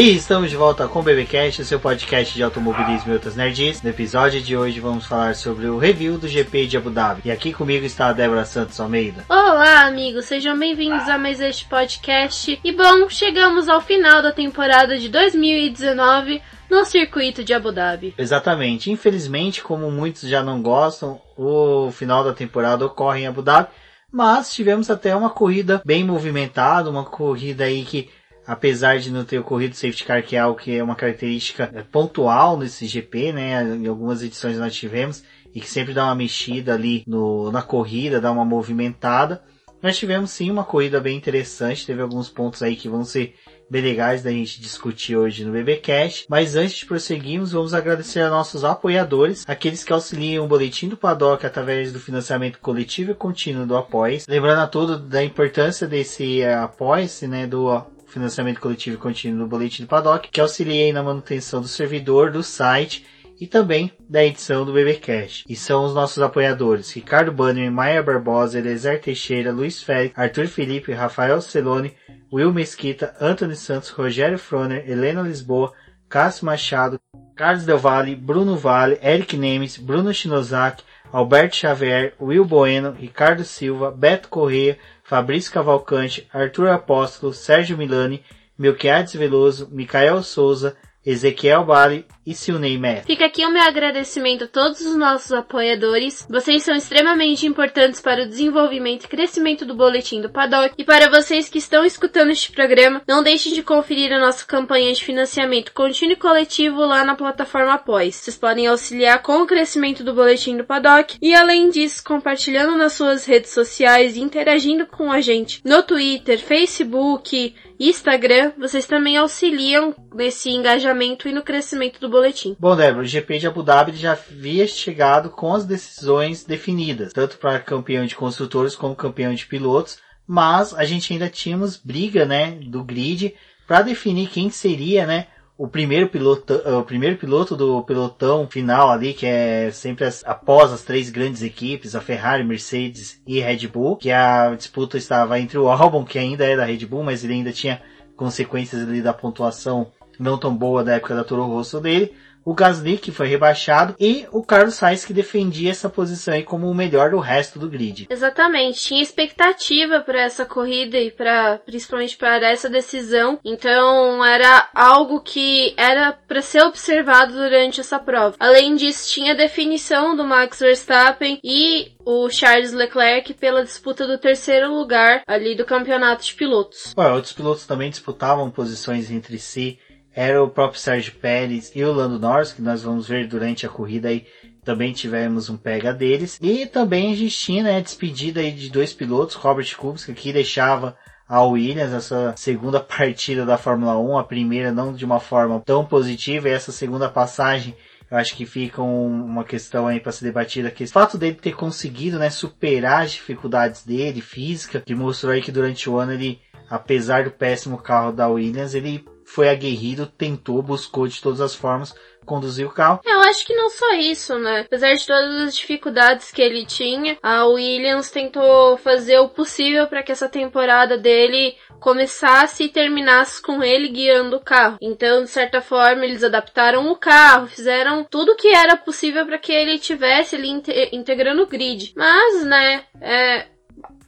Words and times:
E 0.00 0.14
estamos 0.14 0.48
de 0.48 0.56
volta 0.56 0.86
com 0.86 1.00
o 1.00 1.02
BBcast, 1.02 1.64
seu 1.64 1.80
podcast 1.80 2.32
de 2.32 2.40
automobilismo 2.40 3.10
e 3.10 3.14
outras 3.14 3.34
nerds. 3.34 3.82
No 3.82 3.90
episódio 3.90 4.40
de 4.40 4.56
hoje 4.56 4.78
vamos 4.78 5.06
falar 5.06 5.34
sobre 5.34 5.66
o 5.66 5.76
review 5.76 6.16
do 6.16 6.28
GP 6.28 6.68
de 6.68 6.76
Abu 6.76 6.88
Dhabi. 6.88 7.22
E 7.24 7.32
aqui 7.32 7.52
comigo 7.52 7.84
está 7.84 8.06
a 8.06 8.12
Débora 8.12 8.44
Santos 8.44 8.78
Almeida. 8.78 9.24
Olá, 9.28 9.86
amigos, 9.86 10.26
sejam 10.26 10.56
bem-vindos 10.56 11.08
a 11.08 11.18
mais 11.18 11.40
este 11.40 11.64
podcast. 11.64 12.60
E 12.62 12.70
bom, 12.70 13.08
chegamos 13.08 13.68
ao 13.68 13.80
final 13.80 14.22
da 14.22 14.30
temporada 14.30 14.96
de 14.96 15.08
2019 15.08 16.40
no 16.70 16.84
circuito 16.84 17.42
de 17.42 17.52
Abu 17.52 17.72
Dhabi. 17.72 18.14
Exatamente. 18.16 18.92
Infelizmente, 18.92 19.64
como 19.64 19.90
muitos 19.90 20.28
já 20.28 20.44
não 20.44 20.62
gostam, 20.62 21.20
o 21.36 21.90
final 21.90 22.22
da 22.22 22.32
temporada 22.32 22.86
ocorre 22.86 23.22
em 23.22 23.26
Abu 23.26 23.42
Dhabi. 23.42 23.70
Mas 24.12 24.54
tivemos 24.54 24.88
até 24.90 25.14
uma 25.16 25.28
corrida 25.28 25.82
bem 25.84 26.04
movimentada, 26.04 26.88
uma 26.88 27.04
corrida 27.04 27.64
aí 27.64 27.84
que 27.84 28.08
apesar 28.48 28.98
de 28.98 29.12
não 29.12 29.26
ter 29.26 29.38
ocorrido 29.38 29.76
safety 29.76 30.04
car, 30.04 30.22
que 30.22 30.34
é 30.34 30.38
algo 30.38 30.58
que 30.58 30.74
é 30.74 30.82
uma 30.82 30.96
característica 30.96 31.70
é, 31.74 31.82
pontual 31.82 32.56
nesse 32.56 32.86
GP, 32.86 33.34
né? 33.34 33.62
Em 33.62 33.86
algumas 33.86 34.22
edições 34.22 34.56
nós 34.56 34.74
tivemos, 34.74 35.22
e 35.54 35.60
que 35.60 35.68
sempre 35.68 35.92
dá 35.92 36.06
uma 36.06 36.14
mexida 36.14 36.72
ali 36.72 37.04
no, 37.06 37.52
na 37.52 37.60
corrida, 37.60 38.22
dá 38.22 38.32
uma 38.32 38.46
movimentada. 38.46 39.42
Nós 39.82 39.98
tivemos 39.98 40.30
sim 40.30 40.50
uma 40.50 40.64
corrida 40.64 40.98
bem 40.98 41.16
interessante, 41.16 41.86
teve 41.86 42.00
alguns 42.00 42.30
pontos 42.30 42.62
aí 42.62 42.74
que 42.74 42.88
vão 42.88 43.04
ser 43.04 43.34
bem 43.70 43.82
legais 43.82 44.22
da 44.22 44.30
gente 44.30 44.62
discutir 44.62 45.14
hoje 45.14 45.44
no 45.44 45.52
BBcast. 45.52 46.24
Mas 46.28 46.56
antes 46.56 46.78
de 46.78 46.86
prosseguirmos, 46.86 47.52
vamos 47.52 47.74
agradecer 47.74 48.20
a 48.20 48.30
nossos 48.30 48.64
apoiadores, 48.64 49.44
aqueles 49.46 49.84
que 49.84 49.92
auxiliam 49.92 50.42
o 50.42 50.48
boletim 50.48 50.88
do 50.88 50.96
Paddock 50.96 51.44
através 51.44 51.92
do 51.92 52.00
financiamento 52.00 52.58
coletivo 52.60 53.10
e 53.10 53.14
contínuo 53.14 53.66
do 53.66 53.76
Apoies. 53.76 54.26
Lembrando 54.26 54.62
a 54.62 54.66
todos 54.66 55.00
da 55.02 55.22
importância 55.22 55.86
desse 55.86 56.40
uh, 56.40 56.64
Apoies, 56.64 57.20
né, 57.22 57.46
do 57.46 57.68
financiamento 58.08 58.60
coletivo 58.60 58.98
contínuo 58.98 59.40
do 59.40 59.46
Boletim 59.46 59.82
do 59.82 59.88
Paddock, 59.88 60.28
que 60.28 60.40
auxiliei 60.40 60.92
na 60.92 61.02
manutenção 61.02 61.60
do 61.60 61.68
servidor, 61.68 62.32
do 62.32 62.42
site 62.42 63.06
e 63.40 63.46
também 63.46 63.92
da 64.08 64.24
edição 64.24 64.64
do 64.64 64.72
BBcast. 64.72 65.44
E 65.48 65.54
são 65.54 65.84
os 65.84 65.94
nossos 65.94 66.20
apoiadores 66.22 66.90
Ricardo 66.92 67.30
Banner, 67.30 67.70
Maia 67.70 68.02
Barbosa, 68.02 68.58
Elezer 68.58 69.00
Teixeira, 69.00 69.52
Luiz 69.52 69.82
Félix, 69.82 70.18
Arthur 70.18 70.48
Felipe, 70.48 70.92
Rafael 70.92 71.40
Celone, 71.40 71.94
Will 72.32 72.52
Mesquita, 72.52 73.14
Anthony 73.20 73.54
Santos, 73.54 73.90
Rogério 73.90 74.38
Froner, 74.38 74.88
Helena 74.88 75.22
Lisboa, 75.22 75.72
Cássio 76.08 76.46
Machado, 76.46 76.98
Carlos 77.36 77.64
Del 77.64 77.78
Valle, 77.78 78.16
Bruno 78.16 78.56
Vale, 78.56 78.98
Eric 79.02 79.36
Nemes, 79.36 79.76
Bruno 79.76 80.12
Shinozaki, 80.12 80.82
Alberto 81.12 81.56
Xavier, 81.56 82.14
Will 82.20 82.44
Bueno, 82.44 82.92
Ricardo 82.92 83.44
Silva, 83.44 83.90
Beto 83.90 84.28
Correia, 84.28 84.78
Fabrício 85.08 85.50
Cavalcante, 85.50 86.28
Arthur 86.30 86.68
Apóstolo, 86.68 87.32
Sérgio 87.32 87.78
Milani, 87.78 88.22
Melquiades 88.58 89.14
Veloso, 89.14 89.66
Micael 89.70 90.22
Souza, 90.22 90.76
Ezequiel 91.04 91.64
Bali 91.64 92.04
e 92.26 92.34
Silney 92.34 92.76
Mestre. 92.76 93.06
Fica 93.06 93.24
aqui 93.24 93.46
o 93.46 93.50
meu 93.50 93.62
agradecimento 93.62 94.44
a 94.44 94.46
todos 94.46 94.82
os 94.82 94.94
nossos 94.96 95.32
apoiadores. 95.32 96.26
Vocês 96.28 96.62
são 96.62 96.74
extremamente 96.74 97.46
importantes 97.46 98.00
para 98.00 98.24
o 98.24 98.28
desenvolvimento 98.28 99.04
e 99.04 99.08
crescimento 99.08 99.64
do 99.64 99.74
Boletim 99.74 100.20
do 100.20 100.28
Paddock. 100.28 100.74
E 100.76 100.84
para 100.84 101.08
vocês 101.08 101.48
que 101.48 101.56
estão 101.56 101.84
escutando 101.84 102.30
este 102.30 102.52
programa, 102.52 103.00
não 103.08 103.22
deixem 103.22 103.54
de 103.54 103.62
conferir 103.62 104.12
a 104.12 104.18
nossa 104.18 104.44
campanha 104.44 104.92
de 104.92 105.02
financiamento 105.02 105.72
contínuo 105.72 106.12
e 106.12 106.16
coletivo 106.16 106.80
lá 106.80 107.02
na 107.02 107.14
plataforma 107.14 107.72
Após. 107.72 108.16
Vocês 108.16 108.36
podem 108.36 108.66
auxiliar 108.66 109.22
com 109.22 109.40
o 109.40 109.46
crescimento 109.46 110.04
do 110.04 110.12
Boletim 110.12 110.56
do 110.56 110.64
Paddock 110.64 111.16
e, 111.22 111.34
além 111.34 111.70
disso, 111.70 112.04
compartilhando 112.04 112.76
nas 112.76 112.92
suas 112.92 113.24
redes 113.24 113.52
sociais 113.52 114.16
e 114.16 114.20
interagindo 114.20 114.86
com 114.86 115.10
a 115.10 115.20
gente 115.20 115.62
no 115.64 115.82
Twitter, 115.82 116.38
Facebook, 116.38 117.54
Instagram, 117.78 118.52
vocês 118.58 118.86
também 118.86 119.16
auxiliam 119.16 119.94
nesse 120.12 120.50
engajamento 120.50 121.28
e 121.28 121.32
no 121.32 121.42
crescimento 121.42 122.00
do 122.00 122.08
boletim. 122.08 122.56
Bom, 122.58 122.74
Débora, 122.74 123.04
o 123.04 123.08
GP 123.08 123.38
de 123.38 123.46
Abu 123.46 123.62
Dhabi 123.62 123.92
já 123.92 124.12
havia 124.12 124.66
chegado 124.66 125.30
com 125.30 125.54
as 125.54 125.64
decisões 125.64 126.44
definidas, 126.44 127.12
tanto 127.12 127.38
para 127.38 127.60
campeão 127.60 128.04
de 128.04 128.16
construtores 128.16 128.74
como 128.74 128.96
campeão 128.96 129.32
de 129.32 129.46
pilotos, 129.46 129.98
mas 130.26 130.74
a 130.74 130.84
gente 130.84 131.12
ainda 131.12 131.28
tínhamos 131.28 131.76
briga, 131.76 132.24
né, 132.26 132.58
do 132.62 132.82
grid 132.82 133.34
para 133.66 133.82
definir 133.82 134.28
quem 134.28 134.50
seria, 134.50 135.06
né, 135.06 135.28
o 135.58 135.66
primeiro 135.66 136.08
piloto, 136.08 136.54
o 136.54 136.84
primeiro 136.84 137.16
piloto 137.16 137.56
do 137.56 137.82
pelotão 137.82 138.46
final 138.46 138.92
ali, 138.92 139.12
que 139.12 139.26
é 139.26 139.72
sempre 139.72 140.04
as, 140.04 140.24
após 140.24 140.72
as 140.72 140.84
três 140.84 141.10
grandes 141.10 141.42
equipes, 141.42 141.96
a 141.96 142.00
Ferrari, 142.00 142.44
Mercedes 142.44 143.20
e 143.26 143.40
Red 143.40 143.66
Bull, 143.66 143.96
que 143.96 144.12
a 144.12 144.54
disputa 144.54 144.96
estava 144.96 145.40
entre 145.40 145.58
o 145.58 145.68
Albon, 145.68 146.04
que 146.04 146.16
ainda 146.16 146.44
é 146.44 146.56
da 146.56 146.64
Red 146.64 146.86
Bull, 146.86 147.02
mas 147.02 147.24
ele 147.24 147.32
ainda 147.32 147.52
tinha 147.52 147.82
consequências 148.16 148.82
ali 148.82 149.02
da 149.02 149.12
pontuação 149.12 149.90
não 150.16 150.38
tão 150.38 150.54
boa 150.54 150.84
da 150.84 150.94
época 150.94 151.16
da 151.16 151.24
Toro 151.24 151.44
Rosso 151.44 151.80
dele, 151.80 152.12
o 152.48 152.54
Gasly 152.54 152.96
que 152.96 153.12
foi 153.12 153.28
rebaixado 153.28 153.94
e 154.00 154.26
o 154.32 154.42
Carlos 154.42 154.76
Sainz 154.76 155.04
que 155.04 155.12
defendia 155.12 155.70
essa 155.70 155.90
posição 155.90 156.32
aí 156.32 156.42
como 156.42 156.66
o 156.66 156.74
melhor 156.74 157.10
do 157.10 157.18
resto 157.18 157.58
do 157.58 157.68
grid. 157.68 158.06
Exatamente, 158.08 158.80
tinha 158.80 159.02
expectativa 159.02 160.00
para 160.00 160.22
essa 160.22 160.46
corrida 160.46 160.96
e 160.96 161.10
para 161.10 161.58
principalmente 161.66 162.16
para 162.16 162.50
essa 162.50 162.70
decisão. 162.70 163.38
Então 163.44 164.24
era 164.24 164.66
algo 164.74 165.20
que 165.20 165.74
era 165.76 166.14
para 166.26 166.40
ser 166.40 166.62
observado 166.62 167.34
durante 167.34 167.82
essa 167.82 167.98
prova. 167.98 168.34
Além 168.40 168.76
disso, 168.76 169.12
tinha 169.12 169.34
a 169.34 169.36
definição 169.36 170.16
do 170.16 170.24
Max 170.24 170.58
Verstappen 170.58 171.38
e 171.44 171.92
o 172.02 172.30
Charles 172.30 172.72
Leclerc 172.72 173.34
pela 173.34 173.62
disputa 173.62 174.06
do 174.06 174.16
terceiro 174.16 174.74
lugar 174.74 175.20
ali 175.26 175.54
do 175.54 175.66
campeonato 175.66 176.24
de 176.24 176.32
pilotos. 176.32 176.94
Ué, 176.96 177.12
outros 177.12 177.34
pilotos 177.34 177.66
também 177.66 177.90
disputavam 177.90 178.50
posições 178.50 179.10
entre 179.10 179.38
si 179.38 179.78
era 180.18 180.42
o 180.42 180.50
próprio 180.50 180.80
Sérgio 180.80 181.12
Pérez 181.14 181.70
e 181.76 181.84
o 181.84 181.92
Lando 181.92 182.18
Norris, 182.18 182.52
que 182.52 182.60
nós 182.60 182.82
vamos 182.82 183.06
ver 183.06 183.28
durante 183.28 183.64
a 183.64 183.68
corrida 183.68 184.08
aí, 184.08 184.26
também 184.64 184.92
tivemos 184.92 185.48
um 185.48 185.56
pega 185.56 185.94
deles. 185.94 186.40
E 186.42 186.66
também 186.66 187.12
a 187.12 187.16
gente 187.16 187.38
tinha 187.38 187.62
né, 187.62 187.76
a 187.76 187.80
despedida 187.80 188.40
aí 188.40 188.50
de 188.50 188.68
dois 188.68 188.92
pilotos, 188.92 189.36
Robert 189.36 189.76
Kubica, 189.76 190.12
que 190.12 190.32
deixava 190.32 190.96
a 191.28 191.44
Williams 191.44 191.92
essa 191.92 192.34
segunda 192.36 192.80
partida 192.82 193.46
da 193.46 193.56
Fórmula 193.56 193.96
1, 193.96 194.18
a 194.18 194.24
primeira 194.24 194.72
não 194.72 194.92
de 194.92 195.04
uma 195.04 195.20
forma 195.20 195.62
tão 195.64 195.84
positiva, 195.84 196.48
e 196.48 196.52
essa 196.52 196.72
segunda 196.72 197.08
passagem 197.08 197.76
eu 198.10 198.18
acho 198.18 198.34
que 198.34 198.44
fica 198.44 198.82
um, 198.82 199.24
uma 199.24 199.44
questão 199.44 199.86
aí 199.86 200.00
para 200.00 200.10
ser 200.10 200.24
debatida 200.24 200.68
que 200.68 200.82
o 200.82 200.88
fato 200.88 201.16
dele 201.16 201.36
ter 201.40 201.54
conseguido 201.54 202.18
né, 202.18 202.28
superar 202.28 203.04
as 203.04 203.12
dificuldades 203.12 203.84
dele, 203.84 204.20
física, 204.20 204.80
que 204.84 204.96
mostrou 204.96 205.32
aí 205.32 205.42
que 205.42 205.52
durante 205.52 205.88
o 205.88 205.96
ano 205.96 206.12
ele, 206.12 206.40
apesar 206.68 207.22
do 207.22 207.30
péssimo 207.30 207.78
carro 207.78 208.10
da 208.10 208.26
Williams, 208.26 208.74
ele 208.74 209.04
foi 209.28 209.50
aguerrido, 209.50 210.06
tentou, 210.06 210.62
buscou 210.62 211.06
de 211.06 211.20
todas 211.20 211.40
as 211.40 211.54
formas 211.54 211.94
conduzir 212.24 212.66
o 212.66 212.70
carro. 212.70 213.00
Eu 213.04 213.20
acho 213.20 213.46
que 213.46 213.54
não 213.54 213.70
só 213.70 213.94
isso, 213.94 214.38
né? 214.38 214.60
Apesar 214.60 214.92
de 214.92 215.06
todas 215.06 215.48
as 215.48 215.56
dificuldades 215.56 216.30
que 216.30 216.42
ele 216.42 216.66
tinha, 216.66 217.16
a 217.22 217.46
Williams 217.46 218.10
tentou 218.10 218.76
fazer 218.76 219.18
o 219.18 219.28
possível 219.28 219.86
para 219.86 220.02
que 220.02 220.12
essa 220.12 220.28
temporada 220.28 220.98
dele 220.98 221.56
começasse 221.78 222.64
e 222.64 222.68
terminasse 222.68 223.40
com 223.40 223.62
ele 223.62 223.88
guiando 223.88 224.36
o 224.36 224.44
carro. 224.44 224.78
Então, 224.80 225.22
de 225.24 225.30
certa 225.30 225.60
forma, 225.60 226.04
eles 226.04 226.24
adaptaram 226.24 226.90
o 226.90 226.96
carro, 226.96 227.46
fizeram 227.46 228.04
tudo 228.04 228.36
que 228.36 228.48
era 228.48 228.76
possível 228.76 229.24
para 229.24 229.38
que 229.38 229.52
ele 229.52 229.78
tivesse 229.78 230.36
ali 230.36 230.50
integrando 230.92 231.42
o 231.42 231.46
grid. 231.46 231.92
Mas, 231.96 232.44
né, 232.44 232.84
é, 233.00 233.46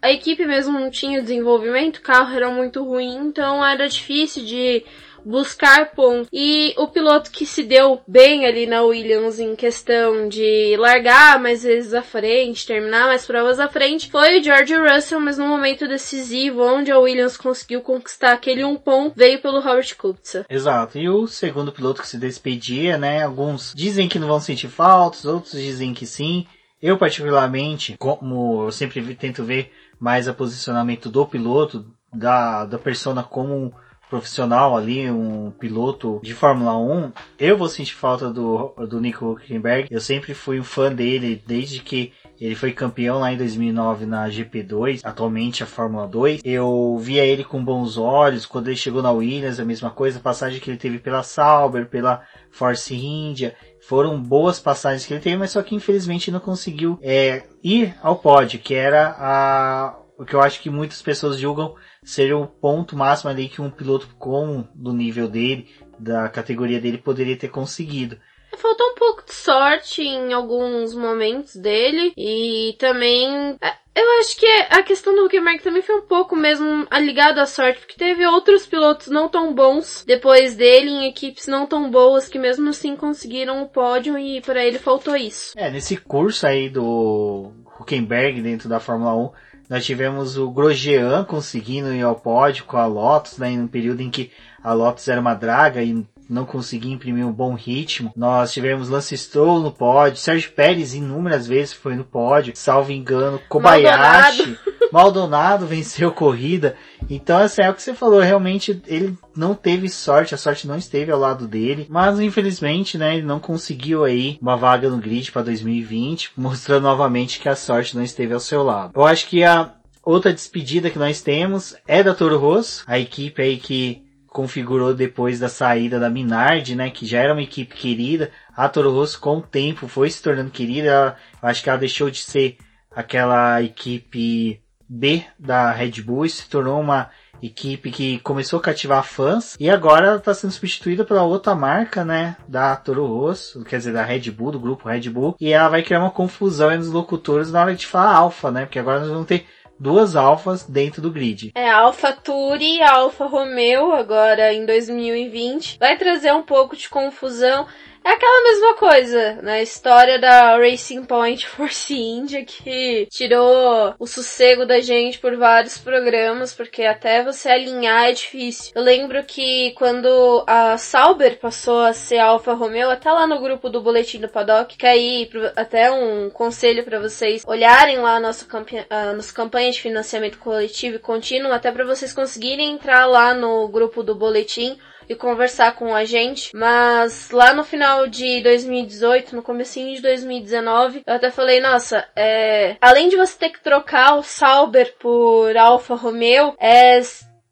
a 0.03 0.11
equipe 0.11 0.47
mesmo 0.47 0.79
não 0.79 0.91
tinha 0.91 1.21
desenvolvimento, 1.21 1.99
o 1.99 2.03
carro 2.03 2.35
era 2.35 2.51
muito 2.51 2.83
ruim, 2.83 3.17
então 3.29 3.65
era 3.65 3.89
difícil 3.89 4.45
de 4.45 4.85
buscar 5.25 5.93
pontos. 5.93 6.29
E 6.33 6.75
o 6.77 6.89
piloto 6.89 7.31
que 7.31 7.47
se 7.47 7.63
deu 7.63 8.01
bem 8.07 8.47
ali 8.47 8.67
na 8.67 8.83
Williams 8.83 9.39
em 9.39 9.55
questão 9.55 10.29
de 10.29 10.77
largar 10.77 11.39
mais 11.41 11.63
vezes 11.63 11.95
à 11.95 12.03
frente, 12.03 12.67
terminar 12.67 13.07
mais 13.07 13.27
provas 13.27 13.59
à 13.59 13.69
frente, 13.69 14.11
foi 14.11 14.41
o 14.41 14.43
George 14.43 14.75
Russell, 14.75 15.21
mas 15.21 15.39
no 15.39 15.47
momento 15.47 15.89
decisivo, 15.89 16.63
onde 16.63 16.91
a 16.91 16.99
Williams 16.99 17.37
conseguiu 17.37 17.81
conquistar 17.81 18.33
aquele 18.33 18.65
um 18.65 18.77
ponto, 18.77 19.15
veio 19.17 19.41
pelo 19.41 19.61
Robert 19.61 19.97
Kubica. 19.97 20.47
Exato. 20.49 20.99
E 20.99 21.09
o 21.09 21.27
segundo 21.27 21.73
piloto 21.73 22.03
que 22.03 22.09
se 22.09 22.19
despedia, 22.19 22.99
né? 22.99 23.23
Alguns 23.23 23.73
dizem 23.75 24.09
que 24.09 24.19
não 24.19 24.29
vão 24.29 24.41
sentir 24.41 24.69
faltas, 24.69 25.25
outros 25.25 25.53
dizem 25.53 25.95
que 25.95 26.07
sim. 26.07 26.47
Eu 26.81 26.97
particularmente, 26.97 27.97
como 27.99 28.65
eu 28.65 28.73
sempre 28.73 29.15
tento 29.15 29.45
ver 29.45 29.71
mais 29.99 30.27
o 30.27 30.35
posicionamento 30.35 31.11
do 31.11 31.27
piloto, 31.27 31.85
da, 32.13 32.65
da 32.65 32.79
persona 32.79 33.23
como 33.23 33.75
profissional 34.11 34.77
ali, 34.77 35.09
um 35.09 35.53
piloto 35.53 36.21
de 36.23 36.35
Fórmula 36.35 36.77
1, 36.77 37.13
eu 37.39 37.57
vou 37.57 37.69
sentir 37.69 37.95
falta 37.95 38.29
do, 38.29 38.75
do 38.89 39.01
Nico 39.01 39.25
Hülkenberg. 39.25 39.87
Eu 39.89 40.01
sempre 40.01 40.35
fui 40.35 40.59
um 40.59 40.65
fã 40.65 40.93
dele 40.93 41.41
desde 41.47 41.81
que 41.81 42.13
ele 42.41 42.55
foi 42.55 42.73
campeão 42.73 43.21
lá 43.21 43.33
em 43.33 43.37
2009 43.37 44.07
na 44.07 44.27
GP2, 44.29 45.03
atualmente 45.05 45.63
a 45.63 45.67
Fórmula 45.67 46.09
2. 46.09 46.41
Eu 46.45 46.99
via 46.99 47.25
ele 47.25 47.45
com 47.45 47.63
bons 47.63 47.97
olhos 47.97 48.47
quando 48.47 48.69
ele 48.69 48.77
chegou 48.77 49.03
na 49.03 49.13
Williams, 49.13 49.61
a 49.61 49.65
mesma 49.65 49.91
coisa, 49.91 50.19
a 50.19 50.23
passagem 50.23 50.59
que 50.59 50.71
ele 50.71 50.79
teve 50.79 50.99
pela 50.99 51.23
Sauber, 51.23 51.87
pela 51.87 52.23
Force 52.51 52.95
India. 52.95 53.55
Foram 53.81 54.21
boas 54.21 54.59
passagens 54.59 55.07
que 55.07 55.13
ele 55.13 55.21
teve, 55.21 55.37
mas 55.37 55.51
só 55.51 55.63
que 55.63 55.75
infelizmente 55.75 56.31
não 56.31 56.41
conseguiu 56.41 56.99
é, 57.03 57.45
ir 57.63 57.95
ao 58.03 58.17
pódio, 58.17 58.59
que 58.59 58.75
era 58.75 59.15
a, 59.19 59.97
o 60.21 60.25
que 60.27 60.35
eu 60.35 60.43
acho 60.43 60.61
que 60.61 60.69
muitas 60.69 61.01
pessoas 61.01 61.39
julgam 61.39 61.75
ser 62.03 62.35
o 62.35 62.47
ponto 62.47 62.95
máximo 62.95 63.31
ali 63.31 63.49
que 63.49 63.63
um 63.63 63.71
piloto 63.71 64.07
com 64.19 64.69
do 64.75 64.93
nível 64.93 65.27
dele, 65.27 65.67
da 65.99 66.29
categoria 66.29 66.79
dele, 66.79 66.99
poderia 66.99 67.39
ter 67.39 67.49
conseguido. 67.49 68.19
Faltou 68.55 68.87
um 68.89 68.95
pouco 68.97 69.25
de 69.25 69.33
sorte 69.33 70.03
em 70.03 70.35
alguns 70.35 70.95
momentos 70.95 71.57
dele 71.57 72.13
e 72.19 72.77
também 72.79 73.57
é, 73.63 73.73
eu 73.95 74.21
acho 74.21 74.37
que 74.37 74.47
a 74.47 74.83
questão 74.83 75.15
do 75.15 75.25
Huckenberg 75.25 75.63
também 75.63 75.81
foi 75.81 75.97
um 75.97 76.07
pouco 76.07 76.37
mesmo 76.37 76.87
ligado 77.01 77.39
à 77.39 77.47
sorte, 77.47 77.79
porque 77.79 77.97
teve 77.97 78.27
outros 78.27 78.67
pilotos 78.67 79.07
não 79.07 79.27
tão 79.27 79.55
bons 79.55 80.05
depois 80.07 80.55
dele 80.55 80.91
em 80.91 81.09
equipes 81.09 81.47
não 81.47 81.67
tão 81.67 81.91
boas 81.91 82.29
que 82.29 82.39
mesmo 82.39 82.69
assim 82.69 82.95
conseguiram 82.95 83.63
o 83.63 83.69
pódio 83.69 84.19
e 84.19 84.43
para 84.43 84.63
ele 84.63 84.79
faltou 84.79 85.17
isso. 85.17 85.55
É, 85.57 85.71
nesse 85.71 85.97
curso 85.97 86.47
aí 86.47 86.69
do 86.69 87.53
Huckenberg 87.81 88.43
dentro 88.43 88.69
da 88.69 88.79
Fórmula 88.79 89.15
1, 89.15 89.31
nós 89.71 89.87
tivemos 89.87 90.37
o 90.37 90.51
Grosjean 90.51 91.23
conseguindo 91.23 91.95
ir 91.95 92.03
ao 92.03 92.17
pódio 92.17 92.65
com 92.65 92.77
a 92.77 92.87
Lotus, 92.87 93.39
né, 93.39 93.51
no 93.51 93.69
período 93.69 94.03
em 94.03 94.11
que 94.11 94.33
a 94.65 94.73
Lotus 94.73 95.07
era 95.07 95.21
uma 95.21 95.33
draga 95.33 95.81
e 95.81 96.05
não 96.29 96.45
conseguia 96.45 96.93
imprimir 96.93 97.25
um 97.25 97.33
bom 97.33 97.55
ritmo. 97.55 98.13
Nós 98.17 98.53
tivemos 98.53 98.89
Lance 98.89 99.17
Stroll 99.17 99.61
no 99.61 99.71
pódio, 99.71 100.19
Sérgio 100.19 100.51
Pérez 100.51 100.93
inúmeras 100.93 101.47
vezes 101.47 101.73
foi 101.73 101.95
no 101.95 102.03
pódio, 102.03 102.53
salvo 102.57 102.91
engano, 102.91 103.41
Kobayashi, 103.49 104.39
Maldonado, 104.39 104.59
Maldonado 104.93 105.67
venceu 105.67 106.13
corrida. 106.13 106.77
Então, 107.09 107.39
assim, 107.39 107.63
é 107.63 107.71
o 107.71 107.75
que 107.75 107.83
você 107.83 107.95
falou, 107.95 108.21
realmente 108.21 108.83
ele 108.87 109.17
não 109.37 109.55
teve 109.55 109.89
sorte, 109.89 110.35
a 110.35 110.39
sorte 110.39 110.67
não 110.67 110.77
esteve 110.77 111.11
ao 111.11 111.19
lado 111.19 111.47
dele, 111.47 111.87
mas 111.89 112.21
infelizmente, 112.21 112.99
né, 112.99 113.17
ele 113.17 113.27
não 113.27 113.41
conseguiu 113.41 114.05
aí 114.05 114.39
uma 114.41 114.57
vaga 114.57 114.89
no 114.89 114.99
grid 114.99 115.31
para 115.33 115.43
2020, 115.43 116.33
mostrando 116.37 116.85
novamente 116.85 117.41
que 117.41 117.49
a 117.49 117.57
sorte 117.57 117.97
não 117.97 118.03
esteve 118.03 118.35
ao 118.35 118.41
seu 118.41 118.63
lado. 118.63 118.93
Eu 118.95 119.05
acho 119.05 119.27
que 119.27 119.43
a 119.45 119.75
outra 120.05 120.33
despedida 120.33 120.91
que 120.91 120.99
nós 120.99 121.23
temos 121.23 121.75
é 121.87 122.03
da 122.03 122.15
Toro 122.15 122.39
Rosso, 122.39 122.85
a 122.87 122.99
equipe 122.99 123.41
aí 123.43 123.57
que 123.57 124.03
configurou 124.31 124.95
depois 124.95 125.41
da 125.41 125.49
saída 125.49 125.99
da 125.99 126.09
Minardi, 126.09 126.77
né, 126.77 126.89
que 126.91 127.05
já 127.05 127.21
era 127.21 127.33
uma 127.33 127.43
equipe 127.43 127.75
querida. 127.75 128.31
A 128.57 128.69
Toro 128.69 128.93
Rosso 128.93 129.21
com 129.21 129.39
o 129.39 129.43
tempo 129.43 129.89
foi 129.89 130.09
se 130.09 130.23
tornando 130.23 130.51
querida. 130.51 130.89
Ela, 130.89 131.17
acho 131.43 131.63
que 131.63 131.69
ela 131.69 131.79
deixou 131.79 132.09
de 132.11 132.19
ser 132.19 132.57
aquela 132.95 133.63
equipe 133.63 134.61
B 134.93 135.25
da 135.39 135.71
Red 135.71 136.03
Bull 136.03 136.27
e 136.27 136.31
se 136.31 136.49
tornou 136.49 136.81
uma 136.81 137.11
equipe 137.41 137.91
que 137.91 138.19
começou 138.19 138.59
a 138.59 138.63
cativar 138.63 139.05
fãs 139.05 139.57
e 139.59 139.71
agora 139.71 140.17
está 140.17 140.35
sendo 140.35 140.51
substituída 140.51 141.05
pela 141.05 141.23
outra 141.23 141.55
marca, 141.55 142.05
né, 142.05 142.37
da 142.47 142.75
Toro 142.77 143.07
Rosso, 143.07 143.65
quer 143.65 143.79
dizer, 143.79 143.93
da 143.93 144.03
Red 144.03 144.31
Bull, 144.31 144.51
do 144.51 144.61
grupo 144.61 144.89
Red 144.89 145.09
Bull, 145.09 145.37
e 145.41 145.53
ela 145.53 145.69
vai 145.69 145.83
criar 145.83 146.01
uma 146.01 146.11
confusão 146.11 146.71
entre 146.71 146.83
os 146.83 146.93
locutores 146.93 147.51
na 147.51 147.63
hora 147.63 147.75
de 147.75 147.87
falar 147.87 148.15
alfa, 148.15 148.51
né, 148.51 148.67
porque 148.67 148.81
agora 148.81 149.01
nós 149.01 149.09
vamos 149.09 149.27
ter 149.27 149.47
duas 149.81 150.15
alfas 150.15 150.65
dentro 150.65 151.01
do 151.01 151.11
grid. 151.11 151.53
É, 151.55 151.71
a 151.71 151.79
Alfa 151.79 152.13
Turi 152.13 152.77
e 152.77 152.83
a 152.83 152.97
Alfa 152.97 153.25
Romeo, 153.25 153.93
agora 153.93 154.53
em 154.53 154.67
2020. 154.67 155.79
Vai 155.79 155.97
trazer 155.97 156.35
um 156.35 156.43
pouco 156.43 156.77
de 156.77 156.89
confusão. 156.91 157.67
É 158.03 158.13
aquela 158.13 158.43
mesma 158.45 158.75
coisa 158.77 159.35
na 159.37 159.43
né? 159.43 159.63
história 159.63 160.19
da 160.19 160.57
Racing 160.57 161.05
Point 161.05 161.47
Force 161.47 161.95
India 161.95 162.45
que 162.45 163.07
tirou 163.11 163.95
o 163.99 164.07
sossego 164.07 164.65
da 164.65 164.81
gente 164.81 165.19
por 165.19 165.37
vários 165.37 165.77
programas, 165.77 166.55
porque 166.55 166.85
até 166.85 167.23
você 167.23 167.51
alinhar 167.51 168.09
é 168.09 168.13
difícil. 168.13 168.73
Eu 168.75 168.83
lembro 168.83 169.23
que 169.25 169.73
quando 169.77 170.43
a 170.47 170.79
Sauber 170.79 171.39
passou 171.39 171.81
a 171.83 171.93
ser 171.93 172.19
Alfa 172.19 172.55
Romeo, 172.55 172.91
até 172.91 173.13
lá 173.13 173.27
no 173.27 173.41
grupo 173.41 173.69
do 173.69 173.83
Boletim 173.83 174.19
do 174.19 174.29
Paddock, 174.29 174.79
que 174.79 174.87
aí 174.87 175.29
até 175.55 175.91
um 175.91 176.31
conselho 176.31 176.83
para 176.85 176.99
vocês 176.99 177.45
olharem 177.47 177.99
lá 177.99 178.17
a 178.17 178.21
nossa, 178.21 178.47
campanha, 178.47 178.87
a 178.89 179.13
nossa 179.13 179.33
campanha 179.33 179.71
de 179.71 179.81
financiamento 179.81 180.39
coletivo 180.39 180.97
e 180.97 181.01
contínuo, 181.01 181.53
até 181.53 181.71
para 181.71 181.85
vocês 181.85 182.15
conseguirem 182.15 182.73
entrar 182.73 183.05
lá 183.05 183.35
no 183.35 183.69
grupo 183.69 184.03
do 184.03 184.15
Boletim 184.15 184.79
e 185.11 185.17
conversar 185.17 185.75
com 185.75 185.93
a 185.93 186.05
gente. 186.05 186.57
Mas 186.57 187.33
lá 187.33 187.53
no 187.53 187.65
final 187.65 188.07
de 188.07 188.41
2018, 188.43 189.35
no 189.35 189.43
comecinho 189.43 189.97
de 189.97 190.01
2019, 190.01 191.03
eu 191.05 191.15
até 191.15 191.33
falei, 191.33 191.61
nossa, 191.61 192.07
é... 192.15 192.77
além 192.81 193.09
de 193.09 193.17
você 193.17 193.37
ter 193.37 193.49
que 193.51 193.61
trocar 193.61 194.15
o 194.15 194.23
Sauber 194.23 194.95
por 195.01 195.57
Alfa 195.57 195.97
Romeo, 195.97 196.55
é 196.61 197.01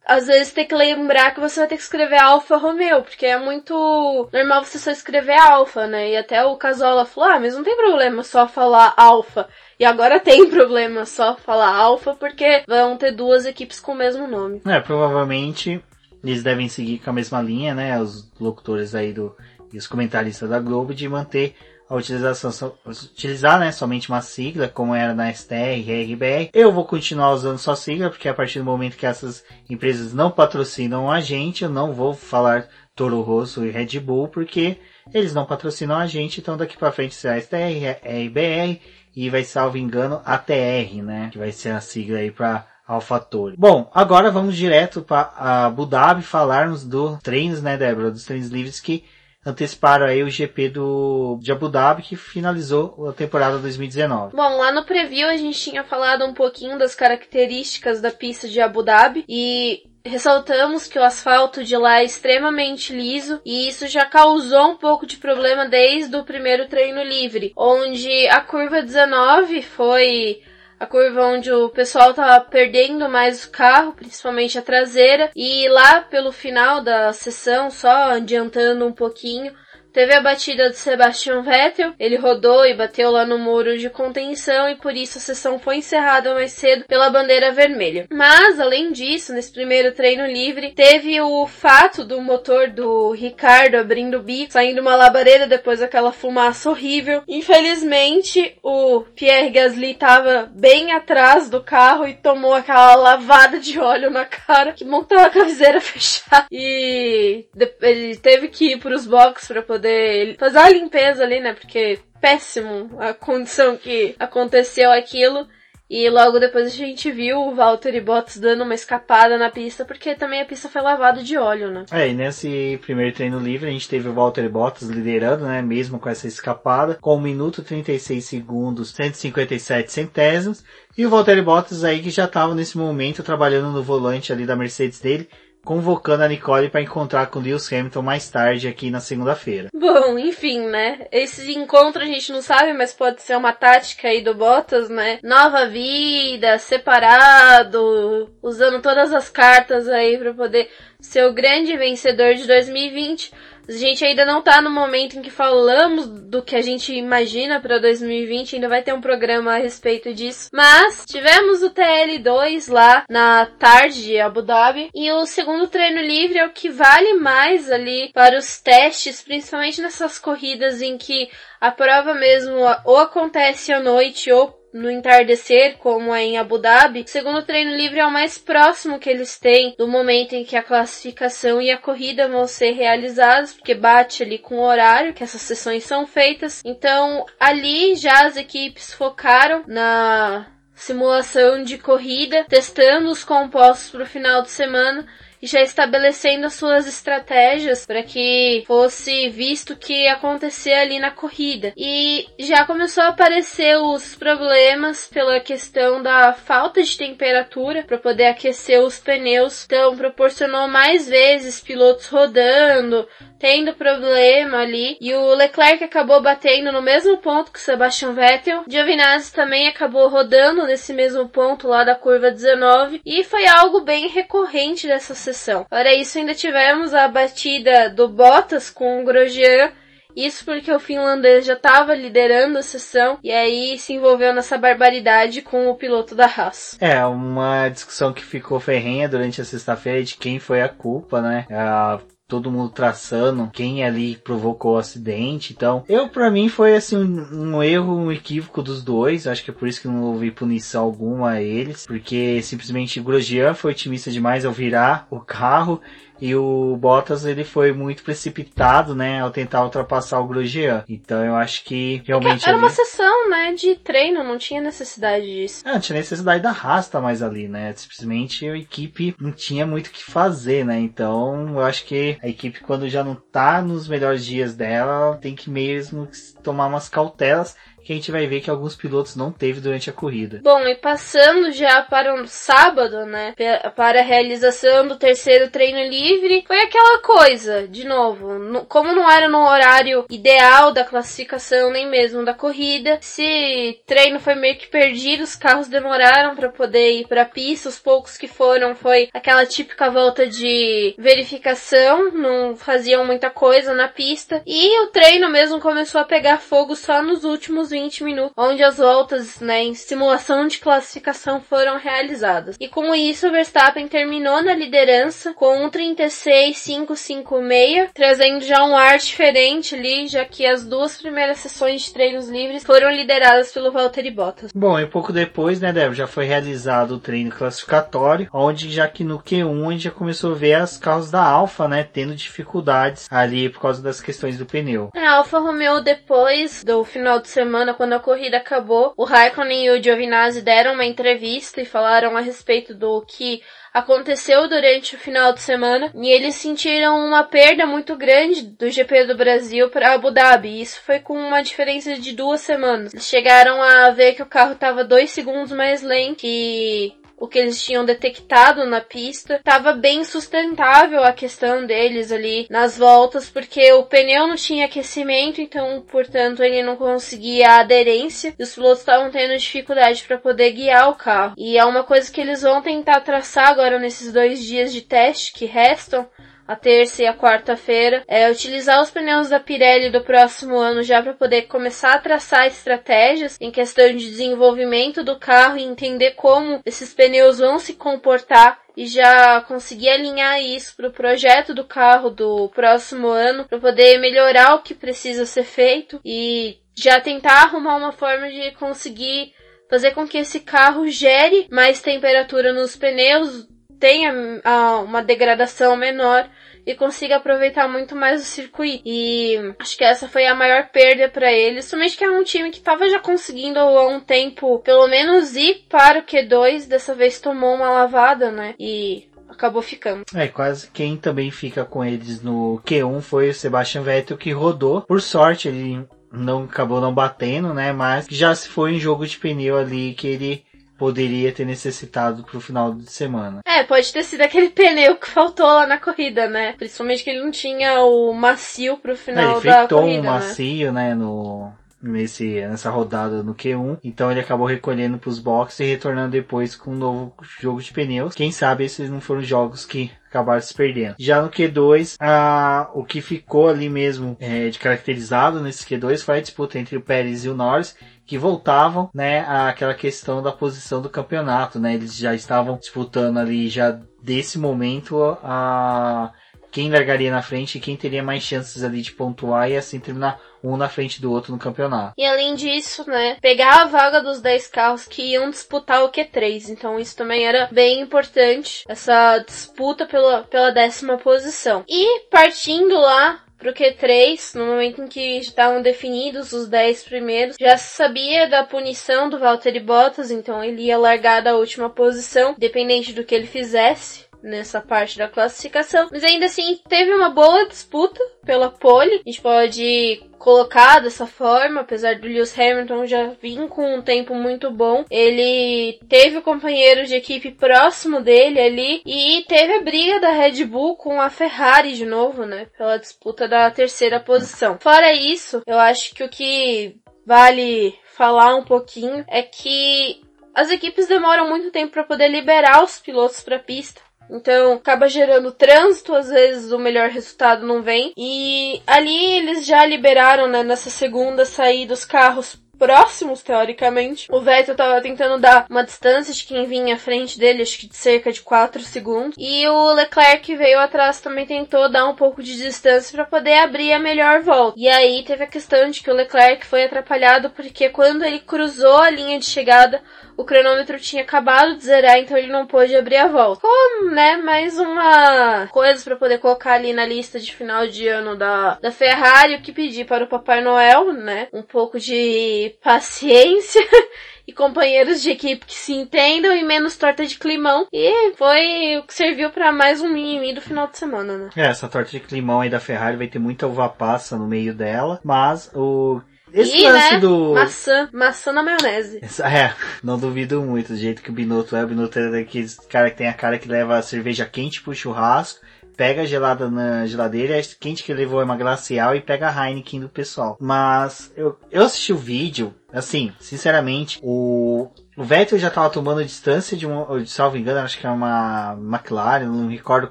às 0.07 0.27
vezes 0.27 0.53
tem 0.55 0.67
que 0.67 0.75
lembrar 0.75 1.35
que 1.35 1.41
você 1.41 1.61
vai 1.61 1.69
ter 1.69 1.77
que 1.77 1.83
escrever 1.83 2.19
Alfa 2.19 2.57
Romeo, 2.57 3.03
porque 3.03 3.27
é 3.27 3.39
muito 3.39 4.27
normal 4.33 4.65
você 4.65 4.79
só 4.79 4.91
escrever 4.91 5.39
Alfa, 5.39 5.87
né? 5.87 6.13
E 6.13 6.17
até 6.17 6.43
o 6.45 6.57
Casola 6.57 7.05
falou, 7.05 7.29
ah, 7.29 7.39
mas 7.39 7.55
não 7.55 7.63
tem 7.63 7.77
problema 7.77 8.23
só 8.23 8.49
falar 8.49 8.95
Alfa. 8.97 9.47
E 9.79 9.85
agora 9.85 10.19
tem 10.21 10.49
problema 10.49 11.05
só 11.05 11.37
falar 11.37 11.75
Alfa, 11.75 12.15
porque 12.15 12.63
vão 12.67 12.97
ter 12.97 13.11
duas 13.11 13.45
equipes 13.45 13.81
com 13.81 13.93
o 13.93 13.97
mesmo 13.97 14.27
nome. 14.27 14.63
É, 14.65 14.81
provavelmente 14.81 15.83
eles 16.31 16.43
devem 16.43 16.69
seguir 16.69 16.99
com 16.99 17.11
a 17.11 17.13
mesma 17.13 17.41
linha, 17.41 17.75
né? 17.75 18.01
Os 18.01 18.31
locutores 18.39 18.95
aí 18.95 19.13
do 19.13 19.35
e 19.73 19.77
os 19.77 19.87
comentaristas 19.87 20.49
da 20.49 20.59
Globo 20.59 20.95
de 20.95 21.09
manter 21.09 21.55
a 21.89 21.95
utilização, 21.95 22.73
utilizar 22.87 23.59
né, 23.59 23.73
somente 23.73 24.11
uma 24.11 24.21
sigla, 24.21 24.69
como 24.69 24.95
era 24.95 25.15
na 25.15 25.33
STR 25.33 25.79
e 25.87 26.13
RBR. 26.13 26.51
Eu 26.53 26.73
vou 26.73 26.85
continuar 26.85 27.33
usando 27.33 27.59
só 27.59 27.75
sigla, 27.75 28.11
porque 28.11 28.29
a 28.29 28.35
partir 28.35 28.59
do 28.59 28.65
momento 28.65 28.97
que 28.97 29.07
essas 29.07 29.45
empresas 29.69 30.13
não 30.13 30.31
patrocinam 30.31 31.11
a 31.11 31.21
gente, 31.21 31.65
eu 31.65 31.71
não 31.71 31.93
vou 31.93 32.15
falar 32.15 32.69
Toro 32.95 33.21
Rosso 33.23 33.65
e 33.65 33.71
Red 33.71 33.99
Bull, 34.01 34.29
porque 34.29 34.79
eles 35.13 35.33
não 35.35 35.47
patrocinam 35.47 35.97
a 35.97 36.07
gente, 36.07 36.41
então 36.41 36.57
daqui 36.57 36.77
para 36.77 36.93
frente 36.93 37.15
será 37.15 37.41
STR, 37.41 38.01
RBR 38.05 38.81
e 39.17 39.31
vai, 39.31 39.45
salvo 39.45 39.79
engano, 39.79 40.21
ATR, 40.25 41.03
né? 41.03 41.31
Que 41.33 41.39
vai 41.39 41.53
ser 41.53 41.71
a 41.71 41.81
sigla 41.81 42.19
aí 42.19 42.31
para 42.31 42.67
AlphaTauri. 42.89 43.57
Bom, 43.59 43.91
agora 43.93 44.31
vamos 44.31 44.57
direto 44.57 45.03
para 45.03 45.31
Abu 45.67 45.85
Dhabi 45.85 46.23
falarmos 46.23 46.85
dos 46.85 47.21
treinos, 47.23 47.63
né, 47.63 47.77
Débora? 47.77 48.11
Dos 48.11 48.25
treinos 48.25 48.49
livres 48.49 48.81
que 48.81 49.05
anteciparam 49.45 50.07
aí 50.07 50.23
o 50.23 50.31
GP 50.31 50.71
do, 50.71 51.39
de 51.41 51.53
Abu 51.53 51.69
Dhabi, 51.69 52.03
que 52.03 52.17
finalizou 52.17 53.09
a 53.09 53.13
temporada 53.13 53.59
2019. 53.59 54.35
Bom, 54.35 54.57
lá 54.57 54.73
no 54.73 54.85
preview 54.85 55.29
a 55.29 55.37
gente 55.37 55.61
tinha 55.61 55.85
falado 55.85 56.25
um 56.25 56.35
pouquinho 56.35 56.79
das 56.79 56.95
características 56.95 58.01
da 58.01 58.11
pista 58.11 58.49
de 58.49 58.61
Abu 58.61 58.83
Dhabi 58.83 59.25
e 59.29 59.83
ressaltamos 60.05 60.87
que 60.87 60.99
o 60.99 61.05
asfalto 61.05 61.63
de 61.63 61.77
lá 61.77 62.01
é 62.01 62.05
extremamente 62.05 62.95
liso 62.95 63.41
e 63.45 63.69
isso 63.69 63.87
já 63.87 64.07
causou 64.07 64.71
um 64.73 64.77
pouco 64.77 65.07
de 65.07 65.19
problema 65.19 65.69
desde 65.69 66.17
o 66.17 66.25
primeiro 66.25 66.67
treino 66.69 67.03
livre, 67.03 67.53
onde 67.57 68.27
a 68.29 68.41
curva 68.41 68.83
19 68.83 69.63
foi 69.63 70.41
a 70.79 70.87
curva 70.87 71.27
onde 71.27 71.51
o 71.51 71.69
pessoal 71.69 72.15
tava 72.15 72.45
perdendo 72.45 73.09
mais 73.09 73.45
o 73.45 73.51
carro, 73.51 73.93
principalmente 73.93 74.59
a 74.59 74.63
traseira, 74.63 75.31
e 75.35 75.69
lá 75.69 76.01
pelo 76.03 76.31
final 76.31 76.81
da 76.83 77.13
sessão, 77.13 77.71
só 77.71 78.13
adiantando 78.13 78.87
um 78.87 78.93
pouquinho, 78.93 79.53
Teve 79.99 80.15
a 80.15 80.21
batida 80.21 80.71
de 80.71 80.77
Sebastian 80.77 81.43
Vettel, 81.43 81.93
ele 81.99 82.15
rodou 82.15 82.65
e 82.65 82.73
bateu 82.73 83.11
lá 83.11 83.27
no 83.27 83.37
muro 83.37 83.77
de 83.77 83.91
contenção 83.91 84.69
e 84.69 84.77
por 84.77 84.95
isso 84.95 85.19
a 85.19 85.21
sessão 85.21 85.59
foi 85.59 85.79
encerrada 85.79 86.35
mais 86.35 86.53
cedo 86.53 86.85
pela 86.85 87.11
bandeira 87.11 87.51
vermelha. 87.51 88.07
Mas, 88.09 88.61
além 88.61 88.93
disso, 88.93 89.33
nesse 89.33 89.51
primeiro 89.51 89.91
treino 89.91 90.25
livre, 90.25 90.71
teve 90.71 91.21
o 91.21 91.45
fato 91.49 92.05
do 92.05 92.23
motor 92.23 92.71
do 92.71 93.11
Ricardo 93.11 93.75
abrindo 93.75 94.19
o 94.19 94.23
bico, 94.23 94.53
saindo 94.53 94.81
uma 94.81 94.95
labareda 94.95 95.49
depois 95.49 95.81
daquela 95.81 96.13
fumaça 96.13 96.71
horrível. 96.71 97.25
Infelizmente, 97.27 98.57
o 98.63 99.01
Pierre 99.17 99.51
Gasly 99.51 99.91
estava 99.91 100.49
bem 100.55 100.93
atrás 100.93 101.51
do 101.51 101.61
carro 101.61 102.07
e 102.07 102.15
tomou 102.15 102.55
aquela 102.55 102.95
lavada 102.95 103.59
de 103.59 103.81
óleo 103.81 104.11
na 104.11 104.25
cara 104.25 104.75
que 104.75 104.85
montou 104.85 105.19
a 105.19 105.29
caviseira 105.29 105.81
fechada. 105.83 106.47
E 106.53 107.47
ele 107.83 108.17
teve 108.19 108.47
que 108.47 108.75
ir 108.75 108.79
para 108.79 108.95
os 108.95 109.05
boxes 109.05 109.49
para 109.49 109.61
poder 109.61 109.88
poder 109.89 110.37
fazer 110.39 110.59
a 110.59 110.69
limpeza 110.69 111.23
ali, 111.23 111.41
né? 111.41 111.55
Porque 111.55 111.99
péssimo 112.21 112.91
a 112.99 113.15
condição 113.15 113.77
que 113.77 114.15
aconteceu 114.19 114.93
aquilo. 114.93 115.47
E 115.91 116.11
logo 116.11 116.39
depois 116.39 116.67
a 116.67 116.69
gente 116.69 117.11
viu 117.11 117.39
o 117.39 117.55
Valtteri 117.55 117.99
Bottas 117.99 118.37
dando 118.37 118.63
uma 118.63 118.75
escapada 118.75 119.39
na 119.39 119.51
pista, 119.51 119.87
porque 119.87 120.15
também 120.15 120.43
a 120.43 120.45
pista 120.45 120.69
foi 120.69 120.83
lavada 120.83 121.23
de 121.23 121.39
óleo, 121.39 121.71
né? 121.71 121.87
É, 121.91 122.07
e 122.07 122.13
nesse 122.13 122.79
primeiro 122.83 123.17
treino 123.17 123.39
livre 123.39 123.71
a 123.71 123.73
gente 123.73 123.89
teve 123.89 124.07
o 124.07 124.13
Valtteri 124.13 124.51
Bottas 124.51 124.91
liderando, 124.91 125.47
né? 125.47 125.63
Mesmo 125.63 125.99
com 125.99 126.11
essa 126.11 126.29
escapada, 126.29 126.99
com 127.01 127.17
1 127.17 127.21
minuto 127.23 127.63
36 127.63 128.23
segundos, 128.23 128.91
157 128.91 129.91
centésimos. 129.91 130.63
E 130.95 131.07
o 131.07 131.11
Valtteri 131.11 131.41
Bottas 131.41 131.83
aí 131.83 132.03
que 132.03 132.11
já 132.11 132.27
estava 132.27 132.55
nesse 132.55 132.77
momento 132.77 133.23
trabalhando 133.23 133.73
no 133.73 133.83
volante 133.83 134.31
ali 134.31 134.45
da 134.45 134.55
Mercedes 134.55 135.01
dele, 135.01 135.27
convocando 135.65 136.25
a 136.25 136.29
Nicole 136.29 136.71
para 136.71 136.81
encontrar 136.81 137.27
com 137.27 137.39
Lewis 137.39 137.71
Hamilton 137.73 138.03
mais 138.03 138.31
tarde 138.31 138.69
aqui 138.69 138.91
na 138.91 139.01
segunda-feira. 139.01 139.69
Bom, 139.75 140.19
enfim, 140.19 140.67
né? 140.67 141.07
Esse 141.13 141.53
encontro 141.53 142.03
a 142.03 142.07
gente 142.07 142.33
não 142.33 142.41
sabe, 142.41 142.73
mas 142.73 142.93
pode 142.93 143.23
ser 143.23 143.37
uma 143.37 143.53
tática 143.53 144.09
aí 144.09 144.23
do 144.23 144.35
Bottas, 144.35 144.89
né? 144.89 145.19
Nova 145.23 145.67
vida, 145.67 146.59
separado, 146.59 148.31
usando 148.43 148.81
todas 148.81 149.13
as 149.13 149.29
cartas 149.29 149.89
aí 149.89 150.17
para 150.17 150.33
poder 150.33 150.71
seu 151.01 151.33
grande 151.33 151.77
vencedor 151.77 152.35
de 152.35 152.47
2020. 152.47 153.33
A 153.69 153.73
gente 153.73 154.05
ainda 154.05 154.25
não 154.25 154.43
tá 154.43 154.61
no 154.61 154.71
momento 154.71 155.19
em 155.19 155.23
que 155.23 155.31
falamos 155.31 156.09
do 156.09 156.43
que 156.43 156.57
a 156.57 156.63
gente 156.63 156.93
imagina 156.93 157.61
para 157.61 157.79
2020, 157.79 158.57
ainda 158.57 158.69
vai 158.69 158.83
ter 158.83 158.95
um 158.95 159.01
programa 159.01 159.55
a 159.55 159.59
respeito 159.59 160.13
disso. 160.13 160.49
Mas 160.53 161.05
tivemos 161.07 161.63
o 161.63 161.71
TL2 161.71 162.73
lá 162.73 163.05
na 163.09 163.47
tarde 163.47 164.03
de 164.03 164.19
Abu 164.19 164.43
Dhabi 164.43 164.89
e 164.95 165.13
o 165.13 165.25
segundo 165.27 165.69
treino 165.69 166.01
livre 166.01 166.39
é 166.39 166.47
o 166.47 166.53
que 166.53 166.71
vale 166.71 167.15
mais 167.15 167.71
ali 167.71 168.11
para 168.13 168.39
os 168.39 168.59
testes, 168.59 169.23
principalmente 169.23 169.83
nessas 169.83 170.19
corridas 170.19 170.81
em 170.81 170.97
que 170.97 171.29
a 171.61 171.71
prova 171.71 172.15
mesmo 172.15 172.57
ou 172.85 172.97
acontece 172.97 173.73
à 173.73 173.81
noite 173.81 174.33
ou 174.33 174.58
no 174.73 174.91
entardecer, 174.91 175.79
como 175.79 176.15
é 176.15 176.23
em 176.23 176.39
Abu 176.39 176.59
Dhabi, 176.59 177.03
o 177.03 177.09
segundo 177.09 177.43
treino 177.43 177.75
livre 177.75 178.01
é 178.01 178.07
o 178.07 178.11
mais 178.11 178.39
próximo 178.39 178.99
que 178.99 179.09
eles 179.09 179.39
têm 179.39 179.75
do 179.79 179.89
momento 179.89 180.35
em 180.35 180.45
que 180.45 180.57
a 180.57 180.63
classificação 180.63 181.61
e 181.61 181.71
a 181.71 181.79
corrida 181.79 182.29
vão 182.29 182.47
ser 182.47 182.73
realizadas, 182.73 183.53
porque 183.53 183.75
bate 183.75 184.23
ali 184.23 184.39
com 184.39 184.57
o 184.57 184.67
horário 184.67 185.15
que 185.15 185.25
essas 185.25 185.43
sessões 185.43 185.85
são 185.85 186.07
feitas. 186.07 186.63
Então, 186.65 187.25
ali 187.39 187.95
já 187.97 188.27
as 188.27 188.37
equipes 188.37 188.93
focaram 188.93 189.65
na 189.67 190.47
simulação 190.75 191.63
de 191.63 191.77
corrida, 191.77 192.45
testando 192.49 193.11
os 193.11 193.25
compostos 193.25 193.91
para 193.91 194.03
o 194.05 194.07
final 194.07 194.43
de 194.43 194.51
semana 194.51 195.07
e 195.41 195.47
já 195.47 195.61
estabelecendo 195.63 196.47
as 196.47 196.55
suas 196.55 196.87
estratégias 196.87 197.87
para 197.87 198.03
que 198.03 198.65
fosse 198.67 199.29
visto 199.29 199.73
o 199.73 199.77
que 199.77 200.05
ia 200.05 200.15
acontecer 200.15 200.73
ali 200.73 200.99
na 200.99 201.11
corrida. 201.11 201.73
E 201.77 202.27
já 202.39 202.65
começou 202.65 203.05
a 203.05 203.09
aparecer 203.09 203.77
os 203.79 204.15
problemas 204.15 205.07
pela 205.07 205.41
questão 205.41 206.03
da 206.03 206.33
falta 206.33 206.83
de 206.83 206.97
temperatura 206.97 207.85
para 207.85 207.99
poder 207.99 208.27
aquecer 208.27 208.81
os 208.81 208.99
pneus, 208.99 209.65
então 209.65 209.97
proporcionou 209.97 210.69
mais 210.69 211.09
vezes 211.09 211.61
pilotos 211.61 212.07
rodando, 212.07 213.07
tendo 213.39 213.75
problema 213.75 214.59
ali. 214.59 214.97
E 215.01 215.15
o 215.15 215.35
Leclerc 215.35 215.83
acabou 215.83 216.21
batendo 216.21 216.73
no 216.73 216.83
mesmo 216.83 217.19
ponto 217.19 217.53
que 217.53 217.59
o 217.59 217.63
Sebastian 217.63 218.13
Vettel. 218.13 218.65
Giovinazzi 218.69 219.33
também 219.33 219.69
acabou 219.69 220.09
rodando 220.09 220.67
nesse 220.67 220.93
mesmo 220.93 221.29
ponto 221.29 221.69
lá 221.69 221.85
da 221.85 221.95
curva 221.95 222.31
19. 222.31 223.01
E 223.05 223.25
foi 223.25 223.47
algo 223.47 223.81
bem 223.81 224.09
recorrente 224.09 224.87
dessa 224.87 225.15
sessão. 225.33 225.65
Para 225.69 225.95
isso, 225.95 226.19
ainda 226.19 226.35
tivemos 226.35 226.95
a 226.95 227.09
batida 227.09 227.91
do 227.91 228.09
Bottas 228.09 228.71
com 228.71 229.01
o 229.01 229.05
Grosjean. 229.05 229.71
Isso 230.17 230.45
porque 230.45 230.73
o 230.73 230.81
finlandês 230.81 231.47
já 231.47 231.53
estava 231.53 231.95
liderando 231.95 232.59
a 232.59 232.63
sessão 232.63 233.19
e 233.23 233.31
aí 233.31 233.79
se 233.79 233.93
envolveu 233.93 234.35
nessa 234.35 234.59
barbaridade 234.59 235.43
com 235.43 235.69
o 235.69 235.77
piloto 235.77 236.15
da 236.15 236.27
Haas. 236.27 236.77
É, 236.81 237.05
uma 237.05 237.69
discussão 237.69 238.13
que 238.13 238.25
ficou 238.25 238.59
ferrenha 238.59 239.09
durante 239.09 239.41
a 239.41 239.45
sexta-feira 239.45 240.03
de 240.03 240.17
quem 240.17 240.41
foi 240.41 240.61
a 240.61 240.69
culpa, 240.69 241.21
né? 241.21 241.47
A 241.51 242.01
todo 242.29 242.51
mundo 242.51 242.69
traçando 242.69 243.51
quem 243.51 243.83
ali 243.83 244.17
provocou 244.17 244.75
o 244.75 244.79
acidente. 244.79 245.55
Então, 245.55 245.83
eu 245.89 246.09
para 246.11 246.31
mim 246.31 246.51
foi 246.51 246.77
assim 246.77 246.97
um, 246.97 247.55
um, 247.57 247.63
erro, 247.63 247.97
um 247.97 248.13
equívoco 248.13 248.63
dos 248.63 248.85
dois. 248.85 249.27
Acho 249.27 249.43
que 249.43 249.51
é 249.51 249.55
por 249.55 249.67
isso 249.67 249.81
que 249.81 249.89
não 249.89 250.03
houve 250.03 250.31
punição 250.31 250.85
alguma 250.85 251.31
a 251.31 251.43
eles, 251.43 251.87
porque 251.87 252.43
simplesmente 252.43 253.01
Grosjean 253.01 253.55
foi 253.55 253.73
otimista 253.73 254.11
demais 254.11 254.45
ao 254.45 254.53
virar 254.53 255.09
o 255.11 255.19
carro 255.19 255.81
e 256.21 256.35
o 256.35 256.77
Bottas 256.77 257.25
ele 257.25 257.45
foi 257.45 257.73
muito 257.73 258.03
precipitado, 258.03 258.95
né, 258.95 259.21
ao 259.21 259.31
tentar 259.31 259.65
ultrapassar 259.65 260.21
o 260.21 260.27
Grosjean. 260.27 260.85
Então 260.89 261.25
eu 261.25 261.37
acho 261.37 261.65
que 261.65 262.03
realmente 262.07 262.45
era 262.45 262.57
ali... 262.57 262.65
uma 262.65 262.71
sessão, 262.71 263.29
né, 263.29 263.53
de 263.53 263.77
treino, 263.77 264.23
não 264.25 264.39
tinha 264.39 264.61
necessidade 264.61 265.25
disso. 265.25 265.67
É, 265.67 265.73
não 265.73 265.81
tinha 265.81 265.99
necessidade 265.99 266.43
da 266.43 266.51
rasta 266.51 267.01
mais 267.01 267.23
ali, 267.23 267.49
né? 267.49 267.73
Simplesmente 267.75 268.49
a 268.49 268.57
equipe 268.57 269.15
não 269.21 269.33
tinha 269.33 269.67
muito 269.67 269.89
o 269.89 269.91
que 269.91 270.05
fazer, 270.05 270.65
né? 270.65 270.79
Então 270.79 271.49
eu 271.51 271.61
acho 271.61 271.85
que 271.85 272.19
a 272.23 272.29
equipe 272.29 272.61
quando 272.61 272.89
já 272.89 273.05
não 273.05 273.15
tá 273.15 273.63
nos 273.63 273.89
melhores 273.89 274.25
dias 274.25 274.55
dela, 274.55 275.17
tem 275.21 275.35
que 275.35 275.51
mesmo 275.51 276.09
tomar 276.43 276.67
umas 276.67 276.89
cautelas 276.89 277.57
que 277.85 277.93
a 277.93 277.97
gente 277.97 278.11
vai 278.11 278.27
ver 278.27 278.41
que 278.41 278.51
alguns 278.51 278.77
pilotos 278.77 279.17
não 279.17 279.33
teve 279.33 279.61
durante 279.61 279.89
a 279.89 279.93
corrida. 279.93 280.41
Bom, 280.43 280.61
e 280.67 280.75
passando 280.75 281.51
já 281.53 281.83
para 281.83 282.15
um 282.15 282.27
sábado, 282.27 283.07
né, 283.07 283.35
para 283.75 284.01
a 284.01 284.05
realização 284.05 284.87
do 284.87 284.97
terceiro 284.97 285.51
treino 285.51 285.81
livre, 285.91 286.45
foi 286.47 286.61
aquela 286.61 286.99
coisa, 286.99 287.67
de 287.67 287.87
novo, 287.87 288.29
como 288.69 288.93
não 288.93 289.11
era 289.11 289.29
no 289.29 289.47
horário 289.49 290.05
ideal 290.11 290.73
da 290.73 290.85
classificação 290.85 291.71
nem 291.71 291.89
mesmo 291.89 292.25
da 292.25 292.35
corrida, 292.35 292.99
esse 293.01 293.81
treino 293.87 294.21
foi 294.21 294.35
meio 294.35 294.59
que 294.59 294.69
perdido, 294.69 295.23
os 295.23 295.35
carros 295.35 295.69
demoraram 295.69 296.37
para 296.37 296.51
poder 296.51 297.01
ir 297.01 297.09
para 297.09 297.23
a 297.23 297.27
pista, 297.27 297.69
os 297.69 297.79
poucos 297.79 298.17
que 298.17 298.29
foram 298.29 298.75
foi 298.75 299.09
aquela 299.15 299.47
típica 299.47 299.91
volta 299.91 300.27
de 300.27 300.95
verificação, 300.99 302.13
não 302.13 302.57
faziam 302.57 303.05
muita 303.05 303.31
coisa 303.31 303.73
na 303.73 303.89
pista, 303.89 304.43
e 304.47 304.85
o 304.85 304.89
treino 304.89 305.31
mesmo 305.31 305.61
começou 305.61 306.01
a 306.01 306.05
pegar 306.05 306.39
fogo 306.39 306.77
só 306.77 307.03
nos 307.03 307.25
últimos 307.25 307.71
20 307.71 307.78
minutos, 308.03 308.33
onde 308.37 308.63
as 308.63 308.77
voltas 308.79 309.41
né, 309.41 309.65
em 309.65 309.75
simulação 309.75 310.47
de 310.47 310.59
classificação 310.59 311.41
foram 311.41 311.79
realizadas. 311.79 312.57
E 312.61 312.69
com 312.69 312.95
isso, 312.95 313.29
o 313.29 313.31
Verstappen 313.31 313.89
terminou 313.89 314.43
na 314.43 314.55
liderança 314.55 315.33
com 315.35 315.65
um 315.65 315.71
36.556, 315.71 317.91
trazendo 317.95 318.45
já 318.45 318.63
um 318.65 318.77
ar 318.77 318.99
diferente 318.99 319.75
ali, 319.75 320.07
já 320.09 320.25
que 320.25 320.47
as 320.47 320.65
duas 320.65 321.01
primeiras 321.01 321.39
sessões 321.39 321.83
de 321.83 321.93
treinos 321.93 322.29
livres 322.29 322.65
foram 322.65 322.91
lideradas 322.91 323.53
pelo 323.53 323.73
Valtteri 323.73 324.11
Bottas. 324.11 324.51
Bom, 324.55 324.79
e 324.79 324.87
pouco 324.87 325.13
depois, 325.13 325.61
né, 325.61 325.73
Débora, 325.73 325.95
já 325.95 326.07
foi 326.07 326.25
realizado 326.25 326.93
o 326.93 326.99
treino 326.99 327.31
classificatório, 327.31 328.29
onde 328.33 328.71
já 328.71 328.89
que 328.89 329.05
no 329.05 329.19
Q1 329.19 329.69
a 329.69 329.73
gente 329.73 329.85
já 329.85 329.91
começou 329.91 330.33
a 330.33 330.37
ver 330.37 330.55
as 330.55 330.79
carros 330.79 331.11
da 331.11 331.23
Alfa, 331.23 331.69
né, 331.69 331.85
tendo 331.85 332.15
dificuldades 332.15 333.07
ali 333.11 333.49
por 333.49 333.61
causa 333.61 333.83
das 333.83 334.01
questões 334.01 334.39
do 334.39 334.47
pneu. 334.47 334.91
A 334.95 335.17
Alfa 335.17 335.39
Romeo 335.39 335.81
depois 335.81 336.65
do 336.65 336.85
final 336.85 337.21
de 337.21 337.29
semana 337.29 337.58
semana, 337.59 337.75
quando 337.75 337.93
a 337.95 338.01
corrida 338.01 338.37
acabou, 338.37 338.93
o 338.97 339.05
Raikkonen 339.05 339.67
e 339.67 339.71
o 339.71 339.83
Giovinazzi 339.83 340.43
deram 340.43 340.75
uma 340.75 340.85
entrevista 340.85 341.61
e 341.61 341.65
falaram 341.65 342.17
a 342.17 342.21
respeito 342.21 342.73
do 342.73 343.05
que 343.05 343.43
aconteceu 343.75 344.49
durante 344.49 344.95
o 344.95 344.99
final 344.99 345.33
de 345.33 345.41
semana 345.41 345.91
e 345.95 346.09
eles 346.11 346.35
sentiram 346.37 347.07
uma 347.07 347.23
perda 347.25 347.67
muito 347.67 347.97
grande 347.97 348.43
do 348.43 348.71
GP 348.71 349.05
do 349.05 349.17
Brasil 349.17 349.69
para 349.71 349.93
Abu 349.93 350.11
Dhabi. 350.11 350.61
Isso 350.61 350.81
foi 350.83 351.01
com 351.01 351.15
uma 351.15 351.43
diferença 351.43 351.95
de 351.97 352.13
duas 352.13 352.41
semanas. 352.41 352.93
Eles 352.93 353.07
chegaram 353.07 353.61
a 353.63 353.91
ver 353.91 354.15
que 354.15 354.23
o 354.23 354.27
carro 354.27 354.53
estava 354.53 354.85
dois 354.85 355.11
segundos 355.11 355.53
mais 355.53 355.83
lento 355.83 356.25
e 356.25 356.93
o 357.19 357.27
que 357.27 357.39
eles 357.39 357.63
tinham 357.63 357.85
detectado 357.85 358.65
na 358.65 358.81
pista. 358.81 359.41
Tava 359.43 359.73
bem 359.73 360.05
sustentável 360.05 361.03
a 361.03 361.13
questão 361.13 361.67
deles 361.67 362.13
ali 362.13 362.47
nas 362.49 362.79
voltas, 362.79 363.29
porque 363.29 363.73
o 363.73 363.85
pneu 363.85 364.27
não 364.27 364.37
tinha 364.37 364.67
aquecimento, 364.67 365.41
então, 365.41 365.85
portanto, 365.91 366.43
ele 366.43 366.63
não 366.63 366.77
conseguia 366.77 367.51
a 367.51 367.61
aderência 367.61 368.35
e 368.39 368.43
os 368.43 368.55
pilotos 368.55 368.81
estavam 368.81 369.11
tendo 369.11 369.37
dificuldade 369.37 370.05
para 370.05 370.19
poder 370.19 370.53
guiar 370.53 370.91
o 370.91 370.95
carro. 370.95 371.35
E 371.37 371.59
é 371.59 371.65
uma 371.65 371.83
coisa 371.83 372.11
que 372.11 372.21
eles 372.21 372.43
vão 372.43 372.63
tentar 372.63 373.01
traçar 373.01 373.49
agora 373.49 373.79
nesses 373.79 374.13
dois 374.13 374.43
dias 374.43 374.73
de 374.73 374.83
teste 374.83 375.33
que 375.33 375.45
restam 375.45 376.09
a 376.49 376.57
terça 376.57 377.03
e 377.03 377.07
a 377.07 377.15
quarta-feira, 377.15 378.03
é 378.09 378.31
utilizar 378.31 378.81
os 378.81 378.91
pneus 378.91 379.29
da 379.29 379.39
Pirelli 379.39 379.91
do 379.91 380.01
próximo 380.01 380.57
ano 380.57 380.83
já 380.83 381.03
para 381.03 381.13
poder 381.13 381.43
começar 381.43 381.95
a 381.95 381.99
traçar 382.01 382.47
estratégias 382.47 383.37
em 383.39 383.51
questão 383.51 383.87
de 383.89 383.99
desenvolvimento 383.99 385.05
do 385.05 385.19
carro 385.19 385.59
e 385.59 385.63
entender 385.63 386.13
como 386.13 386.61
esses 386.65 386.95
pneus 386.95 387.39
vão 387.39 387.59
se 387.59 387.75
comportar 387.75 388.59
e 388.75 388.87
já 388.87 389.41
conseguir 389.43 389.91
alinhar 389.91 390.41
isso 390.41 390.75
para 390.75 390.89
o 390.89 390.93
projeto 390.93 391.53
do 391.53 391.65
carro 391.65 392.09
do 392.09 392.49
próximo 392.55 393.09
ano 393.09 393.45
para 393.45 393.59
poder 393.59 393.99
melhorar 393.99 394.55
o 394.55 394.63
que 394.63 394.75
precisa 394.75 395.27
ser 395.27 395.45
feito 395.45 396.01
e 396.05 396.59
já 396.75 397.01
tentar 397.01 397.43
arrumar 397.43 397.77
uma 397.77 397.93
forma 397.93 398.31
de 398.31 398.53
conseguir 398.53 399.35
fazer 399.69 399.91
com 399.91 400.07
que 400.07 400.19
esse 400.19 400.41
carro 400.41 400.89
gere 400.89 401.47
mais 401.51 401.83
temperatura 401.83 402.53
nos 402.53 402.75
pneus, 402.77 403.47
tenha 403.79 404.13
uh, 404.13 404.85
uma 404.85 405.03
degradação 405.03 405.77
menor 405.77 406.29
e 406.67 406.75
consiga 406.75 407.17
aproveitar 407.17 407.67
muito 407.67 407.97
mais 407.97 408.21
o 408.21 408.25
circuito. 408.25 408.83
E 408.85 409.55
acho 409.59 409.77
que 409.77 409.85
essa 409.85 410.07
foi 410.07 410.27
a 410.27 410.35
maior 410.35 410.69
perda 410.69 411.09
para 411.09 411.33
eles, 411.33 411.65
somente 411.65 411.97
que 411.97 412.05
é 412.05 412.11
um 412.11 412.23
time 412.23 412.51
que 412.51 412.59
estava 412.59 412.89
já 412.89 412.99
conseguindo 412.99 413.59
há 413.59 413.89
um 413.89 414.01
tempo, 414.01 414.59
pelo 414.59 414.87
menos 414.87 415.35
ir 415.35 415.65
para 415.69 416.01
o 416.01 416.03
Q2, 416.03 416.69
dessa 416.69 416.95
vez 416.95 417.21
tomou 417.21 417.55
uma 417.55 417.71
lavada, 417.71 418.31
né? 418.31 418.55
E 418.59 419.09
acabou 419.29 419.63
ficando. 419.63 420.05
É, 420.15 420.29
quase 420.29 420.71
quem 420.71 420.97
também 420.97 421.31
fica 421.31 421.65
com 421.65 421.85
eles 421.85 422.21
no 422.23 422.61
Q1 422.67 423.01
foi 423.01 423.31
o 423.31 423.35
Sebastian 423.35 423.83
Vettel 423.83 424.19
que 424.19 424.33
rodou. 424.33 424.83
Por 424.83 425.01
sorte, 425.01 425.49
ele 425.49 425.87
não 426.13 426.45
acabou 426.45 426.81
não 426.81 426.93
batendo, 426.93 427.55
né? 427.55 427.73
Mas 427.73 428.07
já 428.11 428.35
se 428.35 428.49
foi 428.49 428.75
em 428.75 428.81
jogo 428.81 429.07
de 429.07 429.19
pneu 429.19 429.57
ali 429.57 429.95
que 429.95 430.07
ele 430.07 430.45
poderia 430.79 431.33
ter 431.33 431.45
necessitado 431.45 432.23
pro 432.23 432.41
final 432.41 432.73
de 432.73 432.91
semana. 432.91 433.41
É, 433.45 433.65
pode 433.65 433.93
ter 433.93 434.05
sido 434.05 434.23
aquele 434.23 434.49
pneu 434.51 434.97
que 434.97 435.09
faltou 435.09 435.45
lá 435.45 435.67
na 435.67 435.79
corrida, 435.79 436.29
né? 436.29 436.53
Principalmente 436.53 437.03
que 437.03 437.11
ele 437.11 437.23
não 437.23 437.33
tinha 437.33 437.83
o 437.83 438.13
macio 438.15 438.79
pro 438.79 438.97
final 438.97 439.35
é, 439.35 439.39
ele 439.39 439.49
da 439.49 439.69
corrida, 439.69 440.01
um 440.01 440.03
né? 440.03 440.11
macio, 440.11 440.73
né, 440.73 440.95
no 440.95 441.53
nesse 441.81 442.41
nessa 442.41 442.71
rodada 442.71 443.23
no 443.23 443.37
Q1, 443.37 443.79
então 443.85 444.11
ele 444.11 444.19
acabou 444.19 444.49
recolhendo 444.49 444.99
para 444.99 445.11
os 445.11 445.21
boxes 445.21 445.61
e 445.61 445.65
retornando 445.65 446.11
depois 446.11 446.57
com 446.57 446.73
um 446.73 446.77
novo 446.77 447.15
jogo 447.41 447.63
de 447.63 447.73
pneus. 447.73 448.15
Quem 448.15 448.33
sabe 448.33 448.65
esses 448.65 448.91
não 448.91 449.01
foram 449.01 449.23
jogos 449.23 449.65
que 449.65 449.91
acabaram 450.09 450.41
se 450.41 450.55
perdendo. 450.55 450.97
Já 450.99 451.23
no 451.23 451.31
Q2, 451.31 451.97
a, 452.01 452.71
o 452.75 452.85
que 452.85 453.01
ficou 453.01 453.49
ali 453.49 453.69
mesmo 453.69 454.17
é, 454.19 454.49
de 454.49 454.59
caracterizado 454.59 455.41
nesse 455.41 455.65
Q2 455.65 456.03
foi 456.03 456.19
a 456.19 456.21
disputa 456.21 456.59
entre 456.59 456.77
o 456.77 456.81
Pérez 456.81 457.25
e 457.25 457.29
o 457.29 457.35
Norris, 457.35 457.77
que 458.07 458.17
voltavam, 458.17 458.89
né, 458.95 459.21
àquela 459.21 459.75
questão 459.75 460.23
da 460.23 460.33
posição 460.33 460.81
do 460.81 460.89
campeonato, 460.89 461.61
né? 461.61 461.75
Eles 461.75 461.95
já 461.95 462.15
estavam 462.15 462.57
disputando 462.57 463.19
ali 463.19 463.49
já 463.49 463.79
desse 464.03 464.39
momento 464.39 465.03
a 465.23 466.11
quem 466.51 466.71
largaria 466.71 467.11
na 467.11 467.21
frente 467.21 467.59
e 467.59 467.61
quem 467.61 467.77
teria 467.77 468.03
mais 468.03 468.23
chances 468.23 468.65
ali 468.65 468.81
de 468.81 468.93
pontuar 468.93 469.51
e 469.51 469.57
assim 469.57 469.79
terminar 469.79 470.19
um 470.43 470.57
na 470.57 470.69
frente 470.69 471.01
do 471.01 471.13
outro 471.13 471.33
no 471.33 471.39
campeonato. 471.39 471.95
E 471.97 472.05
além 472.05 472.35
disso, 472.35 472.89
né, 472.89 473.17
pegar 473.21 473.63
a 473.63 473.67
vaga 473.67 474.01
dos 474.01 474.21
10 474.21 474.47
carros 474.49 474.87
que 474.87 475.03
iam 475.03 475.31
disputar 475.31 475.85
o 475.85 475.91
Q3. 475.91 476.51
Então 476.51 476.79
isso 476.79 476.97
também 476.97 477.27
era 477.27 477.49
bem 477.51 477.81
importante, 477.81 478.65
essa 478.69 479.19
disputa 479.19 479.87
pela, 479.87 480.23
pela 480.25 480.51
décima 480.51 480.99
posição. 480.99 481.65
E 481.69 482.01
partindo 482.11 482.75
lá 482.75 483.25
pro 483.39 483.55
Q3, 483.55 484.35
no 484.35 484.47
momento 484.47 484.83
em 484.83 484.89
que 484.89 485.19
estavam 485.19 485.63
definidos 485.63 486.33
os 486.33 486.49
10 486.49 486.83
primeiros, 486.85 487.37
já 487.41 487.57
se 487.57 487.77
sabia 487.77 488.29
da 488.29 488.43
punição 488.43 489.09
do 489.09 489.19
Valtteri 489.19 489.61
Bottas, 489.61 490.11
então 490.11 490.43
ele 490.43 490.63
ia 490.63 490.77
largar 490.77 491.23
da 491.23 491.37
última 491.37 491.71
posição, 491.71 492.35
dependente 492.37 492.93
do 492.93 493.05
que 493.05 493.15
ele 493.15 493.27
fizesse 493.27 494.08
nessa 494.23 494.61
parte 494.61 494.99
da 494.99 495.09
classificação. 495.09 495.89
Mas 495.91 496.05
ainda 496.05 496.27
assim, 496.27 496.61
teve 496.69 496.93
uma 496.93 497.11
boa 497.11 497.47
disputa 497.47 498.01
pela 498.25 498.51
pole. 498.51 498.95
A 498.95 499.09
gente 499.09 499.21
pode 499.21 500.03
colocar 500.19 500.81
dessa 500.81 501.07
forma, 501.07 501.61
apesar 501.61 501.97
do 501.97 502.07
Lewis 502.07 502.37
Hamilton 502.39 502.87
já 502.87 503.07
vir 503.23 503.49
com 503.49 503.77
um 503.77 503.83
tempo 503.83 504.15
muito 504.15 504.51
bom. 504.51 504.85
Ele 504.91 505.79
teve 505.89 506.19
o 506.19 506.23
companheiro 506.23 506.87
de 506.87 506.95
equipe 506.95 507.31
próximo 507.31 508.01
dele 508.01 508.41
ali 508.41 508.83
e 508.85 509.25
teve 509.29 509.55
a 509.55 509.63
briga 509.63 510.01
da 510.01 510.11
Red 510.11 510.45
Bull 510.45 510.77
com 510.77 511.01
a 511.01 511.09
Ferrari 511.09 511.75
de 511.75 511.87
novo, 511.87 512.27
né? 512.27 512.47
Pela 512.57 512.79
disputa 512.79 513.29
da 513.29 513.51
terceira 513.51 514.01
posição. 514.01 514.59
Fora 514.61 514.93
isso, 514.93 515.43
eu 515.47 515.59
acho 515.59 515.95
que 515.95 516.03
o 516.03 516.09
que 516.09 516.77
vale 517.07 517.75
falar 517.97 518.37
um 518.37 518.45
pouquinho 518.45 519.05
é 519.09 519.23
que 519.23 520.03
as 520.35 520.51
equipes 520.51 520.87
demoram 520.87 521.29
muito 521.29 521.51
tempo 521.51 521.73
para 521.73 521.83
poder 521.83 522.09
liberar 522.09 522.63
os 522.63 522.79
pilotos 522.79 523.21
para 523.21 523.37
a 523.37 523.41
pista. 523.41 523.81
Então, 524.11 524.55
acaba 524.55 524.89
gerando 524.89 525.33
trânsito, 525.33 525.95
às 525.95 526.09
vezes 526.09 526.53
o 526.53 526.59
melhor 526.59 526.91
resultado 526.91 527.47
não 527.47 527.63
vem. 527.63 527.93
E 527.97 528.63
ali 528.67 529.17
eles 529.17 529.47
já 529.47 529.65
liberaram, 529.65 530.27
né, 530.29 530.43
nessa 530.43 530.71
segunda 530.71 531.25
saída 531.25 531.75
os 531.75 531.85
carros 531.85 532.39
próximos, 532.59 533.23
teoricamente. 533.23 534.09
O 534.11 534.21
Vettel 534.21 534.57
tava 534.57 534.81
tentando 534.83 535.21
dar 535.21 535.47
uma 535.49 535.65
distância 535.65 536.13
de 536.13 536.25
quem 536.25 536.47
vinha 536.47 536.75
à 536.75 536.79
frente 536.79 537.19
dele, 537.19 537.43
acho 537.43 537.59
que 537.59 537.69
de 537.69 537.77
cerca 537.77 538.13
de 538.13 538.21
4 538.21 538.61
segundos. 538.63 539.15
E 539.17 539.47
o 539.47 539.73
Leclerc 539.73 540.35
veio 540.35 540.59
atrás 540.59 541.01
também 541.01 541.25
tentou 541.25 541.71
dar 541.71 541.87
um 541.87 541.95
pouco 541.95 542.23
de 542.23 542.37
distância 542.37 542.93
para 542.93 543.05
poder 543.05 543.39
abrir 543.39 543.73
a 543.73 543.79
melhor 543.79 544.23
volta. 544.23 544.59
E 544.59 544.69
aí 544.69 545.05
teve 545.05 545.25
a 545.25 545.29
questão 545.29 545.71
de 545.71 545.83
que 545.83 545.91
o 545.91 545.95
Leclerc 545.95 546.45
foi 546.45 546.65
atrapalhado 546.65 547.31
porque 547.31 547.69
quando 547.69 548.05
ele 548.05 548.19
cruzou 548.19 548.79
a 548.79 548.91
linha 548.91 549.19
de 549.19 549.27
chegada, 549.27 549.81
o 550.19 550.25
cronômetro 550.25 550.81
tinha 550.81 551.03
acabado 551.03 551.57
de 551.57 551.65
zerar, 551.65 551.97
então 551.97 552.19
ele 552.19 552.27
não 552.27 552.45
pôde 552.45 552.75
abrir 552.75 552.97
a 552.97 553.07
volta. 553.07 553.41
Como, 553.41 553.89
né, 553.93 554.17
mais 554.17 554.59
uma 554.59 555.47
coisa 555.47 555.83
para 555.85 555.95
poder 555.95 556.19
colocar 556.19 556.55
ali 556.55 556.73
na 556.73 556.85
lista 556.85 557.21
de 557.21 557.33
final 557.33 557.69
de 557.69 557.87
ano 557.87 558.17
da, 558.17 558.59
da 558.61 558.73
Ferrari, 558.73 559.37
o 559.37 559.41
que 559.41 559.53
pedir 559.53 559.87
para 559.87 560.05
o 560.05 560.09
Papai 560.09 560.43
Noel, 560.43 560.93
né, 560.93 561.29
um 561.33 561.43
pouco 561.43 561.79
de 561.79 562.53
paciência 562.61 563.63
e 564.27 564.33
companheiros 564.33 565.01
de 565.01 565.13
equipe 565.13 565.47
que 565.47 565.55
se 565.55 565.73
entendam 565.73 566.35
e 566.35 566.43
menos 566.43 566.77
torta 566.77 567.07
de 567.07 567.17
climão. 567.17 567.69
E 567.73 568.13
foi 568.17 568.77
o 568.77 568.83
que 568.83 568.95
serviu 568.95 569.31
para 569.31 569.53
mais 569.53 569.81
um 569.81 569.89
mimimi 569.89 570.35
do 570.35 570.41
final 570.41 570.67
de 570.67 570.79
semana, 570.79 571.17
né? 571.17 571.31
É, 571.37 571.47
essa 571.47 571.69
torta 571.69 571.93
de 571.93 572.01
climão 572.01 572.41
aí 572.41 572.51
da 572.51 572.59
Ferrari 572.59 572.97
vai 572.97 573.07
ter 573.07 573.21
muita 573.21 573.47
uva 573.47 573.69
passa 573.69 574.19
no 574.19 574.27
meio 574.27 574.53
dela, 574.53 575.01
mas 575.05 575.49
o 575.55 576.01
esse 576.33 576.57
e, 576.57 576.69
lance 576.69 576.95
né, 576.95 577.01
do. 577.01 577.35
Maçã, 577.35 577.89
maçã 577.93 578.33
na 578.33 578.43
maionese. 578.43 579.01
É, 579.23 579.53
não 579.83 579.99
duvido 579.99 580.43
muito 580.43 580.73
do 580.73 580.79
jeito 580.79 581.03
que 581.03 581.11
o 581.11 581.13
Binotto 581.13 581.57
é. 581.57 581.65
O 581.65 581.67
Binotto 581.67 581.99
é 581.99 582.11
daqueles 582.11 582.59
cara 582.69 582.91
que 582.91 582.97
tem 582.97 583.09
a 583.09 583.13
cara 583.13 583.39
que 583.39 583.49
leva 583.49 583.77
a 583.77 583.83
cerveja 583.83 584.25
quente 584.25 584.63
pro 584.63 584.75
churrasco, 584.75 585.41
pega 585.79 586.05
gelada 586.05 586.51
na 586.51 586.87
geladeira, 586.87 587.39
é 587.39 587.43
quente 587.43 587.85
que 587.85 587.95
levou 587.95 588.21
é 588.21 588.25
uma 588.25 588.37
glacial 588.37 588.97
e 588.97 589.01
pega 589.01 589.29
a 589.29 589.49
Heineken 589.49 589.81
do 589.81 589.89
pessoal. 589.89 590.37
Mas 590.41 591.13
eu, 591.17 591.39
eu 591.53 591.63
assisti 591.63 591.93
o 591.93 591.97
vídeo, 591.97 592.53
assim, 592.73 593.13
sinceramente, 593.21 594.01
o. 594.03 594.69
O 594.97 595.05
Vettel 595.05 595.39
já 595.39 595.47
estava 595.47 595.71
tomando 595.71 596.05
distância 596.05 596.57
de 596.57 596.67
um, 596.67 597.07
salvo 597.07 597.37
engano, 597.37 597.61
acho 597.61 597.79
que 597.79 597.87
é 597.87 597.91
uma 597.91 598.59
McLaren, 598.61 599.27
não 599.27 599.47
recordo 599.47 599.85
o 599.85 599.91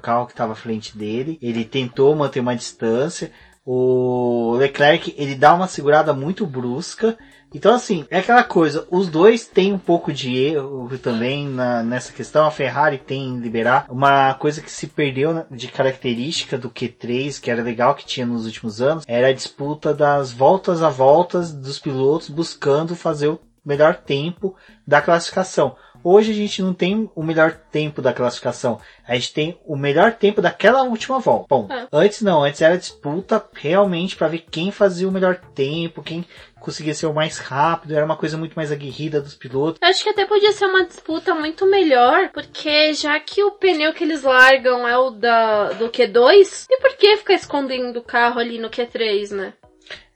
carro 0.00 0.26
que 0.26 0.32
estava 0.32 0.52
à 0.52 0.54
frente 0.54 0.98
dele. 0.98 1.38
Ele 1.40 1.64
tentou 1.64 2.14
manter 2.14 2.40
uma 2.40 2.54
distância, 2.54 3.32
o 3.70 4.54
Leclerc, 4.56 5.14
ele 5.18 5.34
dá 5.34 5.52
uma 5.52 5.66
segurada 5.66 6.14
muito 6.14 6.46
brusca. 6.46 7.18
Então, 7.54 7.74
assim, 7.74 8.06
é 8.08 8.18
aquela 8.18 8.42
coisa, 8.42 8.86
os 8.90 9.08
dois 9.08 9.46
têm 9.46 9.74
um 9.74 9.78
pouco 9.78 10.10
de 10.10 10.34
erro 10.38 10.88
também 10.96 11.46
na, 11.46 11.82
nessa 11.82 12.10
questão. 12.10 12.46
A 12.46 12.50
Ferrari 12.50 12.96
tem 12.96 13.28
em 13.28 13.38
liberar 13.38 13.84
uma 13.90 14.32
coisa 14.32 14.62
que 14.62 14.70
se 14.70 14.86
perdeu 14.86 15.44
de 15.50 15.68
característica 15.68 16.56
do 16.56 16.70
Q3, 16.70 17.38
que 17.38 17.50
era 17.50 17.62
legal 17.62 17.94
que 17.94 18.06
tinha 18.06 18.24
nos 18.24 18.46
últimos 18.46 18.80
anos, 18.80 19.04
era 19.06 19.28
a 19.28 19.34
disputa 19.34 19.92
das 19.92 20.32
voltas 20.32 20.82
a 20.82 20.88
voltas 20.88 21.52
dos 21.52 21.78
pilotos 21.78 22.30
buscando 22.30 22.96
fazer 22.96 23.28
o 23.28 23.40
melhor 23.62 23.96
tempo 23.96 24.56
da 24.86 25.02
classificação. 25.02 25.76
Hoje 26.02 26.30
a 26.30 26.34
gente 26.34 26.62
não 26.62 26.72
tem 26.72 27.10
o 27.14 27.22
melhor 27.22 27.52
tempo 27.70 28.00
da 28.00 28.12
classificação. 28.12 28.80
A 29.06 29.14
gente 29.14 29.32
tem 29.32 29.60
o 29.66 29.76
melhor 29.76 30.12
tempo 30.12 30.40
daquela 30.40 30.82
última 30.82 31.18
volta. 31.18 31.46
Bom, 31.48 31.68
é. 31.70 31.88
antes 31.92 32.22
não, 32.22 32.44
antes 32.44 32.62
era 32.62 32.78
disputa 32.78 33.44
realmente 33.52 34.16
para 34.16 34.28
ver 34.28 34.44
quem 34.50 34.70
fazia 34.70 35.08
o 35.08 35.12
melhor 35.12 35.36
tempo, 35.54 36.02
quem 36.02 36.24
conseguia 36.60 36.94
ser 36.94 37.06
o 37.06 37.14
mais 37.14 37.38
rápido, 37.38 37.94
era 37.94 38.04
uma 38.04 38.16
coisa 38.16 38.36
muito 38.36 38.54
mais 38.54 38.70
aguerrida 38.70 39.20
dos 39.20 39.34
pilotos. 39.34 39.80
Eu 39.80 39.88
acho 39.88 40.02
que 40.02 40.10
até 40.10 40.24
podia 40.24 40.52
ser 40.52 40.66
uma 40.66 40.84
disputa 40.84 41.34
muito 41.34 41.66
melhor, 41.66 42.30
porque 42.30 42.92
já 42.94 43.18
que 43.20 43.42
o 43.42 43.52
pneu 43.52 43.92
que 43.92 44.04
eles 44.04 44.22
largam 44.22 44.86
é 44.86 44.96
o 44.96 45.10
da, 45.10 45.72
do 45.72 45.88
Q2, 45.88 46.66
e 46.68 46.80
por 46.80 46.96
que 46.96 47.16
ficar 47.16 47.34
escondendo 47.34 47.98
o 47.98 48.02
carro 48.02 48.40
ali 48.40 48.58
no 48.58 48.70
Q3, 48.70 49.30
né? 49.30 49.52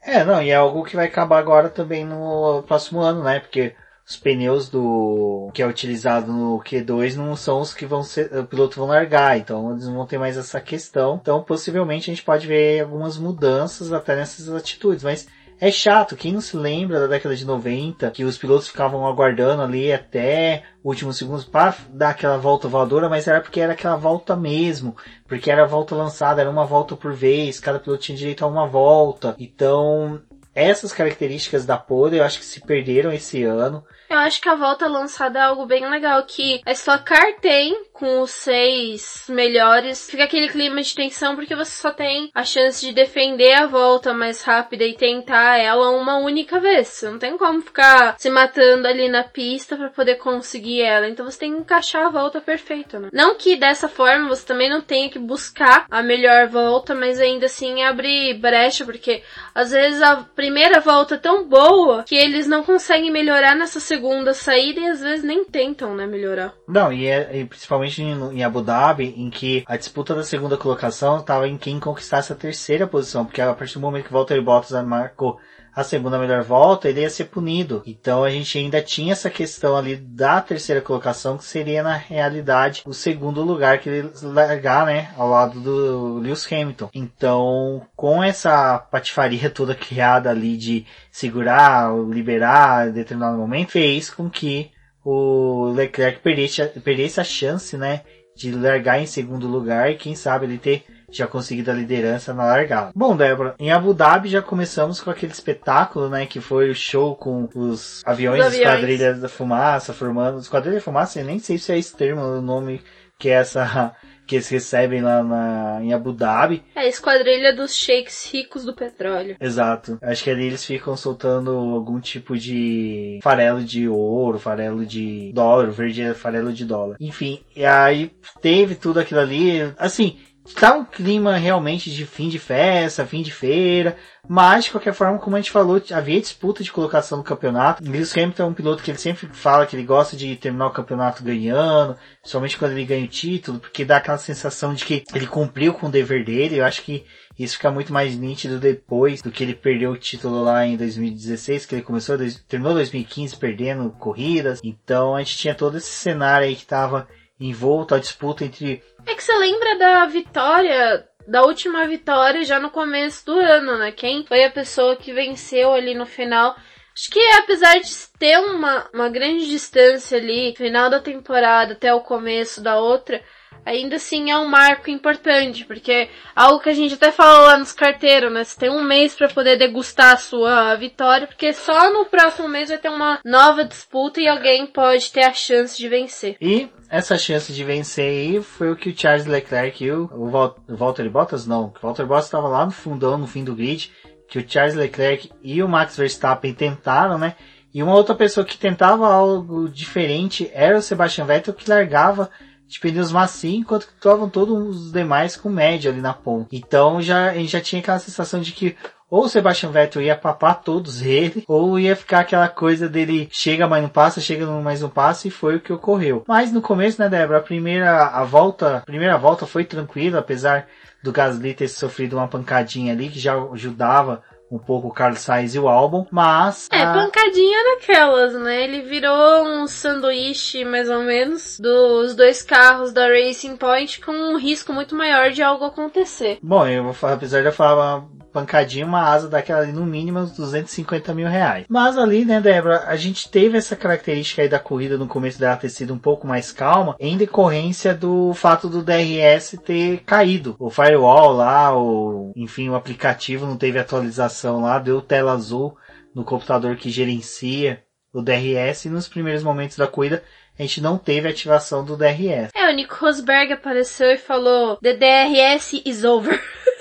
É, 0.05 0.23
não, 0.23 0.41
e 0.41 0.49
é 0.49 0.55
algo 0.55 0.83
que 0.83 0.97
vai 0.97 1.05
acabar 1.05 1.39
agora 1.39 1.69
também 1.69 2.05
no 2.05 2.61
próximo 2.67 2.99
ano, 2.99 3.23
né? 3.23 3.39
Porque 3.39 3.73
os 4.05 4.17
pneus 4.17 4.69
do 4.69 5.49
que 5.53 5.61
é 5.61 5.67
utilizado 5.67 6.31
no 6.31 6.59
Q2 6.59 7.15
não 7.15 7.35
são 7.35 7.61
os 7.61 7.73
que 7.73 7.85
vão 7.85 8.03
ser, 8.03 8.33
o 8.37 8.45
piloto 8.45 8.77
vão 8.77 8.87
largar, 8.87 9.37
então 9.37 9.71
eles 9.71 9.87
não 9.87 9.95
vão 9.95 10.05
ter 10.05 10.17
mais 10.17 10.37
essa 10.37 10.59
questão. 10.59 11.17
Então, 11.21 11.41
possivelmente 11.41 12.09
a 12.09 12.13
gente 12.13 12.25
pode 12.25 12.45
ver 12.45 12.81
algumas 12.81 13.17
mudanças 13.17 13.93
até 13.93 14.15
nessas 14.15 14.49
atitudes, 14.49 15.03
mas 15.03 15.27
é 15.59 15.71
chato, 15.71 16.17
quem 16.17 16.33
não 16.33 16.41
se 16.41 16.57
lembra 16.57 16.99
da 16.99 17.07
década 17.07 17.33
de 17.35 17.45
90, 17.45 18.11
que 18.11 18.25
os 18.25 18.37
pilotos 18.37 18.67
ficavam 18.67 19.07
aguardando 19.07 19.61
ali 19.61 19.93
até 19.93 20.63
últimos 20.83 21.17
segundos 21.17 21.45
para 21.45 21.73
dar 21.89 22.09
aquela 22.09 22.37
volta 22.37 22.67
voadora, 22.67 23.07
mas 23.07 23.27
era 23.27 23.39
porque 23.39 23.61
era 23.61 23.71
aquela 23.71 23.95
volta 23.95 24.35
mesmo, 24.35 24.97
porque 25.25 25.49
era 25.49 25.65
volta 25.65 25.95
lançada, 25.95 26.41
era 26.41 26.49
uma 26.49 26.65
volta 26.65 26.97
por 26.97 27.13
vez, 27.13 27.61
cada 27.61 27.79
piloto 27.79 28.03
tinha 28.03 28.17
direito 28.17 28.43
a 28.43 28.47
uma 28.47 28.67
volta. 28.67 29.35
Então, 29.39 30.21
essas 30.55 30.93
características 30.93 31.65
da 31.65 31.77
pole 31.77 32.17
eu 32.17 32.23
acho 32.23 32.39
que 32.39 32.45
se 32.45 32.61
perderam 32.61 33.11
esse 33.11 33.43
ano. 33.43 33.83
Eu 34.09 34.19
acho 34.19 34.39
que 34.39 34.49
a 34.49 34.53
volta 34.53 34.87
lançada 34.87 35.39
é 35.39 35.41
algo 35.41 35.65
bem 35.65 35.89
legal, 35.89 36.23
que 36.23 36.61
a 36.65 36.71
Stock 36.73 37.03
Car 37.03 37.33
tem 37.41 37.85
com 37.91 38.21
os 38.21 38.29
seis 38.29 39.25
melhores. 39.27 40.07
Fica 40.07 40.25
aquele 40.25 40.49
clima 40.49 40.81
de 40.83 40.93
tensão 40.93 41.35
porque 41.35 41.55
você 41.55 41.71
só 41.71 41.89
tem 41.89 42.29
a 42.33 42.43
chance 42.43 42.85
de 42.85 42.93
defender 42.93 43.53
a 43.53 43.65
volta 43.65 44.13
mais 44.13 44.43
rápida 44.43 44.83
e 44.83 44.93
tentar 44.93 45.57
ela 45.57 45.89
uma 45.89 46.17
única 46.17 46.59
vez. 46.59 46.89
Você 46.89 47.09
não 47.09 47.17
tem 47.17 47.37
como 47.37 47.61
ficar 47.61 48.15
se 48.19 48.29
matando 48.29 48.87
ali 48.87 49.09
na 49.09 49.23
pista 49.23 49.75
para 49.75 49.89
poder 49.89 50.15
conseguir 50.15 50.81
ela. 50.81 51.09
Então 51.09 51.25
você 51.25 51.39
tem 51.39 51.53
que 51.53 51.61
encaixar 51.61 52.05
a 52.05 52.11
volta 52.11 52.39
perfeita, 52.39 52.99
né? 52.99 53.09
Não 53.11 53.35
que 53.35 53.55
dessa 53.55 53.87
forma 53.87 54.27
você 54.27 54.45
também 54.45 54.69
não 54.69 54.81
tenha 54.81 55.09
que 55.09 55.17
buscar 55.17 55.87
a 55.89 56.03
melhor 56.03 56.47
volta, 56.49 56.93
mas 56.93 57.19
ainda 57.19 57.47
assim 57.47 57.81
abre 57.83 58.35
brecha, 58.35 58.85
porque 58.85 59.23
às 59.55 59.71
vezes 59.71 60.01
a 60.03 60.17
primeira 60.43 60.81
volta 60.81 61.17
tão 61.17 61.47
boa 61.47 62.03
que 62.03 62.15
eles 62.15 62.47
não 62.47 62.63
conseguem 62.63 63.09
melhorar 63.09 63.55
nessa 63.55 63.79
segunda 63.79 64.33
saída 64.33 64.81
e 64.81 64.87
às 64.87 64.99
vezes 64.99 65.23
nem 65.23 65.45
tentam, 65.45 65.95
né, 65.95 66.05
melhorar. 66.05 66.53
Não, 66.67 66.91
e, 66.91 67.07
é, 67.07 67.39
e 67.39 67.45
principalmente 67.45 68.03
em, 68.03 68.39
em, 68.39 68.43
Abu 68.43 68.61
Dhabi, 68.61 69.13
em 69.15 69.29
que 69.29 69.63
a 69.65 69.77
disputa 69.77 70.13
da 70.13 70.21
segunda 70.21 70.57
colocação 70.57 71.19
estava 71.19 71.47
em 71.47 71.57
quem 71.57 71.79
conquistasse 71.79 72.33
a 72.33 72.35
terceira 72.35 72.85
posição, 72.85 73.23
porque 73.23 73.39
a 73.39 73.53
partir 73.53 73.75
do 73.75 73.79
momento 73.79 74.03
que 74.03 74.09
o 74.09 74.13
Valtteri 74.13 74.41
Bottas 74.41 74.71
marcou 74.85 75.39
a 75.75 75.83
segunda 75.83 76.19
melhor 76.19 76.43
volta, 76.43 76.87
ele 76.87 77.01
ia 77.01 77.09
ser 77.09 77.25
punido. 77.25 77.81
Então 77.85 78.23
a 78.23 78.29
gente 78.29 78.57
ainda 78.57 78.81
tinha 78.81 79.13
essa 79.13 79.29
questão 79.29 79.75
ali 79.75 79.95
da 79.95 80.39
terceira 80.41 80.81
colocação, 80.81 81.37
que 81.37 81.45
seria 81.45 81.81
na 81.81 81.95
realidade 81.95 82.83
o 82.85 82.93
segundo 82.93 83.41
lugar 83.41 83.79
que 83.79 83.89
ele 83.89 84.11
largar, 84.21 84.85
né, 84.85 85.11
ao 85.17 85.29
lado 85.29 85.59
do 85.59 86.19
Lewis 86.19 86.45
Hamilton. 86.51 86.89
Então, 86.93 87.85
com 87.95 88.23
essa 88.23 88.77
patifaria 88.77 89.49
toda 89.51 89.75
criada 89.75 90.29
ali 90.29 90.57
de 90.57 90.85
segurar, 91.11 91.91
liberar 92.07 92.89
em 92.89 92.91
determinado 92.91 93.37
momento, 93.37 93.71
fez 93.71 94.09
com 94.09 94.29
que 94.29 94.71
o 95.03 95.71
Leclerc 95.75 96.19
perdesse, 96.19 96.63
perdesse 96.79 97.19
a 97.19 97.23
chance, 97.23 97.75
né, 97.77 98.01
de 98.35 98.51
largar 98.51 98.99
em 98.99 99.05
segundo 99.05 99.47
lugar 99.47 99.91
e 99.91 99.97
quem 99.97 100.15
sabe 100.15 100.45
ele 100.45 100.57
ter 100.57 100.85
já 101.17 101.27
conseguido 101.27 101.71
a 101.71 101.73
liderança 101.73 102.33
na 102.33 102.45
largada. 102.45 102.91
Bom, 102.95 103.15
Débora, 103.15 103.55
em 103.59 103.71
Abu 103.71 103.93
Dhabi 103.93 104.29
já 104.29 104.41
começamos 104.41 104.99
com 104.99 105.09
aquele 105.09 105.31
espetáculo, 105.31 106.09
né, 106.09 106.25
que 106.25 106.41
foi 106.41 106.69
o 106.69 106.75
show 106.75 107.15
com 107.15 107.47
os 107.55 108.01
aviões, 108.05 108.45
os 108.45 108.53
esquadrilhas 108.53 109.19
da 109.19 109.29
fumaça 109.29 109.93
formando, 109.93 110.39
esquadrilha 110.39 110.75
da 110.75 110.81
fumaça, 110.81 111.19
eu 111.19 111.25
nem 111.25 111.39
sei 111.39 111.57
se 111.57 111.71
é 111.71 111.77
esse 111.77 111.95
termo, 111.95 112.21
o 112.21 112.41
nome 112.41 112.81
que 113.17 113.29
é 113.29 113.33
essa 113.33 113.95
que 114.25 114.35
eles 114.35 114.47
recebem 114.49 115.01
lá 115.01 115.21
na, 115.23 115.79
em 115.81 115.93
Abu 115.93 116.13
Dhabi. 116.13 116.63
É 116.75 116.81
a 116.81 116.87
esquadrilha 116.87 117.53
dos 117.55 117.75
sheiks 117.75 118.31
ricos 118.31 118.63
do 118.63 118.73
petróleo. 118.73 119.35
Exato. 119.39 119.97
Acho 120.01 120.23
que 120.23 120.29
ali 120.29 120.45
eles 120.45 120.65
ficam 120.65 120.95
soltando 120.95 121.51
algum 121.51 121.99
tipo 121.99 122.37
de 122.37 123.19
farelo 123.21 123.61
de 123.61 123.87
ouro, 123.87 124.39
farelo 124.39 124.85
de 124.85 125.31
dólar, 125.33 125.71
verde 125.71 126.01
é 126.01 126.13
farelo 126.13 126.53
de 126.53 126.65
dólar. 126.65 126.97
Enfim, 126.99 127.43
e 127.55 127.65
aí 127.65 128.11
teve 128.41 128.75
tudo 128.75 128.99
aquilo 128.99 129.19
ali. 129.19 129.73
Assim, 129.77 130.17
tá 130.55 130.73
um 130.73 130.83
clima 130.83 131.37
realmente 131.37 131.89
de 131.89 132.05
fim 132.05 132.27
de 132.29 132.37
festa, 132.37 133.05
fim 133.05 133.21
de 133.21 133.31
feira, 133.31 133.95
mas 134.27 134.65
de 134.65 134.71
qualquer 134.71 134.93
forma, 134.93 135.17
como 135.19 135.35
a 135.35 135.39
gente 135.39 135.51
falou, 135.51 135.81
havia 135.91 136.19
disputa 136.19 136.63
de 136.63 136.71
colocação 136.71 137.17
no 137.17 137.23
campeonato. 137.23 137.83
Lewis 137.83 138.15
Hamilton 138.15 138.43
é 138.43 138.45
um 138.45 138.53
piloto 138.53 138.83
que 138.83 138.91
ele 138.91 138.97
sempre 138.97 139.27
fala 139.31 139.65
que 139.65 139.75
ele 139.75 139.85
gosta 139.85 140.17
de 140.17 140.35
terminar 140.35 140.67
o 140.67 140.73
campeonato 140.73 141.23
ganhando, 141.23 141.95
somente 142.23 142.57
quando 142.57 142.71
ele 142.71 142.85
ganha 142.85 143.05
o 143.05 143.07
título, 143.07 143.59
porque 143.59 143.85
dá 143.85 143.97
aquela 143.97 144.17
sensação 144.17 144.73
de 144.73 144.85
que 144.85 145.03
ele 145.13 145.27
cumpriu 145.27 145.73
com 145.73 145.87
o 145.87 145.91
dever 145.91 146.25
dele. 146.25 146.57
Eu 146.57 146.65
acho 146.65 146.81
que 146.83 147.05
isso 147.37 147.55
fica 147.55 147.71
muito 147.71 147.91
mais 147.91 148.15
nítido 148.17 148.59
depois 148.59 149.21
do 149.21 149.31
que 149.31 149.43
ele 149.43 149.55
perdeu 149.55 149.91
o 149.91 149.97
título 149.97 150.43
lá 150.43 150.65
em 150.65 150.77
2016, 150.77 151.65
que 151.65 151.75
ele 151.75 151.81
começou, 151.81 152.17
terminou 152.47 152.73
2015 152.73 153.37
perdendo 153.37 153.89
corridas. 153.91 154.59
Então 154.63 155.15
a 155.15 155.19
gente 155.19 155.37
tinha 155.37 155.55
todo 155.55 155.77
esse 155.77 155.89
cenário 155.89 156.47
aí 156.47 156.55
que 156.55 156.61
estava 156.61 157.07
envolto 157.39 157.95
a 157.95 157.99
disputa 157.99 158.45
entre 158.45 158.81
é 159.05 159.15
que 159.15 159.23
você 159.23 159.33
lembra 159.37 159.77
da 159.77 160.05
vitória, 160.05 161.07
da 161.27 161.43
última 161.43 161.85
vitória 161.87 162.43
já 162.43 162.59
no 162.59 162.69
começo 162.69 163.25
do 163.25 163.33
ano, 163.39 163.77
né? 163.77 163.91
Quem 163.91 164.25
foi 164.25 164.43
a 164.43 164.51
pessoa 164.51 164.95
que 164.95 165.13
venceu 165.13 165.73
ali 165.73 165.93
no 165.93 166.05
final? 166.05 166.55
Acho 166.95 167.09
que 167.09 167.19
apesar 167.37 167.79
de 167.79 167.89
ter 168.19 168.37
uma, 168.37 168.87
uma 168.93 169.09
grande 169.09 169.47
distância 169.49 170.17
ali, 170.17 170.55
final 170.55 170.89
da 170.89 170.99
temporada 170.99 171.73
até 171.73 171.93
o 171.93 172.01
começo 172.01 172.61
da 172.61 172.77
outra, 172.77 173.23
ainda 173.65 173.95
assim 173.95 174.31
é 174.31 174.37
um 174.37 174.47
marco 174.47 174.89
importante, 174.89 175.65
porque 175.65 176.09
algo 176.35 176.59
que 176.59 176.69
a 176.69 176.73
gente 176.73 176.93
até 176.93 177.11
falou 177.11 177.47
lá 177.47 177.57
nos 177.57 177.71
carteiros, 177.71 178.31
né? 178.31 178.43
Você 178.43 178.59
tem 178.59 178.69
um 178.69 178.83
mês 178.83 179.15
para 179.15 179.27
poder 179.29 179.57
degustar 179.57 180.13
a 180.13 180.17
sua 180.17 180.75
vitória, 180.75 181.27
porque 181.27 181.53
só 181.53 181.91
no 181.91 182.05
próximo 182.05 182.47
mês 182.47 182.69
vai 182.69 182.77
ter 182.77 182.89
uma 182.89 183.19
nova 183.23 183.63
disputa 183.63 184.19
e 184.19 184.27
alguém 184.27 184.65
pode 184.65 185.11
ter 185.11 185.23
a 185.23 185.33
chance 185.33 185.77
de 185.77 185.87
vencer. 185.87 186.37
E 186.39 186.69
essa 186.89 187.17
chance 187.17 187.51
de 187.51 187.63
vencer 187.63 188.05
aí 188.05 188.41
foi 188.41 188.71
o 188.71 188.75
que 188.75 188.89
o 188.89 188.97
Charles 188.97 189.25
Leclerc 189.25 189.83
e 189.83 189.91
o, 189.91 190.09
o 190.13 190.75
Walter 190.75 191.09
Bottas, 191.09 191.47
não, 191.47 191.65
o 191.65 191.73
Walter 191.81 192.05
Bottas 192.05 192.25
estava 192.25 192.47
lá 192.47 192.65
no 192.65 192.71
fundão, 192.71 193.17
no 193.17 193.27
fim 193.27 193.43
do 193.43 193.55
grid, 193.55 193.91
que 194.27 194.39
o 194.39 194.45
Charles 194.47 194.75
Leclerc 194.75 195.31
e 195.41 195.61
o 195.61 195.67
Max 195.67 195.97
Verstappen 195.97 196.53
tentaram, 196.53 197.17
né? 197.17 197.35
E 197.73 197.81
uma 197.81 197.95
outra 197.95 198.13
pessoa 198.13 198.45
que 198.45 198.57
tentava 198.57 199.11
algo 199.11 199.67
diferente 199.67 200.49
era 200.53 200.77
o 200.77 200.81
Sebastian 200.81 201.25
Vettel, 201.25 201.55
que 201.55 201.67
largava 201.67 202.29
de 202.73 202.79
pneus 202.79 203.11
macios, 203.11 203.53
enquanto 203.53 203.87
que 203.87 203.93
estavam 203.93 204.27
todos 204.27 204.85
os 204.85 204.91
demais 204.91 205.37
com 205.37 205.49
média 205.49 205.91
ali 205.91 206.01
na 206.01 206.13
ponta. 206.13 206.49
Então 206.51 207.01
já, 207.01 207.29
a 207.29 207.35
gente 207.35 207.51
já 207.51 207.61
tinha 207.61 207.81
aquela 207.81 207.99
sensação 207.99 208.41
de 208.41 208.51
que 208.51 208.75
ou 209.09 209.25
o 209.25 209.29
Sebastian 209.29 209.69
Vettel 209.69 210.01
ia 210.01 210.17
papar 210.17 210.63
todos 210.63 211.03
ele, 211.03 211.43
ou 211.47 211.77
ia 211.77 211.95
ficar 211.95 212.21
aquela 212.21 212.47
coisa 212.47 212.89
dele 212.89 213.29
chega, 213.31 213.67
mas 213.67 213.83
não 213.83 213.89
passa, 213.89 214.19
chega, 214.19 214.47
mas 214.47 214.81
não 214.81 214.89
passa, 214.89 215.27
e 215.27 215.31
foi 215.31 215.57
o 215.57 215.59
que 215.59 215.71
ocorreu. 215.71 216.23
Mas 216.27 216.51
no 216.51 216.63
começo, 216.63 216.99
né, 216.99 217.07
Débora, 217.07 217.37
a 217.37 217.43
primeira 217.43 218.07
a 218.07 218.23
volta, 218.23 218.77
a 218.77 218.81
primeira 218.81 219.15
volta 219.15 219.45
foi 219.45 219.65
tranquila, 219.65 220.17
apesar 220.17 220.67
do 221.03 221.11
Gasly 221.11 221.53
ter 221.53 221.67
sofrido 221.67 222.15
uma 222.15 222.27
pancadinha 222.27 222.91
ali, 222.91 223.09
que 223.09 223.19
já 223.19 223.35
ajudava 223.51 224.23
um 224.53 224.59
pouco 224.59 224.87
o 224.87 224.93
Carlos 224.93 225.21
Sainz 225.21 225.55
e 225.55 225.59
o 225.59 225.67
álbum, 225.67 226.05
mas... 226.11 226.69
É, 226.71 226.83
a... 226.83 226.93
pancadinha 226.93 227.57
daquelas, 227.75 228.35
né? 228.35 228.63
Ele 228.63 228.81
virou 228.81 229.43
um 229.43 229.67
sanduíche, 229.67 230.63
mais 230.63 230.89
ou 230.89 231.01
menos, 231.01 231.59
dos 231.59 232.13
dois 232.15 232.43
carros 232.43 232.91
da 232.91 233.07
Racing 233.07 233.57
Point 233.57 233.99
com 234.01 234.11
um 234.11 234.37
risco 234.37 234.71
muito 234.71 234.95
maior 234.95 235.31
de 235.31 235.41
algo 235.41 235.65
acontecer. 235.65 236.37
Bom, 236.41 236.67
eu 236.67 236.83
vou 236.83 236.93
falar, 236.93 237.13
apesar 237.13 237.41
de 237.41 237.47
eu 237.47 237.53
falar 237.53 238.03
pancadinha, 238.33 238.85
uma 238.85 239.03
asa 239.03 239.29
daquela 239.29 239.61
ali 239.61 239.71
no 239.71 239.85
mínimo 239.85 240.19
uns 240.19 240.31
250 240.31 241.13
mil 241.13 241.27
reais. 241.27 241.65
Mas 241.69 241.97
ali, 241.97 242.25
né, 242.25 242.41
Débora, 242.41 242.83
a 242.87 242.95
gente 242.95 243.29
teve 243.29 243.57
essa 243.57 243.75
característica 243.75 244.41
aí 244.41 244.49
da 244.49 244.59
corrida 244.59 244.97
no 244.97 245.07
começo 245.07 245.39
dela 245.39 245.55
ter 245.55 245.69
sido 245.69 245.93
um 245.93 245.99
pouco 245.99 246.27
mais 246.27 246.51
calma, 246.51 246.95
em 246.99 247.15
decorrência 247.15 247.93
do 247.93 248.33
fato 248.33 248.67
do 248.67 248.83
DRS 248.83 249.57
ter 249.63 249.99
caído. 249.99 250.55
O 250.59 250.69
firewall 250.69 251.31
lá, 251.31 251.77
o, 251.77 252.33
enfim, 252.35 252.69
o 252.69 252.75
aplicativo 252.75 253.45
não 253.45 253.55
teve 253.55 253.77
atualização 253.77 254.61
lá, 254.61 254.79
deu 254.79 254.99
tela 254.99 255.33
azul 255.33 255.77
no 256.15 256.23
computador 256.23 256.75
que 256.75 256.89
gerencia 256.89 257.83
o 258.11 258.21
DRS 258.21 258.85
e 258.85 258.89
nos 258.89 259.07
primeiros 259.07 259.43
momentos 259.43 259.77
da 259.77 259.87
corrida 259.87 260.23
a 260.57 260.61
gente 260.61 260.81
não 260.81 260.99
teve 260.99 261.27
ativação 261.27 261.83
do 261.83 261.97
DRS. 261.97 262.51
É, 262.53 262.69
o 262.69 262.75
Nico 262.75 262.95
Rosberg 262.95 263.53
apareceu 263.53 264.11
e 264.11 264.17
falou: 264.17 264.77
The 264.77 264.93
DRS 264.93 265.81
is 265.83 266.03
over. 266.03 266.39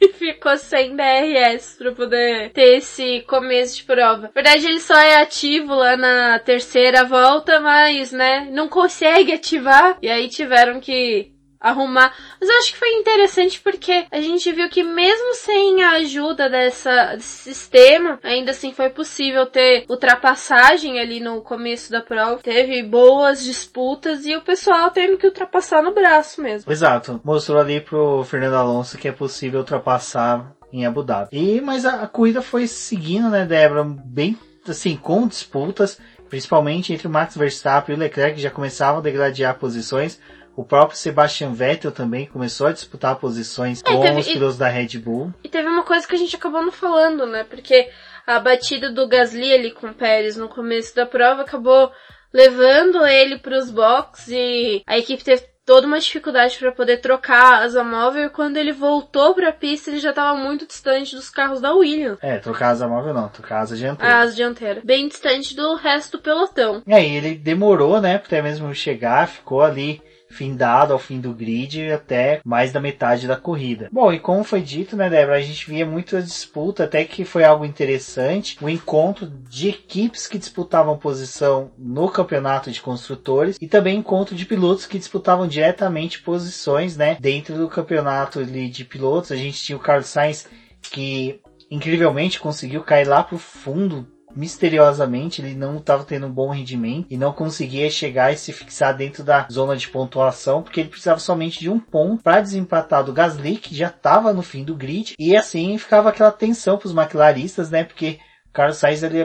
ficou 0.14 0.56
sem 0.56 0.96
DRS 0.96 1.76
para 1.78 1.92
poder 1.92 2.50
ter 2.50 2.78
esse 2.78 3.22
começo 3.22 3.76
de 3.76 3.84
prova. 3.84 4.22
Na 4.22 4.30
verdade, 4.34 4.66
ele 4.66 4.80
só 4.80 4.98
é 4.98 5.20
ativo 5.20 5.74
lá 5.74 5.96
na 5.96 6.38
terceira 6.38 7.04
volta, 7.04 7.60
mas, 7.60 8.12
né, 8.12 8.48
não 8.50 8.68
consegue 8.68 9.32
ativar. 9.32 9.98
E 10.02 10.08
aí 10.08 10.28
tiveram 10.28 10.80
que 10.80 11.32
arrumar. 11.60 12.14
Mas 12.40 12.48
eu 12.48 12.58
acho 12.58 12.72
que 12.72 12.78
foi 12.78 12.90
interessante 12.94 13.60
porque 13.60 14.06
a 14.10 14.20
gente 14.20 14.50
viu 14.52 14.68
que 14.68 14.82
mesmo 14.82 15.34
sem 15.34 15.82
a 15.82 15.92
ajuda 15.92 16.48
dessa, 16.48 17.14
desse 17.14 17.54
sistema, 17.54 18.18
ainda 18.22 18.50
assim 18.52 18.72
foi 18.72 18.90
possível 18.90 19.46
ter 19.46 19.84
ultrapassagem 19.88 21.00
ali 21.00 21.20
no 21.20 21.40
começo 21.42 21.90
da 21.90 22.00
prova. 22.00 22.40
Teve 22.42 22.82
boas 22.82 23.42
disputas 23.42 24.24
e 24.26 24.36
o 24.36 24.42
pessoal 24.42 24.90
tendo 24.90 25.18
que 25.18 25.26
ultrapassar 25.26 25.82
no 25.82 25.92
braço 25.92 26.40
mesmo. 26.40 26.70
Exato. 26.70 27.20
Mostrou 27.24 27.60
ali 27.60 27.80
pro 27.80 28.24
Fernando 28.24 28.54
Alonso 28.54 28.98
que 28.98 29.08
é 29.08 29.12
possível 29.12 29.60
ultrapassar 29.60 30.52
em 30.72 30.86
Abu 30.86 31.02
Dhabi. 31.02 31.28
E, 31.32 31.60
mas 31.60 31.84
a, 31.84 32.02
a 32.02 32.06
corrida 32.06 32.42
foi 32.42 32.66
seguindo, 32.66 33.30
né, 33.30 33.44
Débora, 33.44 33.84
bem 33.84 34.38
assim, 34.68 34.96
com 34.96 35.26
disputas, 35.26 35.98
principalmente 36.28 36.92
entre 36.92 37.06
o 37.06 37.10
Max 37.10 37.36
Verstappen 37.36 37.94
e 37.94 37.98
o 37.98 38.00
Leclerc, 38.00 38.36
que 38.36 38.42
já 38.42 38.50
começavam 38.50 38.98
a 38.98 39.02
degladiar 39.02 39.58
posições. 39.58 40.20
O 40.58 40.64
próprio 40.64 40.98
Sebastian 40.98 41.52
Vettel 41.52 41.92
também 41.92 42.26
começou 42.26 42.66
a 42.66 42.72
disputar 42.72 43.14
posições 43.14 43.80
é, 43.80 43.92
com 43.92 44.00
teve, 44.00 44.18
os 44.18 44.26
pilotos 44.26 44.56
e, 44.56 44.58
da 44.58 44.66
Red 44.66 44.98
Bull. 44.98 45.32
E 45.44 45.48
teve 45.48 45.68
uma 45.68 45.84
coisa 45.84 46.04
que 46.04 46.16
a 46.16 46.18
gente 46.18 46.34
acabou 46.34 46.60
não 46.60 46.72
falando, 46.72 47.26
né? 47.26 47.44
Porque 47.44 47.88
a 48.26 48.40
batida 48.40 48.90
do 48.90 49.06
Gasly 49.06 49.52
ali 49.52 49.70
com 49.70 49.86
o 49.86 49.94
Pérez 49.94 50.36
no 50.36 50.48
começo 50.48 50.96
da 50.96 51.06
prova 51.06 51.42
acabou 51.42 51.92
levando 52.34 53.06
ele 53.06 53.38
para 53.38 53.56
os 53.56 53.70
boxes 53.70 54.30
e 54.30 54.82
a 54.84 54.98
equipe 54.98 55.22
teve 55.22 55.44
toda 55.64 55.86
uma 55.86 56.00
dificuldade 56.00 56.58
para 56.58 56.72
poder 56.72 56.96
trocar 56.96 57.40
a 57.40 57.58
asa 57.58 57.84
móvel 57.84 58.24
e 58.24 58.30
quando 58.30 58.56
ele 58.56 58.72
voltou 58.72 59.36
para 59.36 59.50
a 59.50 59.52
pista 59.52 59.90
ele 59.90 60.00
já 60.00 60.10
estava 60.10 60.36
muito 60.36 60.66
distante 60.66 61.14
dos 61.14 61.30
carros 61.30 61.60
da 61.60 61.72
Williams. 61.72 62.18
É, 62.20 62.40
trocar 62.40 62.66
a 62.66 62.70
asa 62.70 62.88
móvel 62.88 63.14
não, 63.14 63.28
trocar 63.28 63.58
a 63.58 63.60
asa 63.60 63.76
dianteira. 63.76 64.12
A 64.12 64.18
asa 64.22 64.34
dianteira. 64.34 64.80
Bem 64.84 65.06
distante 65.06 65.54
do 65.54 65.76
resto 65.76 66.16
do 66.16 66.22
pelotão. 66.22 66.82
É, 66.84 67.00
e 67.00 67.16
ele 67.16 67.36
demorou, 67.36 68.00
né, 68.00 68.16
até 68.16 68.42
mesmo 68.42 68.74
chegar, 68.74 69.28
ficou 69.28 69.62
ali 69.62 70.02
findado 70.30 70.92
ao 70.92 70.98
fim 70.98 71.20
do 71.20 71.32
grid 71.32 71.90
até 71.90 72.40
mais 72.44 72.72
da 72.72 72.80
metade 72.80 73.26
da 73.26 73.36
corrida. 73.36 73.88
Bom, 73.92 74.12
e 74.12 74.18
como 74.18 74.44
foi 74.44 74.60
dito, 74.60 74.96
né, 74.96 75.08
Débora, 75.08 75.36
a 75.36 75.40
gente 75.40 75.68
via 75.68 75.86
muita 75.86 76.22
disputa, 76.22 76.84
até 76.84 77.04
que 77.04 77.24
foi 77.24 77.44
algo 77.44 77.64
interessante, 77.64 78.56
o 78.60 78.68
encontro 78.68 79.26
de 79.26 79.68
equipes 79.68 80.26
que 80.26 80.38
disputavam 80.38 80.98
posição 80.98 81.70
no 81.78 82.08
campeonato 82.10 82.70
de 82.70 82.80
construtores 82.80 83.56
e 83.60 83.66
também 83.66 83.98
encontro 83.98 84.34
de 84.34 84.44
pilotos 84.44 84.86
que 84.86 84.98
disputavam 84.98 85.46
diretamente 85.46 86.20
posições, 86.20 86.96
né, 86.96 87.16
dentro 87.20 87.56
do 87.56 87.68
campeonato 87.68 88.44
de 88.44 88.84
pilotos. 88.84 89.32
A 89.32 89.36
gente 89.36 89.62
tinha 89.62 89.76
o 89.76 89.80
Carlos 89.80 90.08
Sainz 90.08 90.46
que 90.80 91.40
incrivelmente 91.70 92.40
conseguiu 92.40 92.82
cair 92.82 93.06
lá 93.06 93.22
pro 93.22 93.38
fundo 93.38 94.06
misteriosamente 94.34 95.40
ele 95.40 95.54
não 95.54 95.78
estava 95.78 96.04
tendo 96.04 96.26
um 96.26 96.32
bom 96.32 96.50
rendimento 96.50 97.06
e 97.10 97.16
não 97.16 97.32
conseguia 97.32 97.90
chegar 97.90 98.32
e 98.32 98.36
se 98.36 98.52
fixar 98.52 98.96
dentro 98.96 99.24
da 99.24 99.46
zona 99.50 99.76
de 99.76 99.88
pontuação, 99.88 100.62
porque 100.62 100.80
ele 100.80 100.88
precisava 100.88 101.18
somente 101.18 101.60
de 101.60 101.68
um 101.68 101.78
ponto 101.78 102.22
para 102.22 102.40
desempatar 102.40 103.04
do 103.04 103.12
Gasly, 103.12 103.56
que 103.56 103.74
já 103.74 103.88
estava 103.88 104.32
no 104.32 104.42
fim 104.42 104.64
do 104.64 104.74
grid, 104.74 105.14
e 105.18 105.36
assim 105.36 105.76
ficava 105.78 106.08
aquela 106.10 106.32
tensão 106.32 106.78
para 106.78 106.86
os 106.86 106.94
McLaristas, 106.94 107.70
né? 107.70 107.84
Porque 107.84 108.18
Carlos 108.52 108.78
Sainz 108.78 109.02
ele 109.02 109.24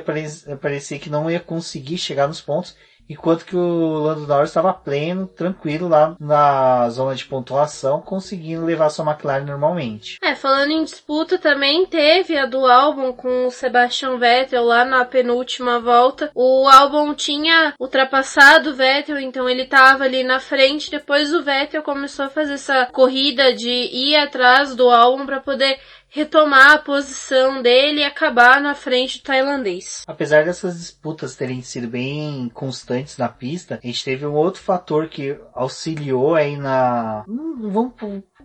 parecia 0.62 1.00
que 1.00 1.10
não 1.10 1.30
ia 1.30 1.40
conseguir 1.40 1.98
chegar 1.98 2.28
nos 2.28 2.42
pontos. 2.42 2.76
Enquanto 3.14 3.46
que 3.46 3.56
o 3.56 4.00
Lando 4.00 4.28
Norris 4.28 4.50
estava 4.50 4.74
pleno, 4.74 5.28
tranquilo 5.28 5.88
lá 5.88 6.16
na 6.20 6.90
zona 6.90 7.16
de 7.16 7.26
pontuação, 7.26 8.02
conseguindo 8.02 8.66
levar 8.66 8.90
sua 8.90 9.06
McLaren 9.06 9.46
normalmente. 9.46 10.18
É, 10.22 10.36
falando 10.36 10.72
em 10.72 10.84
disputa 10.84 11.38
também 11.38 11.86
teve 11.86 12.38
a 12.38 12.46
do 12.46 12.66
álbum 12.66 13.14
com 13.14 13.48
o 13.48 13.52
Sebastian 13.52 14.18
Vettel 14.18 14.64
lá 14.64 14.84
na 14.84 15.06
penúltima 15.06 15.80
volta. 15.80 16.32
O 16.36 16.68
álbum 16.68 17.14
tinha 17.14 17.74
ultrapassado 17.80 18.72
o 18.72 18.76
Vettel, 18.76 19.20
então 19.20 19.48
ele 19.48 19.64
estava 19.64 20.04
ali 20.04 20.24
na 20.24 20.40
frente. 20.40 20.92
Depois 20.92 21.34
o 21.34 21.44
Vettel 21.44 21.84
começou 21.84 22.26
a 22.26 22.30
fazer 22.30 22.54
essa 22.54 22.88
corrida 22.88 23.54
de 23.54 23.70
ir 23.70 24.16
atrás 24.16 24.76
do 24.76 24.90
álbum 24.90 25.26
para 25.26 25.40
poder 25.40 25.80
retomar 26.14 26.74
a 26.74 26.78
posição 26.78 27.62
dele 27.62 28.02
e 28.02 28.04
acabar 28.04 28.62
na 28.62 28.76
frente 28.76 29.18
do 29.18 29.24
tailandês. 29.24 30.04
Apesar 30.06 30.46
dessas 30.46 30.78
disputas 30.78 31.36
terem 31.36 31.64
sido 31.64 31.88
bem 31.88 32.50
constantes 32.54 33.18
na 33.18 33.28
pista, 33.28 33.80
a 33.84 33.88
gente 33.88 34.06
teve 34.06 34.26
um 34.26 34.34
outro 34.34 34.62
fator 34.62 35.10
que 35.10 35.36
auxiliou 35.56 36.36
aí 36.36 36.56
na, 36.56 37.26
vamos 37.28 37.94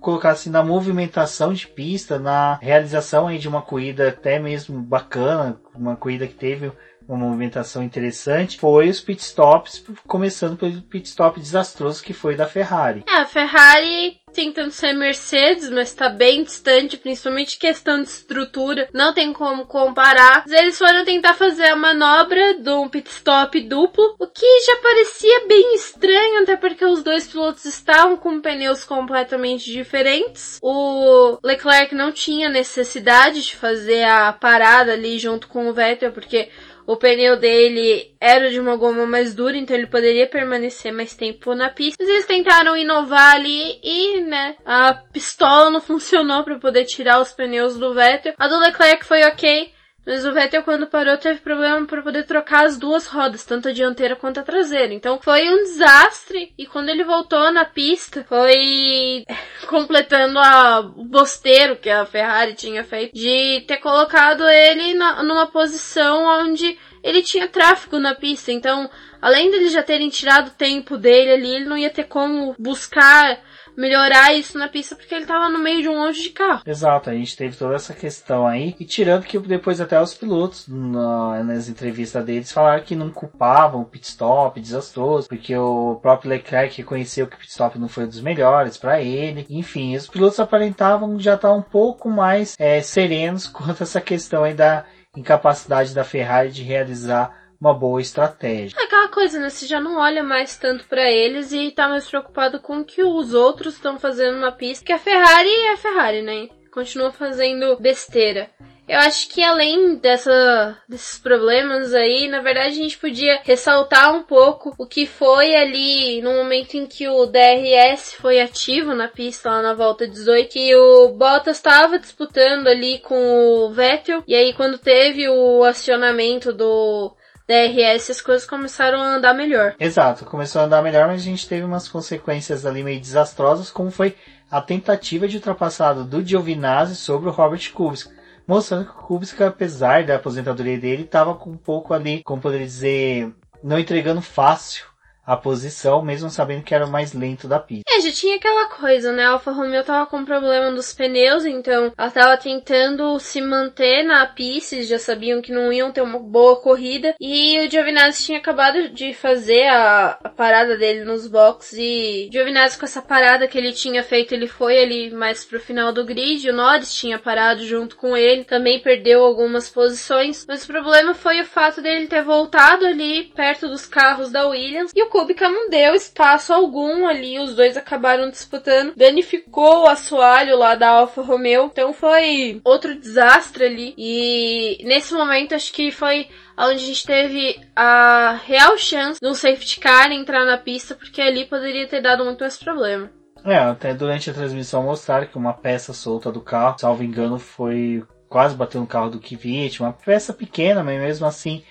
colocar 0.00 0.30
assim, 0.30 0.48
na 0.48 0.64
movimentação 0.64 1.52
de 1.52 1.66
pista, 1.66 2.18
na 2.18 2.54
realização 2.54 3.26
aí 3.26 3.38
de 3.38 3.48
uma 3.48 3.60
corrida 3.60 4.08
até 4.08 4.38
mesmo 4.38 4.80
bacana, 4.80 5.60
uma 5.74 5.94
corrida 5.94 6.26
que 6.26 6.34
teve 6.34 6.72
uma 7.08 7.26
movimentação 7.26 7.82
interessante 7.82 8.58
foi 8.58 8.88
os 8.88 9.00
pitstops, 9.00 9.82
começando 10.06 10.58
pelo 10.58 10.82
pitstop 10.82 11.40
desastroso 11.40 12.02
que 12.02 12.12
foi 12.12 12.36
da 12.36 12.46
Ferrari. 12.46 13.02
É, 13.08 13.16
a 13.16 13.26
Ferrari 13.26 14.17
tentando 14.32 14.70
ser 14.70 14.92
Mercedes, 14.92 15.70
mas 15.70 15.94
tá 15.94 16.08
bem 16.08 16.44
distante, 16.44 16.96
principalmente 16.96 17.58
questão 17.58 18.02
de 18.02 18.08
estrutura, 18.08 18.88
não 18.92 19.12
tem 19.12 19.32
como 19.32 19.66
comparar. 19.66 20.44
Mas 20.46 20.60
eles 20.60 20.78
foram 20.78 21.04
tentar 21.04 21.34
fazer 21.34 21.66
a 21.66 21.76
manobra 21.76 22.54
de 22.54 22.70
um 22.70 22.88
pit 22.88 23.08
stop 23.10 23.60
duplo, 23.62 24.14
o 24.18 24.26
que 24.26 24.60
já 24.66 24.76
parecia 24.76 25.46
bem 25.46 25.74
estranho, 25.74 26.42
até 26.42 26.56
porque 26.56 26.84
os 26.84 27.02
dois 27.02 27.26
pilotos 27.26 27.64
estavam 27.64 28.16
com 28.16 28.40
pneus 28.40 28.84
completamente 28.84 29.70
diferentes. 29.70 30.58
O 30.62 31.38
Leclerc 31.42 31.94
não 31.94 32.12
tinha 32.12 32.48
necessidade 32.48 33.42
de 33.42 33.56
fazer 33.56 34.04
a 34.04 34.32
parada 34.32 34.92
ali 34.92 35.18
junto 35.18 35.48
com 35.48 35.68
o 35.68 35.72
Vettel, 35.72 36.12
porque 36.12 36.48
o 36.88 36.96
pneu 36.96 37.36
dele 37.36 38.16
era 38.18 38.48
de 38.50 38.58
uma 38.58 38.74
goma 38.74 39.04
mais 39.04 39.34
dura, 39.34 39.58
então 39.58 39.76
ele 39.76 39.86
poderia 39.86 40.26
permanecer 40.26 40.90
mais 40.90 41.14
tempo 41.14 41.54
na 41.54 41.68
pista. 41.68 42.02
Mas 42.02 42.08
eles 42.08 42.24
tentaram 42.24 42.74
inovar 42.78 43.34
ali 43.34 43.78
e, 43.84 44.22
né, 44.22 44.56
a 44.64 44.94
pistola 44.94 45.68
não 45.68 45.82
funcionou 45.84 46.42
para 46.44 46.58
poder 46.58 46.86
tirar 46.86 47.20
os 47.20 47.30
pneus 47.30 47.76
do 47.76 47.92
Vettel. 47.92 48.32
A 48.38 48.48
do 48.48 48.58
Leclerc 48.58 49.04
foi 49.04 49.22
ok. 49.22 49.70
Mas 50.08 50.24
o 50.24 50.32
Vettel, 50.32 50.62
quando 50.62 50.86
parou, 50.86 51.18
teve 51.18 51.38
problema 51.40 51.86
para 51.86 52.00
poder 52.00 52.24
trocar 52.24 52.64
as 52.64 52.78
duas 52.78 53.06
rodas, 53.06 53.44
tanto 53.44 53.68
a 53.68 53.72
dianteira 53.72 54.16
quanto 54.16 54.40
a 54.40 54.42
traseira. 54.42 54.94
Então 54.94 55.20
foi 55.20 55.50
um 55.50 55.64
desastre. 55.64 56.50
E 56.56 56.64
quando 56.64 56.88
ele 56.88 57.04
voltou 57.04 57.52
na 57.52 57.66
pista, 57.66 58.24
foi 58.26 59.26
completando 59.68 60.38
a, 60.38 60.80
o 60.80 61.04
bosteiro 61.04 61.76
que 61.76 61.90
a 61.90 62.06
Ferrari 62.06 62.54
tinha 62.54 62.82
feito 62.82 63.12
de 63.12 63.62
ter 63.68 63.76
colocado 63.76 64.48
ele 64.48 64.94
na, 64.94 65.22
numa 65.22 65.46
posição 65.46 66.24
onde 66.40 66.78
ele 67.04 67.22
tinha 67.22 67.46
tráfego 67.46 67.98
na 67.98 68.14
pista. 68.14 68.50
Então, 68.50 68.88
além 69.20 69.50
dele 69.50 69.68
já 69.68 69.82
terem 69.82 70.08
tirado 70.08 70.48
o 70.48 70.54
tempo 70.54 70.96
dele 70.96 71.32
ali, 71.32 71.54
ele 71.54 71.64
não 71.66 71.76
ia 71.76 71.90
ter 71.90 72.04
como 72.04 72.56
buscar 72.58 73.38
melhorar 73.78 74.34
isso 74.34 74.58
na 74.58 74.68
pista 74.68 74.96
porque 74.96 75.14
ele 75.14 75.24
tava 75.24 75.48
no 75.48 75.60
meio 75.60 75.82
de 75.82 75.88
um 75.88 75.96
monte 75.96 76.20
de 76.20 76.30
carro. 76.30 76.62
Exato, 76.66 77.08
a 77.08 77.14
gente 77.14 77.36
teve 77.36 77.56
toda 77.56 77.76
essa 77.76 77.94
questão 77.94 78.44
aí. 78.44 78.74
E 78.80 78.84
tirando 78.84 79.24
que 79.24 79.38
depois 79.38 79.80
até 79.80 80.00
os 80.02 80.12
pilotos, 80.12 80.66
na, 80.66 81.44
nas 81.44 81.68
entrevistas 81.68 82.24
deles, 82.24 82.50
falaram 82.50 82.82
que 82.82 82.96
não 82.96 83.10
culpavam 83.10 83.82
o 83.82 83.84
pit 83.84 84.08
stop 84.08 84.60
desastroso, 84.60 85.28
porque 85.28 85.56
o 85.56 85.96
próprio 86.02 86.30
Leclerc 86.30 86.76
reconheceu 86.76 87.28
que 87.28 87.36
o 87.36 87.38
pit 87.38 87.50
stop 87.50 87.78
não 87.78 87.88
foi 87.88 88.04
um 88.04 88.08
dos 88.08 88.20
melhores 88.20 88.76
para 88.76 89.00
ele. 89.00 89.46
Enfim, 89.48 89.94
os 89.94 90.08
pilotos 90.08 90.40
aparentavam 90.40 91.18
já 91.20 91.34
estar 91.34 91.52
um 91.52 91.62
pouco 91.62 92.10
mais 92.10 92.56
é, 92.58 92.82
serenos 92.82 93.46
quanto 93.48 93.80
a 93.80 93.84
essa 93.84 94.00
questão 94.00 94.42
aí 94.42 94.54
da 94.54 94.84
incapacidade 95.16 95.94
da 95.94 96.04
Ferrari 96.04 96.50
de 96.50 96.62
realizar 96.62 97.37
uma 97.60 97.74
boa 97.74 98.00
estratégia. 98.00 98.76
É 98.78 98.84
aquela 98.84 99.08
coisa, 99.08 99.38
né? 99.38 99.50
Você 99.50 99.66
já 99.66 99.80
não 99.80 99.98
olha 99.98 100.22
mais 100.22 100.56
tanto 100.56 100.84
para 100.86 101.10
eles 101.10 101.52
e 101.52 101.70
tá 101.70 101.88
mais 101.88 102.08
preocupado 102.08 102.60
com 102.60 102.78
o 102.78 102.84
que 102.84 103.02
os 103.02 103.34
outros 103.34 103.74
estão 103.74 103.98
fazendo 103.98 104.38
na 104.38 104.52
pista, 104.52 104.84
que 104.84 104.92
a 104.92 104.98
Ferrari 104.98 105.50
é 105.50 105.72
a 105.72 105.76
Ferrari, 105.76 106.22
né? 106.22 106.48
Continua 106.72 107.10
fazendo 107.10 107.76
besteira. 107.78 108.48
Eu 108.88 109.00
acho 109.00 109.28
que 109.28 109.42
além 109.42 109.96
dessa, 109.96 110.78
desses 110.88 111.18
problemas 111.18 111.92
aí, 111.92 112.26
na 112.26 112.40
verdade 112.40 112.70
a 112.70 112.82
gente 112.82 112.96
podia 112.96 113.38
ressaltar 113.44 114.14
um 114.14 114.22
pouco 114.22 114.74
o 114.78 114.86
que 114.86 115.04
foi 115.04 115.54
ali 115.54 116.22
no 116.22 116.32
momento 116.32 116.74
em 116.74 116.86
que 116.86 117.06
o 117.06 117.26
DRS 117.26 118.14
foi 118.14 118.40
ativo 118.40 118.94
na 118.94 119.06
pista 119.06 119.50
lá 119.50 119.60
na 119.60 119.74
volta 119.74 120.08
18, 120.08 120.48
que 120.50 120.74
o 120.74 121.08
Bottas 121.08 121.58
estava 121.58 121.98
disputando 121.98 122.66
ali 122.66 122.98
com 123.00 123.14
o 123.14 123.70
Vettel, 123.70 124.24
e 124.26 124.34
aí 124.34 124.54
quando 124.54 124.78
teve 124.78 125.28
o 125.28 125.64
acionamento 125.64 126.50
do 126.50 127.14
DRS, 127.48 128.10
as 128.10 128.20
coisas 128.20 128.46
começaram 128.46 129.00
a 129.00 129.16
andar 129.16 129.32
melhor. 129.32 129.74
Exato, 129.80 130.26
começou 130.26 130.60
a 130.60 130.64
andar 130.66 130.82
melhor, 130.82 131.08
mas 131.08 131.22
a 131.22 131.24
gente 131.24 131.48
teve 131.48 131.64
umas 131.64 131.88
consequências 131.88 132.66
ali 132.66 132.84
meio 132.84 133.00
desastrosas, 133.00 133.70
como 133.70 133.90
foi 133.90 134.14
a 134.50 134.60
tentativa 134.60 135.26
de 135.26 135.36
ultrapassado 135.36 136.04
do 136.04 136.22
Giovinazzi 136.22 136.94
sobre 136.94 137.30
o 137.30 137.32
Robert 137.32 137.72
Kubica, 137.72 138.10
mostrando 138.46 138.84
que 138.84 138.90
o 138.90 139.02
Kubica, 139.02 139.46
apesar 139.46 140.04
da 140.04 140.16
aposentadoria 140.16 140.78
dele, 140.78 141.04
estava 141.04 141.34
com 141.34 141.48
um 141.48 141.56
pouco 141.56 141.94
ali, 141.94 142.22
como 142.22 142.42
poderia 142.42 142.66
dizer, 142.66 143.32
não 143.62 143.78
entregando 143.78 144.20
fácil 144.20 144.84
a 145.28 145.36
posição, 145.36 146.00
mesmo 146.00 146.30
sabendo 146.30 146.62
que 146.62 146.74
era 146.74 146.86
o 146.86 146.90
mais 146.90 147.12
lento 147.12 147.46
da 147.46 147.58
pista. 147.58 147.84
É, 147.86 148.00
já 148.00 148.10
tinha 148.10 148.36
aquela 148.36 148.66
coisa, 148.70 149.12
né? 149.12 149.26
A 149.26 149.32
Alfa 149.32 149.50
Romeo 149.50 149.84
tava 149.84 150.06
com 150.06 150.24
problema 150.24 150.72
dos 150.72 150.94
pneus, 150.94 151.44
então 151.44 151.92
ela 151.98 152.10
tava 152.10 152.38
tentando 152.38 153.18
se 153.20 153.42
manter 153.42 154.04
na 154.04 154.24
pista, 154.24 154.82
já 154.82 154.98
sabiam 154.98 155.42
que 155.42 155.52
não 155.52 155.70
iam 155.70 155.92
ter 155.92 156.00
uma 156.00 156.18
boa 156.18 156.56
corrida. 156.56 157.14
E 157.20 157.60
o 157.60 157.70
Giovinazzi 157.70 158.24
tinha 158.24 158.38
acabado 158.38 158.88
de 158.88 159.12
fazer 159.12 159.66
a, 159.66 160.18
a 160.24 160.28
parada 160.30 160.78
dele 160.78 161.04
nos 161.04 161.26
boxes 161.26 161.78
e 161.78 162.30
Giovinazzi 162.32 162.78
com 162.78 162.86
essa 162.86 163.02
parada 163.02 163.46
que 163.46 163.58
ele 163.58 163.72
tinha 163.72 164.02
feito, 164.02 164.32
ele 164.32 164.46
foi 164.46 164.82
ali 164.82 165.10
mais 165.10 165.44
pro 165.44 165.60
final 165.60 165.92
do 165.92 166.06
grid. 166.06 166.48
O 166.48 166.54
Norris 166.54 166.94
tinha 166.94 167.18
parado 167.18 167.66
junto 167.66 167.96
com 167.96 168.16
ele, 168.16 168.44
também 168.44 168.80
perdeu 168.80 169.22
algumas 169.22 169.68
posições, 169.68 170.46
mas 170.48 170.64
o 170.64 170.68
problema 170.68 171.12
foi 171.12 171.42
o 171.42 171.44
fato 171.44 171.82
dele 171.82 172.06
ter 172.06 172.22
voltado 172.22 172.86
ali 172.86 173.24
perto 173.36 173.68
dos 173.68 173.84
carros 173.84 174.32
da 174.32 174.48
Williams 174.48 174.90
e 174.96 175.02
o 175.02 175.17
Kubica 175.18 175.48
não 175.48 175.68
deu 175.68 175.96
espaço 175.96 176.52
algum 176.52 177.04
ali, 177.04 177.40
os 177.40 177.56
dois 177.56 177.76
acabaram 177.76 178.30
disputando, 178.30 178.94
danificou 178.96 179.82
o 179.82 179.88
assoalho 179.88 180.56
lá 180.56 180.76
da 180.76 180.90
Alfa 180.90 181.22
Romeo, 181.22 181.64
então 181.64 181.92
foi 181.92 182.60
outro 182.62 182.94
desastre 182.94 183.64
ali. 183.64 183.94
E 183.98 184.78
nesse 184.84 185.12
momento 185.12 185.56
acho 185.56 185.72
que 185.72 185.90
foi 185.90 186.28
onde 186.56 186.76
a 186.76 186.86
gente 186.86 187.04
teve 187.04 187.60
a 187.74 188.40
real 188.46 188.78
chance 188.78 189.18
de 189.20 189.26
um 189.28 189.34
safety 189.34 189.80
car 189.80 190.12
entrar 190.12 190.44
na 190.44 190.56
pista, 190.56 190.94
porque 190.94 191.20
ali 191.20 191.46
poderia 191.46 191.88
ter 191.88 192.00
dado 192.00 192.24
muito 192.24 192.42
mais 192.42 192.56
problema. 192.56 193.10
É, 193.44 193.56
até 193.56 193.92
durante 193.92 194.30
a 194.30 194.34
transmissão 194.34 194.84
mostraram 194.84 195.26
que 195.26 195.36
uma 195.36 195.52
peça 195.52 195.92
solta 195.92 196.30
do 196.30 196.40
carro, 196.40 196.78
salvo 196.78 197.02
engano, 197.02 197.40
foi 197.40 198.04
quase 198.28 198.54
bateu 198.54 198.80
no 198.80 198.86
carro 198.86 199.10
do 199.10 199.18
Kvyat, 199.18 199.80
uma 199.80 199.92
peça 199.92 200.32
pequena, 200.32 200.84
mas 200.84 201.00
mesmo 201.00 201.26
assim 201.26 201.64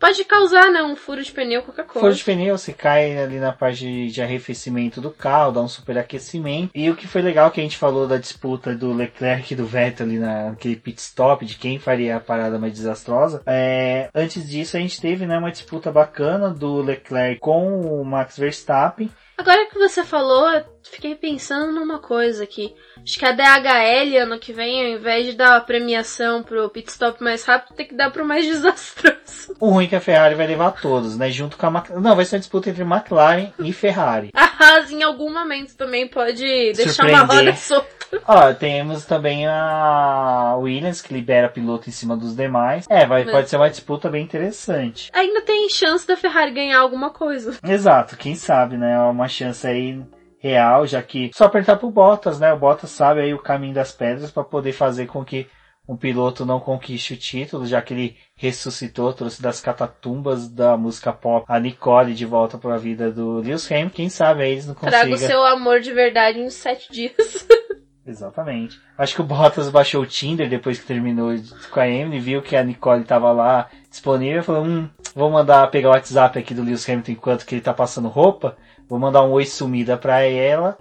Pode 0.00 0.24
causar, 0.24 0.70
né? 0.70 0.82
Um 0.82 0.96
furo 0.96 1.22
de 1.22 1.30
pneu, 1.30 1.62
qualquer 1.62 1.84
coisa. 1.84 2.00
Furo 2.00 2.14
de 2.14 2.24
pneu, 2.24 2.56
você 2.56 2.72
cai 2.72 3.18
ali 3.18 3.38
na 3.38 3.52
parte 3.52 3.80
de, 3.80 4.10
de 4.10 4.22
arrefecimento 4.22 5.00
do 5.00 5.10
carro, 5.10 5.52
dá 5.52 5.60
um 5.60 5.68
superaquecimento. 5.68 6.70
E 6.74 6.88
o 6.88 6.96
que 6.96 7.06
foi 7.06 7.20
legal 7.20 7.50
que 7.50 7.60
a 7.60 7.62
gente 7.62 7.76
falou 7.76 8.08
da 8.08 8.16
disputa 8.16 8.74
do 8.74 8.92
Leclerc 8.92 9.52
e 9.52 9.56
do 9.56 9.66
Vettel 9.66 10.06
ali 10.06 10.18
naquele 10.18 10.76
pit 10.76 11.00
stop, 11.00 11.44
de 11.44 11.56
quem 11.56 11.78
faria 11.78 12.16
a 12.16 12.20
parada 12.20 12.58
mais 12.58 12.72
desastrosa. 12.72 13.42
É, 13.46 14.08
antes 14.14 14.48
disso, 14.48 14.76
a 14.76 14.80
gente 14.80 15.00
teve 15.00 15.26
né, 15.26 15.36
uma 15.36 15.52
disputa 15.52 15.92
bacana 15.92 16.48
do 16.48 16.80
Leclerc 16.80 17.38
com 17.38 17.80
o 17.80 18.04
Max 18.04 18.38
Verstappen. 18.38 19.10
Agora 19.36 19.66
que 19.70 19.78
você 19.78 20.04
falou, 20.04 20.62
fiquei 20.82 21.14
pensando 21.14 21.72
numa 21.72 21.98
coisa 21.98 22.44
aqui. 22.44 22.74
Acho 23.02 23.18
que 23.18 23.24
a 23.24 23.32
DHL 23.32 24.22
ano 24.22 24.38
que 24.38 24.52
vem, 24.52 24.80
ao 24.80 24.98
invés 24.98 25.26
de 25.26 25.32
dar 25.32 25.56
a 25.56 25.60
premiação 25.60 26.42
pro 26.42 26.68
pit 26.68 26.90
stop 26.90 27.22
mais 27.22 27.44
rápido, 27.44 27.74
tem 27.74 27.86
que 27.86 27.94
dar 27.94 28.10
pro 28.10 28.24
mais 28.24 28.44
desastroso. 28.46 29.54
O 29.58 29.70
ruim 29.70 29.84
é 29.84 29.88
que 29.88 29.96
a 29.96 30.00
Ferrari 30.00 30.34
vai 30.34 30.46
levar 30.46 30.72
todos, 30.72 31.16
né? 31.16 31.30
Junto 31.30 31.56
com 31.56 31.66
a 31.66 31.70
McLaren. 31.70 32.00
Não, 32.00 32.16
vai 32.16 32.24
ser 32.24 32.36
uma 32.36 32.40
disputa 32.40 32.70
entre 32.70 32.82
McLaren 32.82 33.52
e 33.58 33.72
Ferrari. 33.72 34.30
A 34.34 34.50
Haas 34.60 34.90
em 34.90 35.02
algum 35.02 35.32
momento 35.32 35.74
também 35.74 36.06
pode 36.06 36.44
deixar 36.74 37.06
uma 37.06 37.22
roda 37.22 37.54
solta. 37.54 38.00
Ó, 38.26 38.52
temos 38.52 39.04
também 39.04 39.46
a 39.46 40.56
Williams 40.58 41.00
que 41.00 41.14
libera 41.14 41.48
piloto 41.48 41.88
em 41.88 41.92
cima 41.92 42.16
dos 42.16 42.34
demais. 42.34 42.84
É, 42.90 43.06
vai, 43.06 43.24
Mas... 43.24 43.32
pode 43.32 43.50
ser 43.50 43.56
uma 43.56 43.70
disputa 43.70 44.10
bem 44.10 44.24
interessante. 44.24 45.10
Ainda 45.12 45.42
tem 45.42 45.68
chance 45.68 46.06
da 46.06 46.16
Ferrari 46.16 46.50
ganhar 46.50 46.80
alguma 46.80 47.10
coisa. 47.10 47.56
Exato, 47.62 48.16
quem 48.16 48.34
sabe, 48.34 48.76
né? 48.76 48.94
É 48.94 48.98
uma 48.98 49.28
chance 49.28 49.66
aí 49.66 50.00
real, 50.40 50.86
já 50.86 51.02
que 51.02 51.30
só 51.34 51.44
apertar 51.44 51.76
pro 51.76 51.90
Bottas, 51.90 52.40
né? 52.40 52.52
O 52.52 52.58
Bottas 52.58 52.90
sabe 52.90 53.20
aí 53.20 53.34
o 53.34 53.38
caminho 53.38 53.74
das 53.74 53.92
pedras 53.92 54.30
para 54.30 54.42
poder 54.42 54.72
fazer 54.72 55.06
com 55.06 55.24
que 55.24 55.46
um 55.86 55.96
piloto 55.96 56.46
não 56.46 56.60
conquiste 56.60 57.14
o 57.14 57.16
título, 57.16 57.66
já 57.66 57.82
que 57.82 57.92
ele 57.92 58.16
ressuscitou, 58.36 59.12
trouxe 59.12 59.42
das 59.42 59.60
catatumbas 59.60 60.48
da 60.48 60.76
música 60.76 61.12
pop 61.12 61.44
a 61.48 61.58
Nicole 61.58 62.14
de 62.14 62.24
volta 62.24 62.56
para 62.56 62.74
a 62.74 62.78
vida 62.78 63.10
do 63.10 63.38
Lewis 63.38 63.70
Hamilton. 63.70 63.94
Quem 63.94 64.08
sabe 64.08 64.42
aí 64.42 64.52
eles 64.52 64.66
não 64.66 64.74
consigam. 64.74 65.00
Traga 65.00 65.14
o 65.14 65.18
seu 65.18 65.44
amor 65.44 65.80
de 65.80 65.92
verdade 65.92 66.38
em 66.38 66.48
sete 66.48 66.90
dias. 66.92 67.14
Exatamente. 68.06 68.80
Acho 68.96 69.14
que 69.14 69.20
o 69.20 69.24
Bottas 69.24 69.68
baixou 69.68 70.02
o 70.02 70.06
Tinder 70.06 70.48
depois 70.48 70.78
que 70.78 70.86
terminou 70.86 71.32
com 71.70 71.80
a 71.80 71.88
Emily, 71.88 72.18
viu 72.18 72.42
que 72.42 72.56
a 72.56 72.64
Nicole 72.64 73.02
estava 73.02 73.30
lá 73.30 73.68
disponível 73.90 74.40
e 74.40 74.44
falou, 74.44 74.64
hum, 74.64 74.88
vou 75.14 75.30
mandar 75.30 75.70
pegar 75.70 75.88
o 75.88 75.92
WhatsApp 75.92 76.38
aqui 76.38 76.54
do 76.54 76.62
Lewis 76.62 76.88
Hamilton 76.88 77.12
enquanto 77.12 77.44
que 77.44 77.54
ele 77.56 77.62
tá 77.62 77.74
passando 77.74 78.08
roupa, 78.08 78.56
vou 78.90 78.98
mandar 78.98 79.22
um 79.22 79.30
oi 79.30 79.46
sumida 79.46 79.96
pra 79.96 80.20
ela. 80.22 80.76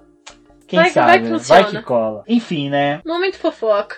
Quem 0.67 0.79
vai, 0.79 0.89
sabe, 0.89 1.07
vai 1.07 1.21
que, 1.21 1.29
né? 1.29 1.37
vai 1.37 1.65
que 1.65 1.81
cola. 1.83 2.23
Enfim, 2.27 2.69
né? 2.69 3.01
Momento 3.05 3.37
fofoca. 3.37 3.95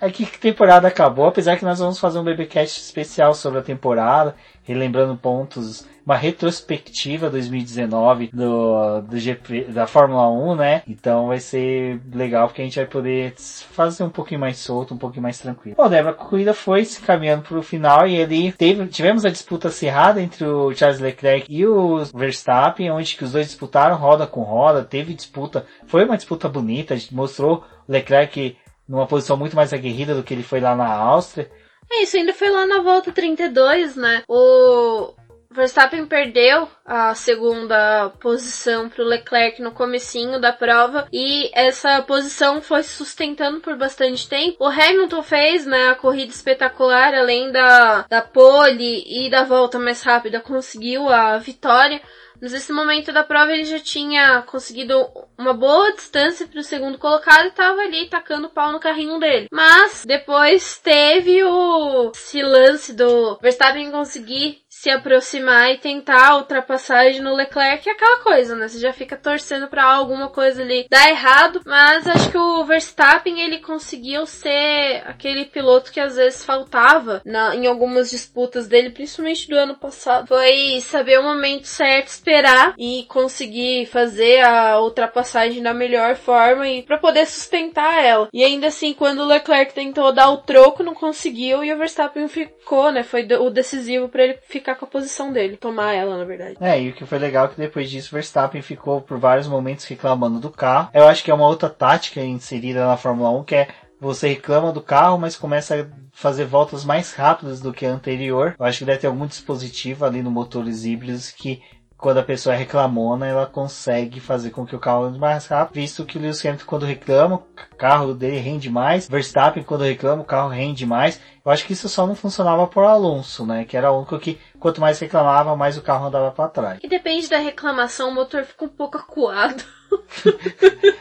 Aqui 0.00 0.26
que 0.26 0.36
a 0.36 0.52
temporada 0.52 0.88
acabou, 0.88 1.26
apesar 1.26 1.56
que 1.56 1.64
nós 1.64 1.78
vamos 1.78 1.98
fazer 1.98 2.18
um 2.18 2.24
BBcast 2.24 2.80
especial 2.80 3.32
sobre 3.32 3.60
a 3.60 3.62
temporada, 3.62 4.34
relembrando 4.64 5.16
pontos, 5.16 5.86
uma 6.10 6.16
retrospectiva 6.16 7.30
2019 7.30 8.30
do, 8.32 9.00
do 9.02 9.16
GP, 9.16 9.66
da 9.66 9.86
Fórmula 9.86 10.28
1, 10.28 10.56
né? 10.56 10.82
Então 10.88 11.28
vai 11.28 11.38
ser 11.38 12.00
legal 12.12 12.48
porque 12.48 12.62
a 12.62 12.64
gente 12.64 12.80
vai 12.80 12.86
poder 12.86 13.32
fazer 13.36 14.02
um 14.02 14.10
pouquinho 14.10 14.40
mais 14.40 14.56
solto, 14.58 14.92
um 14.92 14.98
pouquinho 14.98 15.22
mais 15.22 15.38
tranquilo. 15.38 15.76
Bom, 15.76 15.88
Débora, 15.88 16.10
a 16.10 16.18
corrida 16.18 16.52
foi 16.52 16.84
se 16.84 17.00
caminhando 17.00 17.44
para 17.44 17.56
o 17.56 17.62
final 17.62 18.08
e 18.08 18.20
ali 18.20 18.50
teve, 18.50 18.88
tivemos 18.88 19.24
a 19.24 19.30
disputa 19.30 19.68
acirrada 19.68 20.20
entre 20.20 20.44
o 20.44 20.74
Charles 20.74 20.98
Leclerc 20.98 21.46
e 21.48 21.64
o 21.64 22.04
Verstappen, 22.12 22.90
onde 22.90 23.14
que 23.14 23.22
os 23.22 23.30
dois 23.30 23.46
disputaram 23.46 23.94
roda 23.94 24.26
com 24.26 24.42
roda, 24.42 24.82
teve 24.82 25.14
disputa, 25.14 25.64
foi 25.86 26.04
uma 26.04 26.16
disputa 26.16 26.48
bonita, 26.48 26.96
mostrou 27.12 27.64
Leclerc 27.88 28.56
numa 28.88 29.06
posição 29.06 29.36
muito 29.36 29.54
mais 29.54 29.72
aguerrida 29.72 30.16
do 30.16 30.24
que 30.24 30.34
ele 30.34 30.42
foi 30.42 30.58
lá 30.58 30.74
na 30.74 30.92
Áustria. 30.92 31.48
É 31.88 32.02
isso, 32.02 32.16
ainda 32.16 32.34
foi 32.34 32.50
lá 32.50 32.66
na 32.66 32.82
volta 32.82 33.12
32, 33.12 33.94
né? 33.94 34.22
O 34.28 35.12
Verstappen 35.52 36.06
perdeu 36.06 36.68
a 36.84 37.12
segunda 37.14 38.10
posição 38.20 38.88
para 38.88 39.02
o 39.02 39.06
Leclerc 39.06 39.60
no 39.60 39.72
comecinho 39.72 40.40
da 40.40 40.52
prova 40.52 41.08
e 41.12 41.50
essa 41.52 42.00
posição 42.02 42.62
foi 42.62 42.84
sustentando 42.84 43.60
por 43.60 43.76
bastante 43.76 44.28
tempo. 44.28 44.56
O 44.60 44.68
Hamilton 44.68 45.22
fez 45.22 45.66
né, 45.66 45.88
a 45.88 45.96
corrida 45.96 46.30
espetacular, 46.30 47.12
além 47.14 47.50
da, 47.50 48.02
da 48.08 48.22
pole 48.22 49.02
e 49.06 49.28
da 49.28 49.42
volta 49.42 49.76
mais 49.78 50.02
rápida, 50.02 50.40
conseguiu 50.40 51.08
a 51.08 51.36
vitória. 51.38 52.00
Mas 52.40 52.52
nesse 52.52 52.72
momento 52.72 53.12
da 53.12 53.22
prova 53.22 53.52
ele 53.52 53.64
já 53.64 53.78
tinha 53.78 54.40
conseguido 54.42 54.94
uma 55.36 55.52
boa 55.52 55.92
distância 55.92 56.46
para 56.46 56.60
o 56.60 56.64
segundo 56.64 56.96
colocado 56.96 57.44
e 57.44 57.48
estava 57.48 57.80
ali 57.82 58.08
tacando 58.08 58.48
pau 58.48 58.72
no 58.72 58.80
carrinho 58.80 59.18
dele. 59.18 59.46
Mas 59.52 60.04
depois 60.06 60.78
teve 60.78 61.44
o 61.44 62.10
esse 62.14 62.42
lance 62.42 62.92
do 62.94 63.36
Verstappen 63.42 63.90
conseguir 63.90 64.62
se 64.80 64.88
aproximar 64.88 65.72
e 65.72 65.76
tentar 65.76 66.28
a 66.28 66.36
ultrapassagem 66.38 67.20
no 67.20 67.34
Leclerc 67.34 67.86
é 67.86 67.92
aquela 67.92 68.20
coisa, 68.20 68.56
né? 68.56 68.66
Você 68.66 68.78
já 68.78 68.94
fica 68.94 69.14
torcendo 69.14 69.68
para 69.68 69.84
alguma 69.84 70.30
coisa 70.30 70.62
ali 70.62 70.86
dar 70.88 71.10
errado, 71.10 71.60
mas 71.66 72.08
acho 72.08 72.30
que 72.30 72.38
o 72.38 72.64
Verstappen 72.64 73.42
ele 73.42 73.58
conseguiu 73.58 74.24
ser 74.24 75.02
aquele 75.04 75.44
piloto 75.44 75.92
que 75.92 76.00
às 76.00 76.16
vezes 76.16 76.42
faltava 76.42 77.20
na, 77.26 77.54
em 77.54 77.66
algumas 77.66 78.08
disputas 78.08 78.68
dele, 78.68 78.88
principalmente 78.88 79.50
do 79.50 79.54
ano 79.54 79.74
passado. 79.74 80.28
Foi 80.28 80.80
saber 80.80 81.20
o 81.20 81.24
momento 81.24 81.66
certo, 81.66 82.08
esperar 82.08 82.72
e 82.78 83.04
conseguir 83.06 83.84
fazer 83.84 84.40
a 84.40 84.80
ultrapassagem 84.80 85.62
da 85.62 85.74
melhor 85.74 86.16
forma 86.16 86.66
e 86.66 86.82
para 86.82 86.96
poder 86.96 87.26
sustentar 87.26 88.02
ela. 88.02 88.30
E 88.32 88.42
ainda 88.42 88.68
assim, 88.68 88.94
quando 88.94 89.18
o 89.18 89.26
Leclerc 89.26 89.74
tentou 89.74 90.10
dar 90.10 90.30
o 90.30 90.38
troco, 90.38 90.82
não 90.82 90.94
conseguiu 90.94 91.62
e 91.62 91.70
o 91.70 91.76
Verstappen 91.76 92.26
ficou, 92.28 92.90
né? 92.90 93.02
Foi 93.02 93.28
o 93.38 93.50
decisivo 93.50 94.08
para 94.08 94.24
ele 94.24 94.38
ficar 94.48 94.69
com 94.74 94.84
a 94.84 94.88
posição 94.88 95.32
dele, 95.32 95.56
tomar 95.56 95.92
ela, 95.92 96.16
na 96.16 96.24
verdade. 96.24 96.56
É, 96.60 96.80
e 96.80 96.90
o 96.90 96.92
que 96.92 97.06
foi 97.06 97.18
legal 97.18 97.46
é 97.46 97.48
que 97.48 97.56
depois 97.56 97.90
disso 97.90 98.12
Verstappen 98.12 98.62
ficou 98.62 99.00
por 99.00 99.18
vários 99.18 99.46
momentos 99.46 99.84
reclamando 99.84 100.40
do 100.40 100.50
carro. 100.50 100.90
Eu 100.92 101.06
acho 101.06 101.22
que 101.22 101.30
é 101.30 101.34
uma 101.34 101.46
outra 101.46 101.68
tática 101.68 102.20
inserida 102.20 102.86
na 102.86 102.96
Fórmula 102.96 103.30
1 103.30 103.44
que 103.44 103.54
é 103.54 103.68
você 104.00 104.28
reclama 104.28 104.72
do 104.72 104.80
carro, 104.80 105.18
mas 105.18 105.36
começa 105.36 105.74
a 105.74 105.86
fazer 106.12 106.46
voltas 106.46 106.84
mais 106.84 107.12
rápidas 107.12 107.60
do 107.60 107.72
que 107.72 107.84
a 107.84 107.92
anterior. 107.92 108.56
Eu 108.58 108.64
acho 108.64 108.78
que 108.78 108.84
deve 108.86 108.98
ter 108.98 109.06
algum 109.06 109.26
dispositivo 109.26 110.06
ali 110.06 110.22
no 110.22 110.30
motores 110.30 110.84
híbridos 110.84 111.30
que 111.30 111.62
quando 112.00 112.16
a 112.16 112.22
pessoa 112.22 112.54
é 112.54 112.58
reclamona, 112.58 113.26
ela 113.26 113.46
consegue 113.46 114.20
fazer 114.20 114.50
com 114.50 114.64
que 114.64 114.74
o 114.74 114.80
carro 114.80 115.04
ande 115.04 115.18
mais 115.18 115.46
rápido, 115.46 115.74
visto 115.74 116.06
que 116.06 116.16
o 116.16 116.20
Lewis 116.20 116.44
Hamilton 116.44 116.64
quando 116.66 116.86
reclama, 116.86 117.36
o 117.36 117.76
carro 117.76 118.14
dele 118.14 118.38
rende 118.38 118.70
mais, 118.70 119.06
Verstappen 119.06 119.62
quando 119.62 119.84
reclama, 119.84 120.22
o 120.22 120.24
carro 120.24 120.48
rende 120.48 120.86
mais. 120.86 121.20
Eu 121.44 121.52
acho 121.52 121.66
que 121.66 121.74
isso 121.74 121.88
só 121.88 122.06
não 122.06 122.14
funcionava 122.14 122.66
por 122.66 122.84
Alonso, 122.84 123.46
né? 123.46 123.64
Que 123.64 123.76
era 123.76 123.92
o 123.92 123.98
único 123.98 124.18
que 124.18 124.38
quanto 124.60 124.80
mais 124.80 125.00
reclamava, 125.00 125.56
mais 125.56 125.76
o 125.76 125.82
carro 125.82 126.06
andava 126.06 126.30
para 126.30 126.50
trás. 126.50 126.78
E 126.82 126.88
depende 126.88 127.28
da 127.28 127.38
reclamação, 127.38 128.10
o 128.10 128.14
motor 128.14 128.44
fica 128.44 128.64
um 128.64 128.68
pouco 128.68 128.98
acuado. 128.98 129.64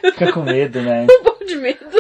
Fica 0.01 0.33
com 0.33 0.41
medo, 0.41 0.81
né? 0.81 1.05
um 1.19 1.23
pouco 1.23 1.45
de 1.45 1.55
medo. 1.55 1.98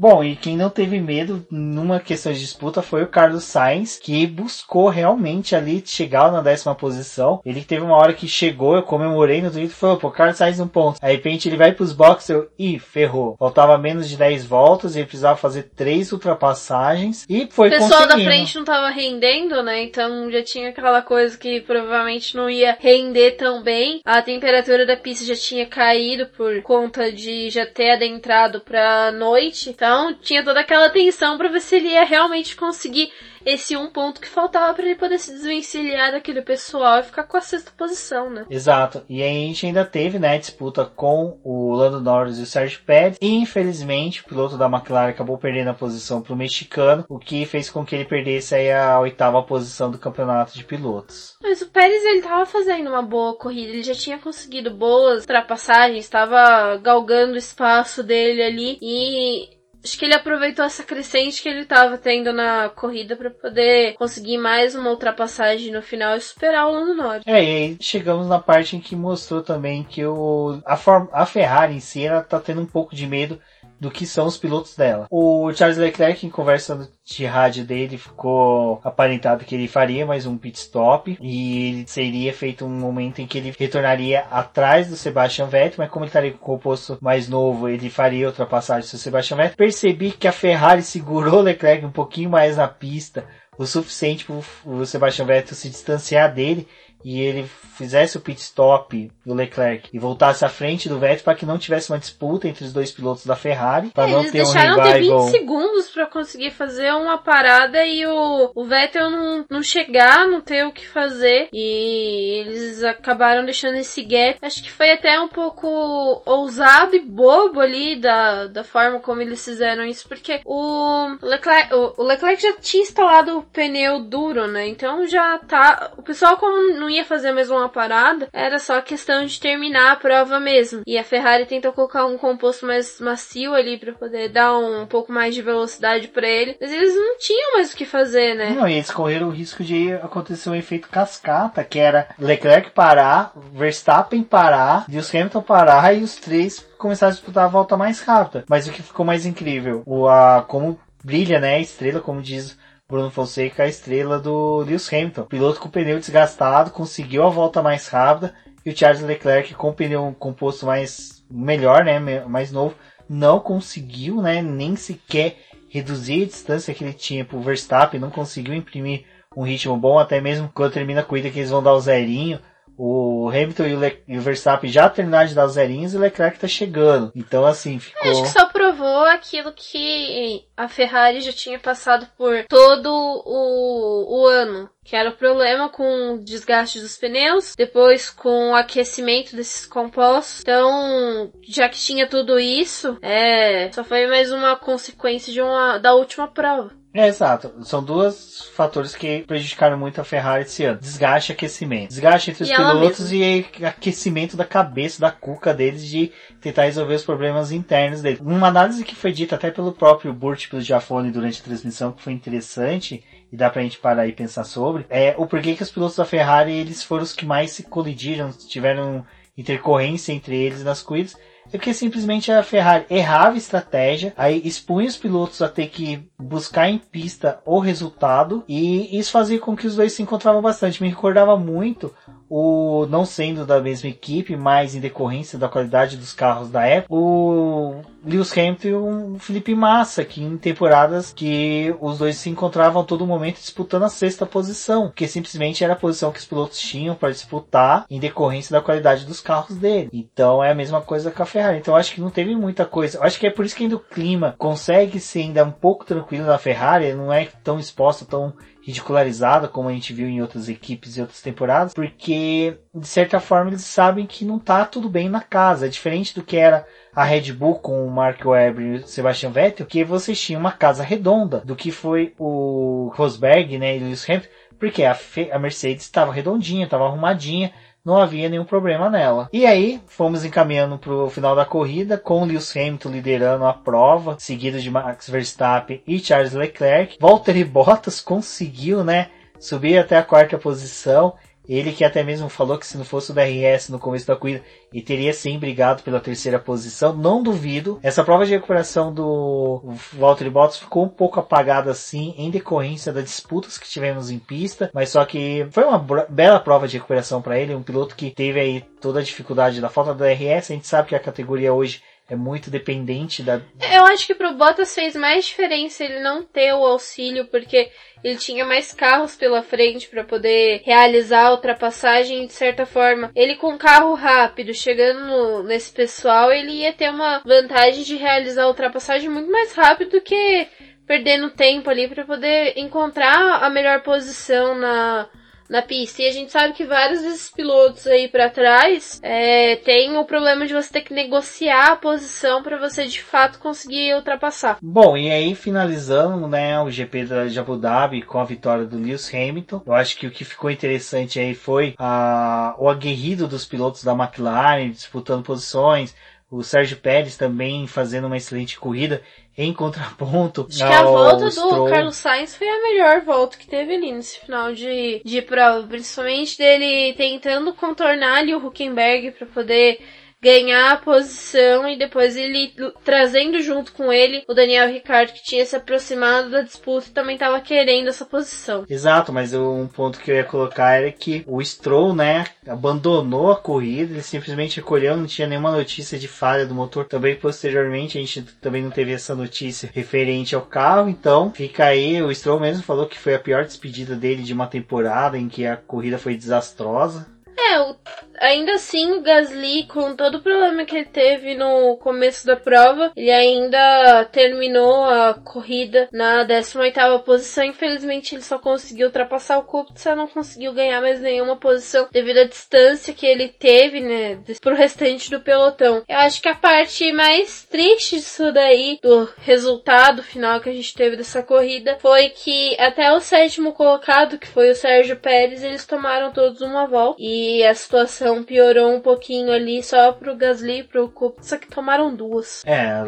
Bom, 0.00 0.22
e 0.22 0.36
quem 0.36 0.56
não 0.56 0.70
teve 0.70 1.00
medo 1.00 1.44
numa 1.50 1.98
questão 1.98 2.32
de 2.32 2.38
disputa 2.38 2.80
foi 2.80 3.02
o 3.02 3.08
Carlos 3.08 3.42
Sainz, 3.42 3.98
que 3.98 4.28
buscou 4.28 4.88
realmente 4.88 5.56
ali 5.56 5.82
chegar 5.84 6.30
na 6.30 6.40
décima 6.40 6.72
posição. 6.72 7.40
Ele 7.44 7.64
teve 7.64 7.82
uma 7.82 7.96
hora 7.96 8.14
que 8.14 8.28
chegou, 8.28 8.76
eu 8.76 8.84
comemorei 8.84 9.42
no 9.42 9.50
Twitter 9.50 9.70
e 9.70 9.74
falou, 9.74 9.96
pô, 9.96 10.08
Carlos 10.12 10.36
Sainz 10.36 10.60
um 10.60 10.68
ponto. 10.68 10.98
Aí, 11.02 11.10
de 11.10 11.16
repente, 11.16 11.48
ele 11.48 11.56
vai 11.56 11.72
pros 11.72 11.92
boxes, 11.92 12.30
eu, 12.30 12.48
ih, 12.56 12.78
ferrou. 12.78 13.34
Faltava 13.36 13.76
menos 13.76 14.08
de 14.08 14.16
10 14.16 14.44
voltas, 14.46 14.94
ele 14.94 15.04
precisava 15.06 15.36
fazer 15.36 15.64
três 15.74 16.12
ultrapassagens 16.12 17.26
e 17.28 17.48
foi 17.50 17.66
O 17.66 17.70
pessoal 17.72 18.02
da 18.02 18.14
conseguindo. 18.14 18.30
frente 18.30 18.56
não 18.56 18.64
tava 18.64 18.90
rendendo, 18.90 19.62
né? 19.64 19.82
Então 19.82 20.30
já 20.30 20.44
tinha 20.44 20.68
aquela 20.68 21.02
coisa 21.02 21.36
que 21.36 21.60
provavelmente 21.62 22.36
não 22.36 22.48
ia 22.48 22.76
render 22.78 23.32
tão 23.32 23.64
bem. 23.64 24.00
A 24.04 24.22
temperatura 24.22 24.86
da 24.86 24.96
pista 24.96 25.24
já 25.24 25.34
tinha 25.34 25.66
caído 25.66 26.26
por 26.36 26.62
conta 26.62 27.10
de 27.10 27.50
já 27.50 27.66
ter 27.66 27.90
adentrado 27.90 28.60
pra 28.60 29.10
noite. 29.10 29.70
Então 29.88 30.12
tinha 30.12 30.44
toda 30.44 30.60
aquela 30.60 30.90
tensão 30.90 31.38
pra 31.38 31.48
ver 31.48 31.62
se 31.62 31.76
ele 31.76 31.88
ia 31.88 32.04
realmente 32.04 32.54
conseguir 32.54 33.10
esse 33.46 33.74
um 33.74 33.86
ponto 33.86 34.20
que 34.20 34.28
faltava 34.28 34.74
pra 34.74 34.84
ele 34.84 34.96
poder 34.96 35.18
se 35.18 35.32
desvencilhar 35.32 36.12
daquele 36.12 36.42
pessoal 36.42 36.98
e 36.98 37.04
ficar 37.04 37.22
com 37.22 37.38
a 37.38 37.40
sexta 37.40 37.70
posição, 37.74 38.28
né? 38.28 38.44
Exato. 38.50 39.02
E 39.08 39.22
aí 39.22 39.44
a 39.44 39.46
gente 39.46 39.64
ainda 39.64 39.86
teve, 39.86 40.18
né, 40.18 40.36
disputa 40.36 40.84
com 40.84 41.40
o 41.42 41.72
Lando 41.72 42.02
Norris 42.02 42.38
e 42.38 42.42
o 42.42 42.46
Sérgio 42.46 42.82
Pérez. 42.84 43.16
E 43.22 43.36
infelizmente, 43.36 44.20
o 44.20 44.24
piloto 44.24 44.58
da 44.58 44.66
McLaren 44.66 45.08
acabou 45.08 45.38
perdendo 45.38 45.70
a 45.70 45.74
posição 45.74 46.20
pro 46.20 46.36
mexicano, 46.36 47.06
o 47.08 47.18
que 47.18 47.46
fez 47.46 47.70
com 47.70 47.86
que 47.86 47.94
ele 47.94 48.04
perdesse 48.04 48.54
aí 48.54 48.70
a 48.70 49.00
oitava 49.00 49.42
posição 49.42 49.90
do 49.90 49.96
campeonato 49.96 50.52
de 50.52 50.64
pilotos. 50.64 51.38
Mas 51.42 51.62
o 51.62 51.70
Pérez 51.70 52.04
ele 52.04 52.20
tava 52.20 52.44
fazendo 52.44 52.90
uma 52.90 53.02
boa 53.02 53.34
corrida, 53.34 53.70
ele 53.70 53.82
já 53.82 53.94
tinha 53.94 54.18
conseguido 54.18 54.70
boas 54.70 55.22
ultrapassagens, 55.22 56.04
estava 56.04 56.76
galgando 56.76 57.32
o 57.32 57.38
espaço 57.38 58.02
dele 58.02 58.42
ali 58.42 58.78
e 58.82 59.57
acho 59.84 59.98
que 59.98 60.04
ele 60.04 60.14
aproveitou 60.14 60.64
essa 60.64 60.82
crescente 60.82 61.42
que 61.42 61.48
ele 61.48 61.60
estava 61.60 61.96
tendo 61.96 62.32
na 62.32 62.68
corrida 62.68 63.16
para 63.16 63.30
poder 63.30 63.94
conseguir 63.94 64.38
mais 64.38 64.74
uma 64.74 64.90
ultrapassagem 64.90 65.72
no 65.72 65.82
final 65.82 66.16
e 66.16 66.20
superar 66.20 66.66
o 66.66 66.72
Lando 66.72 66.94
Norris. 66.94 67.22
É, 67.26 67.42
e 67.42 67.56
aí 67.56 67.76
chegamos 67.80 68.26
na 68.26 68.38
parte 68.38 68.76
em 68.76 68.80
que 68.80 68.96
mostrou 68.96 69.42
também 69.42 69.84
que 69.84 70.04
o, 70.04 70.60
a, 70.64 70.78
a 71.12 71.26
Ferrari 71.26 71.74
em 71.74 71.80
si 71.80 72.04
ela 72.04 72.22
tá 72.22 72.40
tendo 72.40 72.60
um 72.60 72.66
pouco 72.66 72.94
de 72.94 73.06
medo 73.06 73.40
do 73.80 73.90
que 73.90 74.06
são 74.06 74.26
os 74.26 74.36
pilotos 74.36 74.76
dela. 74.76 75.06
O 75.10 75.52
Charles 75.52 75.78
Leclerc, 75.78 76.26
em 76.26 76.30
conversa 76.30 76.90
de 77.16 77.24
rádio 77.24 77.64
dele, 77.64 77.96
ficou 77.96 78.80
aparentado 78.84 79.44
que 79.44 79.54
ele 79.54 79.66
faria 79.66 80.04
mais 80.04 80.26
um 80.26 80.36
pit 80.36 80.58
stop 80.58 81.16
e 81.20 81.82
seria 81.86 82.32
feito 82.34 82.66
um 82.66 82.68
momento 82.68 83.20
em 83.20 83.26
que 83.26 83.38
ele 83.38 83.54
retornaria 83.58 84.20
atrás 84.30 84.88
do 84.88 84.96
Sebastian 84.96 85.46
Vettel, 85.46 85.76
mas 85.78 85.90
como 85.90 86.04
ele 86.04 86.10
estaria 86.10 86.32
com 86.32 86.54
o 86.54 86.58
posto 86.58 86.98
mais 87.00 87.26
novo, 87.28 87.68
ele 87.68 87.88
faria 87.88 88.26
ultrapassagem 88.26 88.90
do 88.90 88.98
Sebastian 88.98 89.38
Vettel. 89.38 89.56
Percebi 89.56 90.12
que 90.12 90.28
a 90.28 90.32
Ferrari 90.32 90.82
segurou 90.84 91.40
o 91.40 91.42
Leclerc 91.42 91.84
um 91.84 91.90
pouquinho 91.90 92.28
mais 92.28 92.58
na 92.58 92.68
pista, 92.68 93.24
o 93.56 93.66
suficiente 93.66 94.26
para 94.26 94.70
o 94.70 94.86
Sebastian 94.86 95.24
Vettel 95.24 95.56
se 95.56 95.68
distanciar 95.68 96.32
dele 96.32 96.68
e 97.04 97.20
ele 97.20 97.48
fizesse 97.76 98.16
o 98.16 98.20
pit 98.20 98.40
stop 98.40 99.10
do 99.24 99.34
Leclerc 99.34 99.88
e 99.92 99.98
voltasse 99.98 100.44
à 100.44 100.48
frente 100.48 100.88
do 100.88 100.98
Vettel 100.98 101.24
para 101.24 101.34
que 101.34 101.46
não 101.46 101.58
tivesse 101.58 101.90
uma 101.92 101.98
disputa 101.98 102.48
entre 102.48 102.64
os 102.64 102.72
dois 102.72 102.90
pilotos 102.90 103.24
da 103.24 103.36
Ferrari, 103.36 103.90
para 103.90 104.08
É, 104.08 104.12
não 104.12 104.20
eles 104.20 104.32
ter 104.32 104.40
um 104.42 104.44
deixaram 104.44 104.76
ter 104.76 104.82
20 104.82 104.92
revival. 104.94 105.28
segundos 105.28 105.88
para 105.90 106.06
conseguir 106.06 106.50
fazer 106.50 106.92
uma 106.94 107.18
parada 107.18 107.84
e 107.84 108.04
o, 108.06 108.50
o 108.54 108.64
Vettel 108.64 109.10
não, 109.10 109.44
não 109.48 109.62
chegar, 109.62 110.26
não 110.26 110.40
ter 110.40 110.64
o 110.66 110.72
que 110.72 110.86
fazer. 110.86 111.48
E 111.52 112.40
eles 112.40 112.82
acabaram 112.82 113.44
deixando 113.44 113.76
esse 113.76 114.02
gap. 114.02 114.38
Acho 114.42 114.62
que 114.62 114.70
foi 114.70 114.90
até 114.92 115.20
um 115.20 115.28
pouco 115.28 116.22
ousado 116.26 116.96
e 116.96 117.00
bobo 117.00 117.60
ali 117.60 117.96
da, 117.96 118.46
da 118.46 118.64
forma 118.64 119.00
como 119.00 119.22
eles 119.22 119.44
fizeram 119.44 119.84
isso, 119.84 120.06
porque 120.08 120.40
o 120.44 121.16
Leclerc, 121.22 121.74
o, 121.74 121.94
o 121.98 122.02
Leclerc 122.02 122.42
já 122.42 122.52
tinha 122.54 122.82
instalado 122.82 123.38
o 123.38 123.42
pneu 123.42 124.00
duro, 124.00 124.46
né? 124.46 124.66
Então 124.68 125.06
já 125.06 125.38
tá. 125.38 125.92
O 125.96 126.02
pessoal, 126.02 126.36
como 126.36 126.74
não 126.78 126.87
não 126.88 126.94
ia 126.94 127.04
fazer 127.04 127.32
mais 127.32 127.50
uma 127.50 127.68
parada, 127.68 128.28
era 128.32 128.58
só 128.58 128.80
questão 128.80 129.26
de 129.26 129.38
terminar 129.38 129.92
a 129.92 129.96
prova 129.96 130.40
mesmo. 130.40 130.80
E 130.86 130.96
a 130.96 131.04
Ferrari 131.04 131.44
tentou 131.44 131.70
colocar 131.70 132.06
um 132.06 132.16
composto 132.16 132.66
mais 132.66 132.98
macio 132.98 133.52
ali 133.52 133.78
para 133.78 133.92
poder 133.92 134.30
dar 134.30 134.56
um, 134.56 134.86
pouco 134.86 135.12
mais 135.12 135.34
de 135.34 135.42
velocidade 135.42 136.08
para 136.08 136.26
ele, 136.26 136.56
mas 136.58 136.72
eles 136.72 136.94
não 136.94 137.18
tinham 137.18 137.52
mais 137.52 137.72
o 137.72 137.76
que 137.76 137.84
fazer, 137.84 138.34
né? 138.34 138.50
Não, 138.50 138.66
e 138.66 138.72
eles 138.72 138.90
correram 138.90 139.28
o 139.28 139.32
risco 139.32 139.62
de 139.62 139.92
acontecer 139.92 140.48
um 140.48 140.54
efeito 140.54 140.88
cascata, 140.88 141.62
que 141.62 141.78
era 141.78 142.08
Leclerc 142.18 142.70
parar, 142.70 143.32
Verstappen 143.52 144.22
parar, 144.22 144.86
Lewis 144.88 145.14
Hamilton 145.14 145.42
parar 145.42 145.94
e 145.94 146.02
os 146.02 146.16
três 146.16 146.66
começaram 146.78 147.10
a 147.10 147.14
disputar 147.14 147.44
a 147.44 147.48
volta 147.48 147.76
mais 147.76 148.00
rápida. 148.00 148.44
Mas 148.48 148.66
o 148.66 148.72
que 148.72 148.82
ficou 148.82 149.04
mais 149.04 149.26
incrível, 149.26 149.82
o 149.84 150.08
a 150.08 150.42
como 150.48 150.80
brilha, 151.04 151.38
né, 151.38 151.56
a 151.56 151.60
estrela, 151.60 152.00
como 152.00 152.22
diz 152.22 152.56
Bruno 152.90 153.10
Fonseca, 153.10 153.64
a 153.64 153.68
estrela 153.68 154.18
do 154.18 154.60
Lewis 154.60 154.90
Hamilton. 154.90 155.24
piloto 155.24 155.60
com 155.60 155.68
pneu 155.68 155.98
desgastado, 155.98 156.70
conseguiu 156.70 157.22
a 157.22 157.28
volta 157.28 157.62
mais 157.62 157.86
rápida 157.88 158.34
e 158.64 158.70
o 158.70 158.74
Charles 158.74 159.02
Leclerc 159.02 159.52
com 159.52 159.74
pneu 159.74 160.16
composto 160.18 160.64
mais 160.64 161.22
melhor, 161.30 161.84
né, 161.84 162.00
mais 162.00 162.50
novo, 162.50 162.74
não 163.06 163.40
conseguiu, 163.40 164.22
né, 164.22 164.40
nem 164.40 164.74
sequer 164.74 165.36
reduzir 165.68 166.22
a 166.22 166.26
distância 166.26 166.72
que 166.72 166.82
ele 166.82 166.94
tinha 166.94 167.26
para 167.26 167.36
o 167.36 167.42
Verstappen, 167.42 168.00
não 168.00 168.08
conseguiu 168.08 168.54
imprimir 168.54 169.04
um 169.36 169.42
ritmo 169.42 169.76
bom, 169.76 169.98
até 169.98 170.18
mesmo 170.18 170.50
quando 170.54 170.72
termina 170.72 171.02
a 171.02 171.04
corrida 171.04 171.28
que 171.28 171.40
eles 171.40 171.50
vão 171.50 171.62
dar 171.62 171.74
o 171.74 171.80
zerinho, 171.80 172.40
o 172.78 173.28
Hamilton 173.28 173.66
e 173.66 173.74
o, 173.74 173.80
Le 173.80 173.98
e 174.06 174.16
o 174.16 174.20
Verstappen 174.20 174.70
já 174.70 174.88
terminaram 174.88 175.26
de 175.26 175.34
dar 175.34 175.46
os 175.46 175.54
zerinhos 175.54 175.92
e 175.92 175.96
o 175.96 176.00
Leclerc 176.00 176.38
tá 176.38 176.46
chegando. 176.46 177.10
Então, 177.14 177.44
assim, 177.44 177.80
ficou. 177.80 178.08
Acho 178.08 178.22
que 178.22 178.28
só 178.28 178.46
provou 178.46 179.04
aquilo 179.06 179.52
que 179.52 180.44
a 180.56 180.68
Ferrari 180.68 181.20
já 181.20 181.32
tinha 181.32 181.58
passado 181.58 182.06
por 182.16 182.44
todo 182.48 182.88
o, 182.88 184.22
o 184.22 184.26
ano. 184.28 184.70
Que 184.84 184.96
era 184.96 185.10
o 185.10 185.16
problema 185.16 185.68
com 185.68 186.14
o 186.14 186.24
desgaste 186.24 186.80
dos 186.80 186.96
pneus, 186.96 187.54
depois 187.54 188.08
com 188.08 188.52
o 188.52 188.54
aquecimento 188.54 189.36
desses 189.36 189.66
compostos. 189.66 190.40
Então, 190.40 191.30
já 191.46 191.68
que 191.68 191.76
tinha 191.76 192.06
tudo 192.06 192.38
isso, 192.38 192.96
é, 193.02 193.70
só 193.72 193.84
foi 193.84 194.06
mais 194.06 194.30
uma 194.32 194.56
consequência 194.56 195.30
de 195.30 195.42
uma, 195.42 195.76
da 195.78 195.94
última 195.94 196.28
prova. 196.28 196.72
É, 196.92 197.06
exato. 197.06 197.52
São 197.64 197.84
dois 197.84 198.50
fatores 198.54 198.94
que 198.94 199.22
prejudicaram 199.22 199.78
muito 199.78 200.00
a 200.00 200.04
Ferrari 200.04 200.44
esse 200.44 200.64
ano. 200.64 200.80
Desgaste 200.80 201.30
e 201.30 201.34
aquecimento. 201.34 201.90
Desgaste 201.90 202.30
entre 202.30 202.44
os 202.44 202.50
e 202.50 202.56
pilotos 202.56 203.12
e 203.12 203.46
aquecimento 203.62 204.36
da 204.36 204.44
cabeça, 204.44 205.00
da 205.00 205.10
cuca 205.10 205.52
deles 205.52 205.86
de 205.86 206.10
tentar 206.40 206.64
resolver 206.64 206.94
os 206.94 207.04
problemas 207.04 207.52
internos 207.52 208.00
deles. 208.00 208.20
Uma 208.20 208.48
análise 208.48 208.84
que 208.84 208.94
foi 208.94 209.12
dita 209.12 209.36
até 209.36 209.50
pelo 209.50 209.72
próprio 209.72 210.12
Burt 210.12 210.48
pelo 210.48 210.62
Giafone 210.62 211.10
durante 211.10 211.40
a 211.40 211.44
transmissão, 211.44 211.92
que 211.92 212.02
foi 212.02 212.14
interessante, 212.14 213.04
e 213.30 213.36
dá 213.36 213.50
pra 213.50 213.62
gente 213.62 213.78
parar 213.78 214.06
e 214.06 214.12
pensar 214.12 214.44
sobre, 214.44 214.86
é 214.88 215.14
o 215.18 215.26
porquê 215.26 215.54
que 215.54 215.62
os 215.62 215.70
pilotos 215.70 215.96
da 215.96 216.04
Ferrari 216.04 216.52
eles 216.52 216.82
foram 216.82 217.02
os 217.02 217.12
que 217.12 217.26
mais 217.26 217.50
se 217.50 217.64
colidiram, 217.64 218.32
tiveram 218.32 219.04
intercorrência 219.36 220.12
entre 220.12 220.36
eles 220.36 220.64
nas 220.64 220.82
corridas, 220.82 221.16
é 221.52 221.56
porque 221.56 221.72
simplesmente 221.72 222.30
a 222.30 222.42
Ferrari 222.42 222.84
errava 222.90 223.34
a 223.34 223.38
estratégia, 223.38 224.12
aí 224.16 224.40
expunha 224.44 224.88
os 224.88 224.96
pilotos 224.96 225.40
a 225.40 225.48
ter 225.48 225.68
que 225.68 226.06
buscar 226.18 226.68
em 226.68 226.78
pista 226.78 227.40
o 227.44 227.58
resultado, 227.58 228.44
e 228.46 228.98
isso 228.98 229.10
fazia 229.10 229.38
com 229.38 229.56
que 229.56 229.66
os 229.66 229.76
dois 229.76 229.92
se 229.92 230.02
encontravam 230.02 230.42
bastante. 230.42 230.82
Me 230.82 230.88
recordava 230.88 231.36
muito 231.36 231.92
o 232.28 232.86
não 232.86 233.04
sendo 233.04 233.46
da 233.46 233.60
mesma 233.60 233.88
equipe, 233.88 234.36
mas 234.36 234.74
em 234.74 234.80
decorrência 234.80 235.38
da 235.38 235.48
qualidade 235.48 235.96
dos 235.96 236.12
carros 236.12 236.50
da 236.50 236.66
época, 236.66 236.94
o 236.94 237.80
Lewis 238.04 238.32
Hamilton 238.32 238.68
e 238.68 238.74
o 238.74 239.16
Felipe 239.18 239.54
Massa, 239.54 240.04
que 240.04 240.22
em 240.22 240.36
temporadas 240.36 241.12
que 241.12 241.74
os 241.80 241.98
dois 241.98 242.16
se 242.16 242.30
encontravam 242.30 242.82
a 242.82 242.84
todo 242.84 243.06
momento 243.06 243.36
disputando 243.36 243.84
a 243.84 243.88
sexta 243.88 244.26
posição, 244.26 244.92
que 244.94 245.06
simplesmente 245.08 245.64
era 245.64 245.72
a 245.72 245.76
posição 245.76 246.12
que 246.12 246.18
os 246.18 246.24
pilotos 246.24 246.58
tinham 246.58 246.94
para 246.94 247.10
disputar 247.10 247.84
em 247.90 248.00
decorrência 248.00 248.52
da 248.52 248.62
qualidade 248.62 249.04
dos 249.04 249.20
carros 249.20 249.56
dele. 249.56 249.90
Então 249.92 250.42
é 250.42 250.50
a 250.50 250.54
mesma 250.54 250.80
coisa 250.80 251.10
com 251.10 251.22
a 251.22 251.26
Ferrari. 251.26 251.58
Então 251.58 251.76
acho 251.76 251.94
que 251.94 252.00
não 252.00 252.10
teve 252.10 252.34
muita 252.34 252.64
coisa. 252.64 253.02
Acho 253.02 253.18
que 253.18 253.26
é 253.26 253.30
por 253.30 253.44
isso 253.44 253.56
que 253.56 253.64
ainda 253.64 253.76
o 253.76 253.80
clima 253.80 254.34
consegue 254.38 255.00
ser 255.00 255.20
ainda 255.20 255.44
um 255.44 255.50
pouco 255.50 255.84
tranquilo 255.84 256.26
na 256.26 256.38
Ferrari, 256.38 256.92
não 256.92 257.12
é 257.12 257.28
tão 257.42 257.58
exposto, 257.58 258.04
tão 258.04 258.32
ridicularizada, 258.68 259.48
como 259.48 259.70
a 259.70 259.72
gente 259.72 259.94
viu 259.94 260.06
em 260.06 260.20
outras 260.20 260.46
equipes 260.46 260.94
e 260.94 261.00
outras 261.00 261.22
temporadas, 261.22 261.72
porque 261.72 262.58
de 262.74 262.86
certa 262.86 263.18
forma 263.18 263.48
eles 263.48 263.62
sabem 263.62 264.04
que 264.04 264.26
não 264.26 264.38
tá 264.38 264.62
tudo 264.66 264.90
bem 264.90 265.08
na 265.08 265.22
casa. 265.22 265.64
É 265.64 265.70
diferente 265.70 266.14
do 266.14 266.22
que 266.22 266.36
era 266.36 266.66
a 266.94 267.02
Red 267.02 267.32
Bull 267.32 267.54
com 267.60 267.86
o 267.86 267.90
Mark 267.90 268.22
Webber 268.26 268.62
e 268.62 268.74
o 268.76 268.86
Sebastian 268.86 269.30
Vettel, 269.30 269.64
que 269.64 269.82
vocês 269.84 270.20
tinham 270.20 270.38
uma 270.38 270.52
casa 270.52 270.84
redonda 270.84 271.40
do 271.40 271.56
que 271.56 271.70
foi 271.70 272.12
o 272.18 272.92
Rosberg, 272.94 273.56
né, 273.56 273.74
e 273.74 273.80
Lewis 273.80 274.04
Hamilton, 274.06 274.28
porque 274.58 274.84
a, 274.84 274.94
a 275.32 275.38
Mercedes 275.38 275.84
estava 275.84 276.12
redondinha, 276.12 276.66
estava 276.66 276.84
arrumadinha, 276.84 277.50
não 277.84 277.96
havia 277.96 278.28
nenhum 278.28 278.44
problema 278.44 278.90
nela. 278.90 279.28
E 279.32 279.46
aí, 279.46 279.80
fomos 279.86 280.24
encaminhando 280.24 280.78
para 280.78 280.92
o 280.92 281.10
final 281.10 281.34
da 281.34 281.44
corrida, 281.44 281.96
com 281.96 282.24
Lewis 282.24 282.54
Hamilton 282.54 282.90
liderando 282.90 283.44
a 283.44 283.52
prova, 283.52 284.16
seguido 284.18 284.60
de 284.60 284.70
Max 284.70 285.08
Verstappen 285.08 285.82
e 285.86 285.98
Charles 285.98 286.34
Leclerc. 286.34 286.96
Valtteri 287.00 287.44
Bottas 287.44 288.00
conseguiu, 288.00 288.84
né, 288.84 289.08
subir 289.38 289.78
até 289.78 289.96
a 289.96 290.02
quarta 290.02 290.36
posição 290.36 291.14
ele 291.48 291.72
que 291.72 291.84
até 291.84 292.02
mesmo 292.02 292.28
falou 292.28 292.58
que 292.58 292.66
se 292.66 292.76
não 292.76 292.84
fosse 292.84 293.10
o 293.10 293.14
DRS 293.14 293.70
no 293.70 293.78
começo 293.78 294.06
da 294.06 294.16
corrida, 294.16 294.42
ele 294.72 294.82
teria 294.82 295.12
sim 295.12 295.38
brigado 295.38 295.82
pela 295.82 296.00
terceira 296.00 296.38
posição. 296.38 296.92
Não 296.92 297.22
duvido. 297.22 297.78
Essa 297.82 298.04
prova 298.04 298.26
de 298.26 298.32
recuperação 298.32 298.92
do 298.92 299.62
Valtteri 299.94 300.30
Bottas 300.30 300.58
ficou 300.58 300.84
um 300.84 300.88
pouco 300.88 301.18
apagada 301.18 301.70
assim, 301.70 302.14
em 302.18 302.30
decorrência 302.30 302.92
das 302.92 303.04
disputas 303.04 303.56
que 303.56 303.68
tivemos 303.68 304.10
em 304.10 304.18
pista. 304.18 304.70
Mas 304.74 304.90
só 304.90 305.04
que 305.04 305.46
foi 305.50 305.64
uma 305.64 305.78
bela 306.08 306.38
prova 306.40 306.68
de 306.68 306.76
recuperação 306.76 307.22
para 307.22 307.38
ele. 307.38 307.54
Um 307.54 307.62
piloto 307.62 307.96
que 307.96 308.10
teve 308.10 308.38
aí 308.38 308.60
toda 308.80 309.00
a 309.00 309.02
dificuldade 309.02 309.60
da 309.60 309.70
falta 309.70 309.94
do 309.94 310.04
DRS. 310.04 310.50
A 310.50 310.54
gente 310.54 310.66
sabe 310.66 310.88
que 310.88 310.94
a 310.94 311.00
categoria 311.00 311.52
hoje 311.52 311.82
é 312.08 312.16
muito 312.16 312.50
dependente 312.50 313.22
da. 313.22 313.40
Eu 313.70 313.84
acho 313.84 314.06
que 314.06 314.14
pro 314.14 314.32
Bottas 314.32 314.74
fez 314.74 314.96
mais 314.96 315.26
diferença 315.26 315.84
ele 315.84 316.00
não 316.00 316.22
ter 316.22 316.54
o 316.54 316.64
auxílio, 316.64 317.26
porque 317.26 317.70
ele 318.02 318.16
tinha 318.16 318.46
mais 318.46 318.72
carros 318.72 319.14
pela 319.14 319.42
frente 319.42 319.88
para 319.88 320.02
poder 320.02 320.62
realizar 320.64 321.26
a 321.26 321.32
ultrapassagem 321.32 322.26
de 322.26 322.32
certa 322.32 322.64
forma. 322.64 323.10
Ele 323.14 323.36
com 323.36 323.58
carro 323.58 323.92
rápido, 323.92 324.54
chegando 324.54 325.06
no, 325.06 325.42
nesse 325.42 325.70
pessoal, 325.70 326.32
ele 326.32 326.52
ia 326.52 326.72
ter 326.72 326.88
uma 326.88 327.20
vantagem 327.26 327.84
de 327.84 327.96
realizar 327.96 328.44
a 328.44 328.48
ultrapassagem 328.48 329.10
muito 329.10 329.30
mais 329.30 329.52
rápido 329.52 329.90
do 329.90 330.00
que 330.00 330.48
perdendo 330.86 331.28
tempo 331.28 331.68
ali 331.68 331.86
para 331.86 332.06
poder 332.06 332.54
encontrar 332.56 333.44
a 333.44 333.50
melhor 333.50 333.82
posição 333.82 334.54
na 334.54 335.06
na 335.48 335.62
pista. 335.62 336.02
E 336.02 336.08
a 336.08 336.12
gente 336.12 336.30
sabe 336.30 336.52
que 336.52 336.64
vários 336.64 337.00
desses 337.00 337.30
pilotos 337.30 337.86
aí 337.86 338.08
para 338.08 338.28
trás 338.28 339.00
é, 339.02 339.56
tem 339.56 339.96
o 339.96 340.04
problema 340.04 340.46
de 340.46 340.52
você 340.52 340.70
ter 340.72 340.80
que 340.82 340.92
negociar 340.92 341.72
a 341.72 341.76
posição 341.76 342.42
para 342.42 342.58
você 342.58 342.86
de 342.86 343.02
fato 343.02 343.38
conseguir 343.38 343.94
ultrapassar. 343.94 344.58
Bom, 344.60 344.96
e 344.96 345.10
aí 345.10 345.34
finalizando, 345.34 346.28
né, 346.28 346.60
o 346.60 346.70
GP 346.70 347.06
de 347.30 347.38
Abu 347.38 347.56
Dhabi 347.56 348.02
com 348.02 348.18
a 348.18 348.24
vitória 348.24 348.66
do 348.66 348.78
Lewis 348.78 349.12
Hamilton. 349.12 349.62
Eu 349.66 349.74
acho 349.74 349.96
que 349.96 350.06
o 350.06 350.10
que 350.10 350.24
ficou 350.24 350.50
interessante 350.50 351.18
aí 351.18 351.34
foi 351.34 351.74
a, 351.78 352.54
o 352.58 352.68
aguerrido 352.68 353.26
dos 353.26 353.44
pilotos 353.44 353.82
da 353.82 353.92
McLaren 353.92 354.70
disputando 354.70 355.24
posições. 355.24 355.94
O 356.30 356.42
Sérgio 356.42 356.76
Pérez 356.76 357.16
também 357.16 357.66
fazendo 357.66 358.06
uma 358.06 358.16
excelente 358.16 358.58
corrida 358.58 359.02
em 359.38 359.52
contraponto. 359.52 360.48
Acho 360.50 360.58
que 360.58 360.64
a 360.64 360.82
volta 360.82 361.24
do 361.24 361.30
Stroll. 361.30 361.70
Carlos 361.70 361.96
Sainz 361.96 362.34
foi 362.34 362.48
a 362.48 362.60
melhor 362.60 363.02
volta 363.02 363.38
que 363.38 363.46
teve 363.46 363.76
ali 363.76 363.92
nesse 363.92 364.18
final 364.18 364.52
de, 364.52 365.00
de 365.04 365.22
prova. 365.22 365.64
Principalmente 365.64 366.36
dele 366.36 366.92
tentando 366.94 367.54
contornar 367.54 368.18
ali 368.18 368.34
o 368.34 368.44
Huckenberg 368.44 369.12
para 369.12 369.28
poder 369.28 369.78
ganhar 370.20 370.72
a 370.72 370.76
posição 370.76 371.68
e 371.68 371.78
depois 371.78 372.16
ele 372.16 372.52
trazendo 372.84 373.40
junto 373.40 373.72
com 373.72 373.92
ele 373.92 374.24
o 374.28 374.34
Daniel 374.34 374.68
Ricciardo 374.68 375.12
que 375.12 375.22
tinha 375.22 375.46
se 375.46 375.54
aproximado 375.54 376.30
da 376.30 376.42
disputa 376.42 376.88
e 376.88 376.92
também 376.92 377.14
estava 377.14 377.40
querendo 377.40 377.88
essa 377.88 378.04
posição. 378.04 378.64
Exato, 378.68 379.12
mas 379.12 379.32
um 379.32 379.66
ponto 379.66 380.00
que 380.00 380.10
eu 380.10 380.16
ia 380.16 380.24
colocar 380.24 380.72
era 380.72 380.90
que 380.90 381.22
o 381.26 381.42
Stroll, 381.42 381.94
né, 381.94 382.24
abandonou 382.46 383.30
a 383.30 383.36
corrida, 383.36 383.92
ele 383.92 384.02
simplesmente 384.02 384.56
recolheu, 384.56 384.96
não 384.96 385.06
tinha 385.06 385.28
nenhuma 385.28 385.52
notícia 385.52 385.98
de 385.98 386.08
falha 386.08 386.46
do 386.46 386.54
motor. 386.54 386.86
Também 386.86 387.14
posteriormente 387.14 387.96
a 387.96 388.00
gente 388.00 388.22
também 388.22 388.62
não 388.62 388.70
teve 388.70 388.92
essa 388.92 389.14
notícia 389.14 389.70
referente 389.72 390.34
ao 390.34 390.42
carro, 390.42 390.88
então 390.88 391.32
fica 391.32 391.64
aí, 391.64 392.02
o 392.02 392.14
Stroll 392.14 392.40
mesmo 392.40 392.62
falou 392.62 392.86
que 392.86 392.98
foi 392.98 393.14
a 393.14 393.18
pior 393.18 393.44
despedida 393.44 393.94
dele 393.94 394.22
de 394.22 394.32
uma 394.32 394.46
temporada 394.46 395.16
em 395.16 395.28
que 395.28 395.46
a 395.46 395.56
corrida 395.56 395.98
foi 395.98 396.16
desastrosa. 396.16 397.06
É, 397.38 397.60
o, 397.60 397.76
ainda 398.20 398.54
assim 398.54 398.92
o 398.92 399.00
Gasly, 399.00 399.66
com 399.66 399.94
todo 399.94 400.16
o 400.16 400.22
problema 400.22 400.64
que 400.64 400.76
ele 400.76 400.86
teve 400.86 401.34
no 401.34 401.76
começo 401.76 402.26
da 402.26 402.36
prova, 402.36 402.92
ele 402.96 403.10
ainda 403.10 404.04
terminou 404.06 404.84
a 404.84 405.14
corrida 405.14 405.88
na 405.92 406.24
18ª 406.24 407.02
posição. 407.02 407.44
Infelizmente 407.44 408.14
ele 408.14 408.22
só 408.22 408.38
conseguiu 408.38 408.86
ultrapassar 408.86 409.38
o 409.38 409.44
Kubica, 409.44 409.94
não 409.94 410.06
conseguiu 410.06 410.52
ganhar 410.52 410.80
mais 410.80 411.00
nenhuma 411.00 411.36
posição 411.36 411.88
devido 411.90 412.18
à 412.18 412.24
distância 412.24 412.94
que 412.94 413.06
ele 413.06 413.28
teve, 413.28 413.80
né, 413.80 414.18
pro 414.40 414.54
restante 414.54 415.10
do 415.10 415.20
pelotão. 415.20 415.82
Eu 415.88 415.98
acho 415.98 416.20
que 416.20 416.28
a 416.28 416.34
parte 416.34 416.92
mais 416.92 417.44
triste 417.44 417.96
disso 417.96 418.32
daí, 418.32 418.78
do 418.82 419.08
resultado 419.18 420.02
final 420.02 420.40
que 420.40 420.48
a 420.48 420.52
gente 420.52 420.74
teve 420.74 420.96
dessa 420.96 421.22
corrida, 421.22 421.78
foi 421.80 422.10
que 422.10 422.56
até 422.58 422.92
o 422.92 423.00
sétimo 423.00 423.52
colocado, 423.52 424.18
que 424.18 424.26
foi 424.26 424.50
o 424.50 424.54
Sérgio 424.54 424.96
Pérez, 424.96 425.42
eles 425.42 425.66
tomaram 425.66 426.12
todos 426.12 426.40
uma 426.40 426.66
volta 426.66 426.96
e 427.00 427.44
a 427.44 427.54
situação 427.54 428.07
piorou 428.24 428.74
um 428.74 428.80
pouquinho 428.80 429.32
ali 429.32 429.62
só 429.62 429.92
pro 429.92 430.16
Gasly 430.16 430.60
e 430.60 430.64
pro 430.64 430.88
Kubica 430.88 431.38
que 431.38 431.48
tomaram 431.48 431.94
duas. 431.94 432.42
É, 432.46 432.84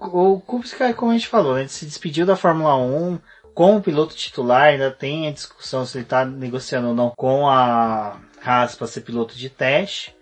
o 0.00 0.40
Kubica, 0.40 0.92
como 0.94 1.12
a 1.12 1.14
gente 1.14 1.28
falou, 1.28 1.58
ele 1.58 1.68
se 1.68 1.84
despediu 1.84 2.24
da 2.24 2.36
Fórmula 2.36 2.76
1 2.76 3.18
como 3.54 3.82
piloto 3.82 4.14
titular, 4.14 4.68
ainda 4.68 4.90
tem 4.90 5.28
a 5.28 5.32
discussão 5.32 5.86
se 5.86 5.98
ele 5.98 6.04
está 6.04 6.24
negociando 6.24 6.88
ou 6.88 6.94
não 6.94 7.10
com 7.16 7.48
a 7.48 8.20
Haas 8.44 8.74
para 8.74 8.86
ser 8.86 9.00
piloto 9.02 9.36
de 9.36 9.48
teste. 9.50 10.15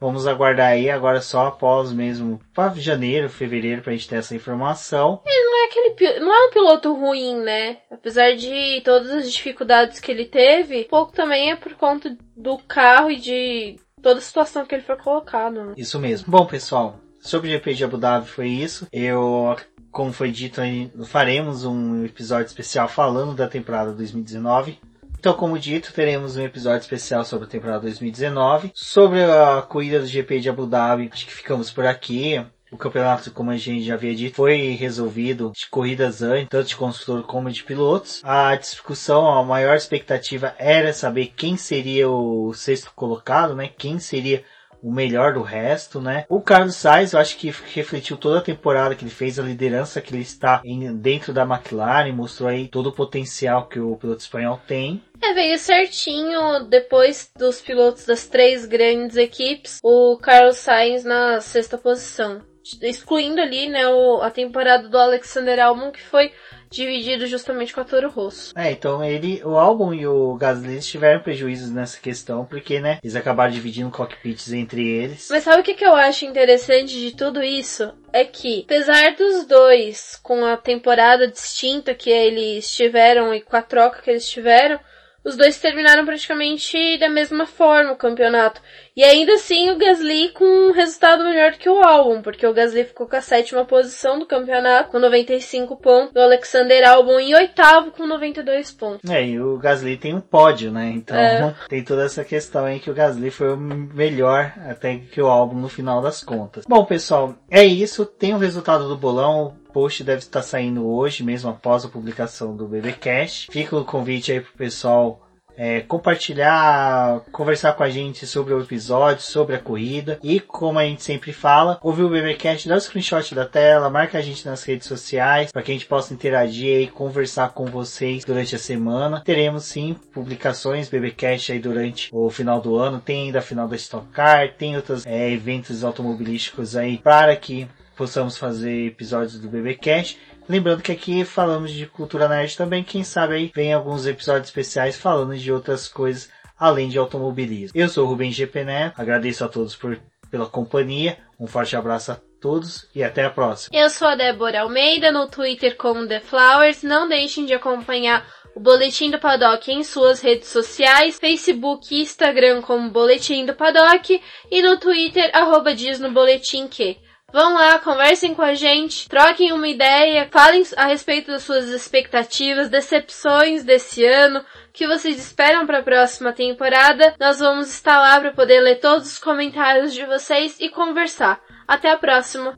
Vamos 0.00 0.26
aguardar 0.26 0.72
aí 0.72 0.90
agora 0.90 1.20
só 1.20 1.46
após 1.46 1.92
mesmo 1.92 2.40
janeiro, 2.76 3.28
fevereiro 3.28 3.82
para 3.82 3.92
a 3.92 3.96
gente 3.96 4.08
ter 4.08 4.16
essa 4.16 4.34
informação. 4.34 5.22
Ele 5.24 5.44
não 5.44 5.62
é 5.62 5.66
aquele 5.66 6.20
não 6.20 6.34
é 6.34 6.46
um 6.46 6.50
piloto 6.50 6.94
ruim, 6.94 7.36
né? 7.36 7.78
Apesar 7.90 8.34
de 8.34 8.80
todas 8.84 9.10
as 9.10 9.32
dificuldades 9.32 10.00
que 10.00 10.10
ele 10.10 10.26
teve, 10.26 10.84
pouco 10.84 11.12
também 11.12 11.50
é 11.50 11.56
por 11.56 11.74
conta 11.74 12.16
do 12.36 12.58
carro 12.58 13.10
e 13.10 13.16
de 13.16 13.76
toda 14.02 14.18
a 14.18 14.22
situação 14.22 14.66
que 14.66 14.74
ele 14.74 14.82
foi 14.82 14.96
colocado. 14.96 15.64
Né? 15.64 15.74
Isso 15.76 15.98
mesmo. 15.98 16.30
Bom, 16.30 16.44
pessoal, 16.44 17.00
sobre 17.20 17.48
o 17.48 17.52
GP 17.52 17.74
de 17.74 17.84
Abu 17.84 17.96
Dhabi 17.96 18.28
foi 18.28 18.48
isso. 18.48 18.86
Eu, 18.92 19.56
como 19.90 20.12
foi 20.12 20.30
dito, 20.30 20.60
faremos 21.06 21.64
um 21.64 22.04
episódio 22.04 22.46
especial 22.46 22.86
falando 22.86 23.34
da 23.34 23.48
temporada 23.48 23.92
2019. 23.92 24.78
Então, 25.24 25.32
como 25.32 25.58
dito, 25.58 25.90
teremos 25.94 26.36
um 26.36 26.44
episódio 26.44 26.80
especial 26.80 27.24
sobre 27.24 27.46
a 27.46 27.50
temporada 27.50 27.80
2019. 27.80 28.72
Sobre 28.74 29.24
a 29.24 29.62
corrida 29.62 29.98
do 29.98 30.06
GP 30.06 30.38
de 30.38 30.50
Abu 30.50 30.66
Dhabi, 30.66 31.08
acho 31.10 31.24
que 31.24 31.32
ficamos 31.32 31.70
por 31.70 31.86
aqui. 31.86 32.44
O 32.70 32.76
campeonato, 32.76 33.30
como 33.30 33.50
a 33.50 33.56
gente 33.56 33.86
já 33.86 33.94
havia 33.94 34.14
dito, 34.14 34.36
foi 34.36 34.72
resolvido 34.72 35.50
de 35.56 35.66
corridas 35.70 36.20
antes, 36.20 36.50
tanto 36.50 36.68
de 36.68 36.76
construtor 36.76 37.22
como 37.22 37.50
de 37.50 37.64
pilotos. 37.64 38.20
A 38.22 38.54
discussão, 38.54 39.26
a 39.26 39.42
maior 39.42 39.74
expectativa 39.74 40.54
era 40.58 40.92
saber 40.92 41.32
quem 41.34 41.56
seria 41.56 42.06
o 42.06 42.52
sexto 42.52 42.92
colocado, 42.94 43.54
né? 43.54 43.70
Quem 43.78 43.98
seria 43.98 44.44
o 44.84 44.92
melhor 44.92 45.32
do 45.32 45.40
resto, 45.40 45.98
né? 45.98 46.26
O 46.28 46.42
Carlos 46.42 46.76
Sainz, 46.76 47.14
eu 47.14 47.18
acho 47.18 47.38
que 47.38 47.50
refletiu 47.74 48.18
toda 48.18 48.38
a 48.38 48.42
temporada 48.42 48.94
que 48.94 49.02
ele 49.02 49.10
fez, 49.10 49.38
a 49.38 49.42
liderança 49.42 49.98
que 49.98 50.14
ele 50.14 50.22
está 50.22 50.60
em, 50.62 50.94
dentro 50.94 51.32
da 51.32 51.42
McLaren, 51.42 52.12
mostrou 52.12 52.50
aí 52.50 52.68
todo 52.68 52.88
o 52.88 52.92
potencial 52.92 53.66
que 53.66 53.80
o 53.80 53.96
piloto 53.96 54.20
espanhol 54.20 54.60
tem. 54.68 55.02
É, 55.22 55.32
veio 55.32 55.58
certinho 55.58 56.64
depois 56.68 57.30
dos 57.34 57.62
pilotos 57.62 58.04
das 58.04 58.26
três 58.26 58.66
grandes 58.66 59.16
equipes, 59.16 59.78
o 59.82 60.18
Carlos 60.18 60.58
Sainz 60.58 61.02
na 61.02 61.40
sexta 61.40 61.78
posição. 61.78 62.42
Excluindo 62.82 63.40
ali, 63.40 63.68
né, 63.68 63.88
o, 63.88 64.20
a 64.20 64.30
temporada 64.30 64.86
do 64.86 64.98
Alexander 64.98 65.60
Albon, 65.60 65.90
que 65.92 66.02
foi 66.02 66.30
dividido 66.74 67.26
justamente 67.26 67.72
com 67.72 67.80
a 67.80 67.84
Toro 67.84 68.10
Rosso. 68.10 68.52
É, 68.56 68.70
então 68.72 69.04
ele, 69.04 69.42
o 69.44 69.56
álbum 69.56 69.92
e 69.94 70.06
o 70.06 70.34
Gasly 70.34 70.80
tiveram 70.80 71.20
prejuízos 71.20 71.70
nessa 71.70 72.00
questão, 72.00 72.44
porque, 72.44 72.80
né, 72.80 72.98
eles 73.02 73.16
acabaram 73.16 73.52
dividindo 73.52 73.90
cockpits 73.90 74.52
entre 74.52 74.86
eles. 74.86 75.28
Mas 75.30 75.44
sabe 75.44 75.60
o 75.60 75.64
que, 75.64 75.74
que 75.74 75.84
eu 75.84 75.94
acho 75.94 76.24
interessante 76.24 76.98
de 76.98 77.16
tudo 77.16 77.42
isso? 77.42 77.92
É 78.12 78.24
que, 78.24 78.62
apesar 78.64 79.14
dos 79.16 79.46
dois, 79.46 80.18
com 80.22 80.44
a 80.44 80.56
temporada 80.56 81.28
distinta 81.28 81.94
que 81.94 82.10
eles 82.10 82.72
tiveram 82.72 83.34
e 83.34 83.40
com 83.40 83.56
a 83.56 83.62
troca 83.62 84.02
que 84.02 84.10
eles 84.10 84.28
tiveram, 84.28 84.78
os 85.24 85.36
dois 85.36 85.58
terminaram 85.58 86.04
praticamente 86.04 86.98
da 86.98 87.08
mesma 87.08 87.46
forma 87.46 87.92
o 87.92 87.96
campeonato. 87.96 88.60
E 88.96 89.02
ainda 89.02 89.34
assim 89.34 89.70
o 89.70 89.76
Gasly 89.76 90.28
com 90.30 90.44
um 90.44 90.72
resultado 90.72 91.24
melhor 91.24 91.50
do 91.50 91.58
que 91.58 91.68
o 91.68 91.82
Albon, 91.82 92.22
porque 92.22 92.46
o 92.46 92.54
Gasly 92.54 92.84
ficou 92.84 93.08
com 93.08 93.16
a 93.16 93.20
sétima 93.20 93.64
posição 93.64 94.20
do 94.20 94.26
campeonato 94.26 94.90
com 94.90 95.00
95 95.00 95.76
pontos, 95.76 96.14
o 96.14 96.20
Alexander 96.20 96.88
Albon 96.88 97.18
em 97.18 97.34
oitavo 97.34 97.90
com 97.90 98.06
92 98.06 98.70
pontos. 98.70 99.10
É, 99.10 99.26
e 99.26 99.40
o 99.40 99.58
Gasly 99.58 99.96
tem 99.96 100.14
um 100.14 100.20
pódio, 100.20 100.70
né? 100.70 100.92
Então 100.94 101.16
é. 101.16 101.54
tem 101.68 101.82
toda 101.82 102.04
essa 102.04 102.24
questão 102.24 102.64
aí 102.64 102.78
que 102.78 102.90
o 102.90 102.94
Gasly 102.94 103.32
foi 103.32 103.54
o 103.54 103.56
melhor 103.56 104.52
até 104.70 104.96
que 104.98 105.20
o 105.20 105.26
Albon 105.26 105.56
no 105.56 105.68
final 105.68 106.00
das 106.00 106.22
contas. 106.22 106.64
Bom, 106.64 106.84
pessoal, 106.84 107.34
é 107.50 107.64
isso. 107.64 108.06
Tem 108.06 108.32
o 108.32 108.38
resultado 108.38 108.88
do 108.88 108.96
bolão 108.96 109.56
post 109.74 110.04
deve 110.04 110.20
estar 110.20 110.40
saindo 110.40 110.86
hoje, 110.86 111.24
mesmo 111.24 111.50
após 111.50 111.84
a 111.84 111.88
publicação 111.88 112.56
do 112.56 112.68
BBcast. 112.68 113.50
Fica 113.50 113.76
o 113.76 113.84
convite 113.84 114.30
aí 114.30 114.40
pro 114.40 114.52
pessoal 114.52 115.23
é, 115.56 115.80
compartilhar, 115.80 117.20
conversar 117.32 117.72
com 117.74 117.82
a 117.82 117.90
gente 117.90 118.26
sobre 118.26 118.54
o 118.54 118.60
episódio, 118.60 119.22
sobre 119.22 119.56
a 119.56 119.58
corrida 119.58 120.18
e 120.22 120.40
como 120.40 120.78
a 120.78 120.84
gente 120.84 121.02
sempre 121.02 121.32
fala, 121.32 121.78
ouvir 121.82 122.02
o 122.02 122.08
BBcast, 122.08 122.68
dá 122.68 122.74
o 122.74 122.78
um 122.78 122.80
screenshot 122.80 123.34
da 123.34 123.44
tela, 123.44 123.90
marca 123.90 124.18
a 124.18 124.22
gente 124.22 124.44
nas 124.46 124.64
redes 124.64 124.86
sociais 124.86 125.52
para 125.52 125.62
que 125.62 125.70
a 125.70 125.74
gente 125.74 125.86
possa 125.86 126.12
interagir 126.12 126.80
e 126.82 126.88
conversar 126.88 127.50
com 127.50 127.66
vocês 127.66 128.24
durante 128.24 128.54
a 128.54 128.58
semana. 128.58 129.22
Teremos 129.24 129.64
sim 129.64 129.96
publicações 130.12 130.88
BBcast 130.88 131.52
aí 131.52 131.58
durante 131.58 132.08
o 132.12 132.30
final 132.30 132.60
do 132.60 132.76
ano, 132.76 133.00
tem 133.00 133.26
ainda 133.26 133.38
a 133.38 133.42
final 133.42 133.68
da 133.68 133.76
Stock 133.76 134.06
Car, 134.08 134.54
tem 134.56 134.76
outros 134.76 135.06
é, 135.06 135.30
eventos 135.30 135.84
automobilísticos 135.84 136.76
aí 136.76 136.98
para 136.98 137.34
que 137.36 137.68
possamos 137.96 138.36
fazer 138.36 138.86
episódios 138.86 139.38
do 139.38 139.48
BBcast. 139.48 140.18
Lembrando 140.48 140.82
que 140.82 140.92
aqui 140.92 141.24
falamos 141.24 141.72
de 141.72 141.86
cultura 141.86 142.28
nerd 142.28 142.56
também, 142.56 142.84
quem 142.84 143.02
sabe 143.02 143.34
aí 143.34 143.52
vem 143.54 143.72
alguns 143.72 144.06
episódios 144.06 144.48
especiais 144.48 144.96
falando 144.96 145.36
de 145.36 145.52
outras 145.52 145.88
coisas 145.88 146.30
além 146.58 146.88
de 146.88 146.98
automobilismo. 146.98 147.78
Eu 147.78 147.88
sou 147.88 148.04
o 148.04 148.08
Rubem 148.08 148.30
GP 148.30 148.64
agradeço 148.96 149.44
a 149.44 149.48
todos 149.48 149.74
por, 149.74 150.00
pela 150.30 150.46
companhia, 150.46 151.18
um 151.38 151.46
forte 151.46 151.76
abraço 151.76 152.12
a 152.12 152.20
todos 152.40 152.88
e 152.94 153.02
até 153.02 153.24
a 153.24 153.30
próxima. 153.30 153.76
Eu 153.76 153.88
sou 153.88 154.06
a 154.06 154.14
Débora 154.14 154.60
Almeida, 154.60 155.10
no 155.10 155.28
Twitter 155.28 155.76
como 155.76 156.06
The 156.06 156.20
Flowers, 156.20 156.82
não 156.82 157.08
deixem 157.08 157.46
de 157.46 157.54
acompanhar 157.54 158.26
o 158.54 158.60
Boletim 158.60 159.10
do 159.10 159.18
Paddock 159.18 159.72
em 159.72 159.82
suas 159.82 160.20
redes 160.20 160.48
sociais, 160.48 161.18
Facebook 161.18 161.92
e 161.92 162.02
Instagram 162.02 162.62
como 162.62 162.90
Boletim 162.90 163.44
do 163.44 163.54
Paddock 163.54 164.20
e 164.50 164.62
no 164.62 164.78
Twitter, 164.78 165.30
arroba 165.32 165.74
diz 165.74 165.98
no 165.98 166.12
boletim 166.12 166.68
que. 166.68 166.98
Vão 167.34 167.54
lá, 167.54 167.80
conversem 167.80 168.32
com 168.32 168.42
a 168.42 168.54
gente, 168.54 169.08
troquem 169.08 169.52
uma 169.52 169.66
ideia, 169.66 170.28
falem 170.30 170.62
a 170.76 170.86
respeito 170.86 171.32
das 171.32 171.42
suas 171.42 171.64
expectativas, 171.68 172.68
decepções 172.68 173.64
desse 173.64 174.06
ano, 174.06 174.44
que 174.72 174.86
vocês 174.86 175.18
esperam 175.18 175.66
para 175.66 175.80
a 175.80 175.82
próxima 175.82 176.32
temporada. 176.32 177.12
Nós 177.18 177.40
vamos 177.40 177.70
estar 177.70 177.98
lá 177.98 178.20
para 178.20 178.30
poder 178.30 178.60
ler 178.60 178.76
todos 178.76 179.08
os 179.08 179.18
comentários 179.18 179.92
de 179.92 180.06
vocês 180.06 180.60
e 180.60 180.68
conversar. 180.68 181.40
Até 181.66 181.90
a 181.90 181.98
próxima! 181.98 182.56